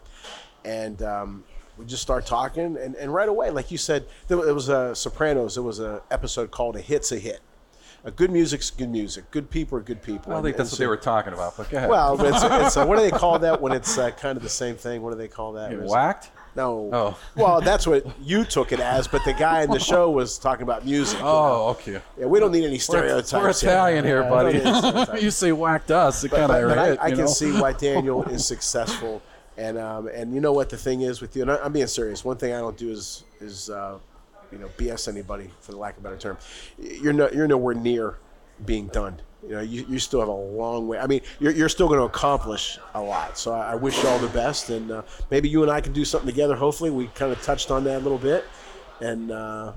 and 0.64 1.02
um, 1.02 1.42
we 1.78 1.84
just 1.86 2.02
start 2.02 2.26
talking, 2.26 2.76
and, 2.76 2.94
and 2.96 3.12
right 3.14 3.28
away, 3.28 3.50
like 3.50 3.70
you 3.70 3.78
said, 3.78 4.06
there, 4.28 4.38
it 4.48 4.52
was 4.54 4.68
a 4.68 4.94
Sopranos. 4.94 5.54
There 5.54 5.62
was 5.62 5.78
an 5.78 6.00
episode 6.10 6.50
called 6.50 6.76
"A 6.76 6.80
Hit's 6.80 7.12
a 7.12 7.18
Hit." 7.18 7.40
A 8.04 8.10
good 8.10 8.32
music's 8.32 8.68
good 8.68 8.90
music. 8.90 9.30
Good 9.30 9.48
people 9.48 9.78
are 9.78 9.80
good 9.80 10.02
people. 10.02 10.32
I 10.32 10.34
don't 10.34 10.38
And- 10.38 10.44
think 10.46 10.56
that's 10.56 10.70
and 10.72 10.78
what 10.80 10.82
they 10.82 10.86
were 10.88 10.96
talking 10.96 11.32
about, 11.34 11.56
but 11.56 11.70
go 11.70 11.76
ahead. 11.76 11.88
Well, 11.88 12.20
it's, 12.20 12.42
it's 12.42 12.76
uh 12.76 12.84
what 12.84 12.96
do 12.98 13.02
they 13.02 13.12
call 13.12 13.38
that 13.38 13.60
when 13.60 13.70
it's 13.72 13.96
uh, 13.96 14.10
kind 14.10 14.36
of 14.36 14.42
the 14.42 14.48
same 14.48 14.74
thing? 14.74 15.02
What 15.02 15.10
do 15.12 15.16
they 15.18 15.28
call 15.28 15.52
that? 15.52 15.72
It- 15.72 15.80
whacked? 15.82 16.32
No. 16.56 16.90
Oh. 16.92 17.18
Well, 17.36 17.60
that's 17.62 17.86
what 17.86 18.04
you 18.20 18.44
took 18.44 18.72
it 18.72 18.80
as, 18.80 19.06
but 19.08 19.24
the 19.24 19.32
guy 19.32 19.62
in 19.62 19.70
the 19.70 19.78
show 19.78 20.10
was 20.10 20.36
talking 20.36 20.64
about 20.64 20.84
music. 20.84 21.16
you 21.18 21.24
know. 21.24 21.30
Oh, 21.30 21.68
okay. 21.70 22.02
Yeah, 22.18 22.26
we 22.26 22.40
don't 22.40 22.50
need 22.52 22.64
any 22.64 22.74
We're, 22.74 22.78
stereotypes. 22.80 23.32
we're 23.32 23.48
Italian 23.50 24.04
here, 24.04 24.22
Yeah, 24.22 24.28
buddy. 24.28 24.58
we 24.58 24.64
don't 24.64 24.74
need 24.74 24.78
stereotypes. 24.90 25.22
you 25.22 25.30
say 25.30 25.52
whacked 25.52 25.90
us, 25.92 26.24
it 26.24 26.30
kind 26.30 26.50
of 26.52 26.68
but 26.68 26.78
I, 26.78 27.04
I 27.04 27.10
can 27.10 27.20
know? 27.20 27.26
see 27.26 27.52
why 27.52 27.72
Daniel 27.72 28.22
is 28.28 28.44
successful, 28.44 29.22
and 29.56 29.78
um, 29.78 30.08
and 30.08 30.34
you 30.34 30.40
know 30.40 30.52
what 30.52 30.70
the 30.70 30.76
thing 30.76 31.02
is 31.02 31.20
with 31.20 31.36
you, 31.36 31.42
and 31.42 31.50
I, 31.50 31.56
I'm 31.56 31.72
being 31.72 31.86
serious. 31.86 32.24
One 32.24 32.36
thing 32.36 32.54
I 32.54 32.58
don't 32.58 32.76
do 32.76 32.90
is 32.90 33.24
is 33.40 33.70
uh, 33.70 33.98
you 34.50 34.58
know 34.58 34.68
BS 34.76 35.08
anybody 35.08 35.50
for 35.60 35.72
the 35.72 35.78
lack 35.78 35.96
of 35.96 36.00
a 36.00 36.02
better 36.04 36.18
term. 36.18 36.38
You're 36.78 37.12
no, 37.12 37.28
you're 37.30 37.48
nowhere 37.48 37.74
near 37.74 38.18
being 38.64 38.88
done. 38.88 39.20
You 39.42 39.56
know, 39.56 39.60
you, 39.60 39.84
you 39.88 39.98
still 39.98 40.20
have 40.20 40.28
a 40.28 40.32
long 40.32 40.86
way. 40.86 40.98
I 41.00 41.08
mean, 41.08 41.20
you're, 41.40 41.50
you're 41.50 41.68
still 41.68 41.88
going 41.88 41.98
to 41.98 42.04
accomplish 42.04 42.78
a 42.94 43.02
lot. 43.02 43.36
So 43.36 43.52
I, 43.52 43.72
I 43.72 43.74
wish 43.74 44.00
you 44.00 44.08
all 44.08 44.20
the 44.20 44.28
best, 44.28 44.70
and 44.70 44.92
uh, 44.92 45.02
maybe 45.32 45.48
you 45.48 45.62
and 45.62 45.72
I 45.72 45.80
can 45.80 45.92
do 45.92 46.04
something 46.04 46.28
together. 46.28 46.54
Hopefully, 46.54 46.90
we 46.90 47.08
kind 47.08 47.32
of 47.32 47.42
touched 47.42 47.72
on 47.72 47.82
that 47.84 47.96
a 47.96 48.04
little 48.04 48.18
bit, 48.18 48.44
and 49.00 49.32
uh, 49.32 49.72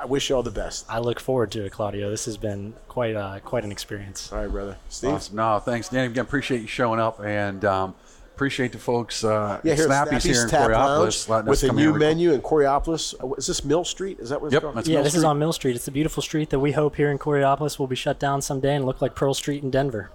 I 0.00 0.06
wish 0.06 0.30
you 0.30 0.36
all 0.36 0.42
the 0.42 0.50
best. 0.50 0.86
I 0.88 0.98
look 0.98 1.20
forward 1.20 1.50
to 1.52 1.64
it, 1.64 1.72
Claudio. 1.72 2.08
This 2.08 2.24
has 2.24 2.38
been 2.38 2.74
quite 2.88 3.16
uh, 3.16 3.40
quite 3.40 3.64
an 3.64 3.72
experience. 3.72 4.32
All 4.32 4.38
right, 4.38 4.50
brother. 4.50 4.76
Steve. 4.88 5.10
Awesome. 5.10 5.36
No, 5.36 5.58
thanks, 5.58 5.90
Danny. 5.90 6.06
Again, 6.06 6.24
appreciate 6.24 6.62
you 6.62 6.66
showing 6.66 6.98
up. 6.98 7.20
And 7.20 7.64
um, 7.66 7.94
appreciate 8.36 8.72
the 8.72 8.78
folks. 8.78 9.24
Uh, 9.24 9.58
Yeah, 9.64 9.74
here 9.74 9.86
Snappy's 9.86 10.22
Snappy's 10.22 10.24
here 10.24 10.42
in 10.44 10.48
Tap 10.50 10.68
Coraopolis. 10.70 11.28
Lounge 11.28 11.48
with 11.48 11.62
a 11.62 11.72
new 11.72 11.78
here 11.78 11.90
and 11.90 11.98
menu 11.98 12.32
in 12.32 12.42
Coraopolis. 12.42 13.14
Is 13.38 13.46
this 13.46 13.64
Mill 13.64 13.84
Street? 13.84 14.20
Is 14.20 14.28
that 14.28 14.40
what 14.42 14.48
it's 14.48 14.52
Yep, 14.54 14.62
called? 14.62 14.74
that's 14.76 14.88
Yeah, 14.88 14.96
Mill 14.96 15.04
this 15.04 15.14
is 15.14 15.24
on 15.24 15.38
Mill 15.38 15.54
Street. 15.54 15.74
It's 15.74 15.88
a 15.88 15.90
beautiful 15.90 16.22
street 16.22 16.50
that 16.50 16.60
we 16.60 16.72
hope 16.72 16.96
here 16.96 17.10
in 17.10 17.18
Coraopolis 17.18 17.78
will 17.78 17.86
be 17.86 17.96
shut 17.96 18.18
down 18.18 18.42
someday 18.42 18.76
and 18.76 18.84
look 18.84 19.00
like 19.00 19.14
Pearl 19.14 19.32
Street 19.32 19.62
in 19.62 19.70
Denver. 19.70 20.10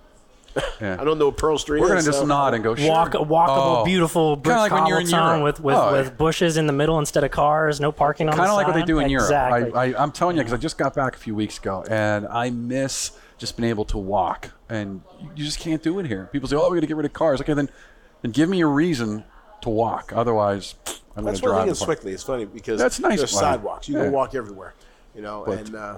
Yeah. 0.80 0.98
I 1.02 1.04
don't 1.04 1.18
know 1.18 1.28
what 1.28 1.38
Pearl 1.38 1.58
Street 1.58 1.80
We're 1.80 1.88
is. 1.88 1.92
gonna 1.92 2.02
just 2.04 2.20
so- 2.20 2.26
nod 2.28 2.54
and 2.54 2.64
go. 2.64 2.76
Sure. 2.76 2.88
Walk, 2.90 3.14
walkable, 3.14 3.82
Oh. 3.82 3.86
beautiful 3.86 4.36
brick 4.36 4.56
Kinda 4.56 4.62
like 4.62 4.72
when 4.72 4.86
you're 4.86 5.00
in 5.00 5.08
cobblestone 5.08 5.40
Europe. 5.40 5.44
with 5.58 5.64
with, 5.64 5.76
Oh, 5.76 5.92
with 5.94 6.18
bushes 6.20 6.58
in 6.58 6.68
the 6.68 6.74
middle 6.74 7.00
instead 7.00 7.24
of 7.24 7.32
cars, 7.32 7.80
no 7.80 7.92
parking 7.92 8.28
on 8.30 8.36
kind 8.36 8.48
the 8.48 8.52
of 8.52 8.58
like 8.58 8.68
what 8.68 8.76
they 8.76 8.84
do 8.84 9.00
in 9.00 9.10
exactly. 9.10 9.60
Europe. 9.62 9.76
I, 9.76 9.86
I, 9.98 10.04
I'm 10.04 10.12
telling 10.12 10.36
you, 10.38 10.44
because 10.44 10.54
I 10.54 10.58
just 10.58 10.78
got 10.78 10.94
back 10.94 11.16
a 11.16 11.20
few 11.20 11.34
weeks 11.34 11.58
ago, 11.58 11.84
and 11.90 12.28
I 12.28 12.52
miss 12.52 13.14
just 13.40 13.58
being 13.58 13.70
able 13.70 13.86
to 13.86 13.98
walk, 13.98 14.52
and 14.70 15.02
you- 15.20 15.30
you 15.38 15.46
just 15.46 15.58
can't 15.60 15.82
do 15.82 15.98
it 16.00 16.06
here. 16.06 16.30
People 16.32 16.48
say, 16.48 16.56
"Oh, 16.56 16.70
we're 16.70 16.76
gonna 16.76 16.86
get 16.86 16.96
rid 16.98 17.06
of 17.08 17.14
cars." 17.14 17.42
Okay, 17.42 17.54
then, 17.54 17.70
then 18.22 18.32
give 18.32 18.50
me 18.50 18.62
a 18.62 18.68
reason 18.68 19.24
to 19.62 19.70
walk. 19.70 20.12
Otherwise, 20.16 20.76
I'm 21.16 21.24
gonna 21.26 21.38
drive. 21.38 21.54
thing 21.60 21.62
in 21.68 21.74
the 21.74 21.76
car. 21.86 21.96
Sewickley. 21.96 22.14
It's 22.14 22.24
funny 22.24 22.46
because 22.46 22.80
That's 22.80 23.00
nice, 23.00 23.20
There's 23.20 23.32
sidewalks. 23.32 23.88
You 23.90 23.98
Yeah. 23.98 24.04
can 24.06 24.12
walk 24.14 24.34
everywhere. 24.36 24.74
You 25.16 25.22
know, 25.22 25.44
But- 25.46 25.60
and 25.60 25.76
uh, 25.76 25.98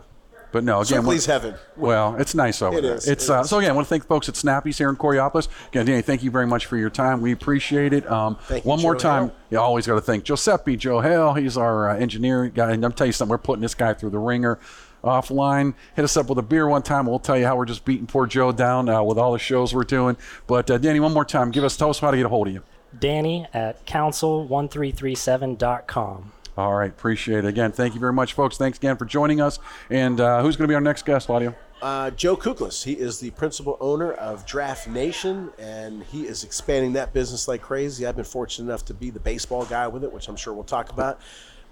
But 0.52 0.64
no, 0.64 0.82
again, 0.82 1.02
Sewickley's 1.02 1.28
what- 1.28 1.34
heaven. 1.42 1.56
Well, 1.78 2.16
it's 2.20 2.36
nice 2.36 2.62
over 2.62 2.78
It 2.78 2.82
there. 2.82 2.94
is, 2.96 3.08
It's 3.08 3.28
it 3.28 3.32
uh, 3.32 3.42
is. 3.42 3.50
so 3.50 3.58
again. 3.58 3.72
I 3.72 3.74
want 3.74 3.88
to 3.88 3.90
thank 3.90 4.06
folks 4.06 4.30
at 4.30 4.36
Snappy's 4.36 4.78
here 4.78 4.90
in 4.90 4.96
Coraopolis. 4.96 5.48
Again, 5.70 5.86
Danny, 5.88 6.02
thank 6.04 6.22
you 6.24 6.30
very 6.30 6.46
much 6.46 6.68
for 6.68 6.78
your 6.78 6.92
time. 6.92 7.22
We 7.22 7.32
appreciate 7.32 7.92
it. 7.94 8.10
Um, 8.12 8.38
Thank 8.48 8.64
you, 8.64 8.70
one 8.70 8.80
more 8.82 8.94
Joe 8.94 9.00
time, 9.00 9.24
Hale. 9.30 9.36
you 9.50 9.60
always 9.60 9.88
got 9.88 9.96
to 9.96 10.02
thank 10.02 10.26
Giuseppe 10.26 10.76
Joe 10.78 11.00
Hale. 11.02 11.34
He's 11.34 11.58
our 11.58 11.90
uh, 11.90 11.96
engineer 11.98 12.50
guy, 12.50 12.72
and 12.72 12.86
I'm 12.86 12.92
telling 12.92 13.10
you 13.10 13.14
something. 13.14 13.32
We're 13.32 13.38
putting 13.40 13.62
this 13.64 13.74
guy 13.74 13.94
through 13.96 14.12
the 14.12 14.20
ringer. 14.20 14.60
Offline, 15.04 15.74
hit 15.96 16.04
us 16.04 16.18
up 16.18 16.30
with 16.30 16.38
a 16.38 16.44
beer 16.44 16.68
one 16.68 16.82
time. 16.82 17.06
We'll 17.06 17.20
tell 17.20 17.38
you 17.38 17.46
how 17.46 17.58
we're 17.58 17.66
just 17.66 17.86
beating 17.86 18.08
poor 18.08 18.26
Joe 18.26 18.52
down 18.52 18.90
uh, 18.90 19.04
with 19.04 19.18
all 19.18 19.32
the 19.34 19.40
shows 19.40 19.74
we're 19.74 19.84
doing. 19.84 20.18
But 20.48 20.72
uh, 20.72 20.78
Danny, 20.78 21.00
one 21.00 21.14
more 21.14 21.26
time, 21.26 21.52
give 21.52 21.64
us 21.64 21.78
tell 21.78 21.90
us 21.90 22.00
how 22.00 22.12
to 22.12 22.18
get 22.18 22.26
a 22.26 22.30
hold 22.30 22.48
of 22.48 22.54
you. 22.54 22.64
Danny 22.98 23.48
at 23.54 23.86
counsel1337.com. 23.86 26.32
All 26.56 26.76
right, 26.76 26.92
appreciate 26.92 27.40
it. 27.40 27.48
Again, 27.48 27.72
thank 27.72 27.96
you 27.96 28.00
very 28.00 28.14
much, 28.14 28.34
folks. 28.34 28.58
Thanks 28.58 28.78
again 28.78 28.96
for 28.98 29.06
joining 29.06 29.42
us. 29.42 29.58
And 29.90 30.22
uh, 30.22 30.44
who's 30.44 30.56
going 30.56 30.68
to 30.68 30.72
be 30.72 30.76
our 30.76 30.82
next 30.82 31.04
guest, 31.06 31.26
Claudio? 31.26 31.56
uh, 31.84 32.10
Joe 32.12 32.38
Kuklis. 32.38 32.84
He 32.84 32.94
is 32.94 33.20
the 33.20 33.32
principal 33.32 33.78
owner 33.82 34.14
of 34.14 34.46
Draft 34.46 34.88
Nation, 34.88 35.52
and 35.60 36.02
he 36.04 36.26
is 36.26 36.46
expanding 36.46 36.94
that 36.94 37.12
business 37.12 37.48
like 37.48 37.62
crazy. 37.62 38.08
I've 38.08 38.16
been 38.16 38.24
fortunate 38.24 38.70
enough 38.70 38.86
to 38.86 38.94
be 38.94 39.10
the 39.10 39.20
baseball 39.20 39.66
guy 39.66 39.88
with 39.88 40.06
it, 40.06 40.14
which 40.14 40.30
I'm 40.30 40.38
sure 40.38 40.54
we'll 40.54 40.64
talk 40.64 40.92
about. 40.92 41.20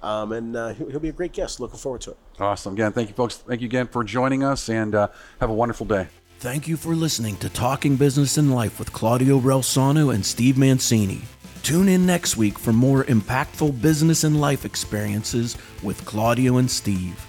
Um, 0.03 0.31
and 0.31 0.55
uh, 0.55 0.73
he'll, 0.73 0.89
he'll 0.89 0.99
be 0.99 1.09
a 1.09 1.13
great 1.13 1.33
guest. 1.33 1.59
Looking 1.59 1.77
forward 1.77 2.01
to 2.01 2.11
it. 2.11 2.17
Awesome. 2.39 2.73
Again, 2.73 2.91
thank 2.91 3.09
you, 3.09 3.15
folks. 3.15 3.37
Thank 3.37 3.61
you 3.61 3.67
again 3.67 3.87
for 3.87 4.03
joining 4.03 4.43
us, 4.43 4.69
and 4.69 4.95
uh, 4.95 5.07
have 5.39 5.49
a 5.49 5.53
wonderful 5.53 5.85
day. 5.85 6.07
Thank 6.39 6.67
you 6.67 6.75
for 6.75 6.95
listening 6.95 7.35
to 7.37 7.49
Talking 7.49 7.97
Business 7.97 8.37
and 8.37 8.53
Life 8.53 8.79
with 8.79 8.91
Claudio 8.91 9.39
Reilsono 9.39 10.13
and 10.13 10.25
Steve 10.25 10.57
Mancini. 10.57 11.21
Tune 11.61 11.87
in 11.87 12.07
next 12.07 12.35
week 12.35 12.57
for 12.57 12.73
more 12.73 13.03
impactful 13.03 13.79
business 13.79 14.23
and 14.23 14.41
life 14.41 14.65
experiences 14.65 15.55
with 15.83 16.03
Claudio 16.05 16.57
and 16.57 16.71
Steve. 16.71 17.23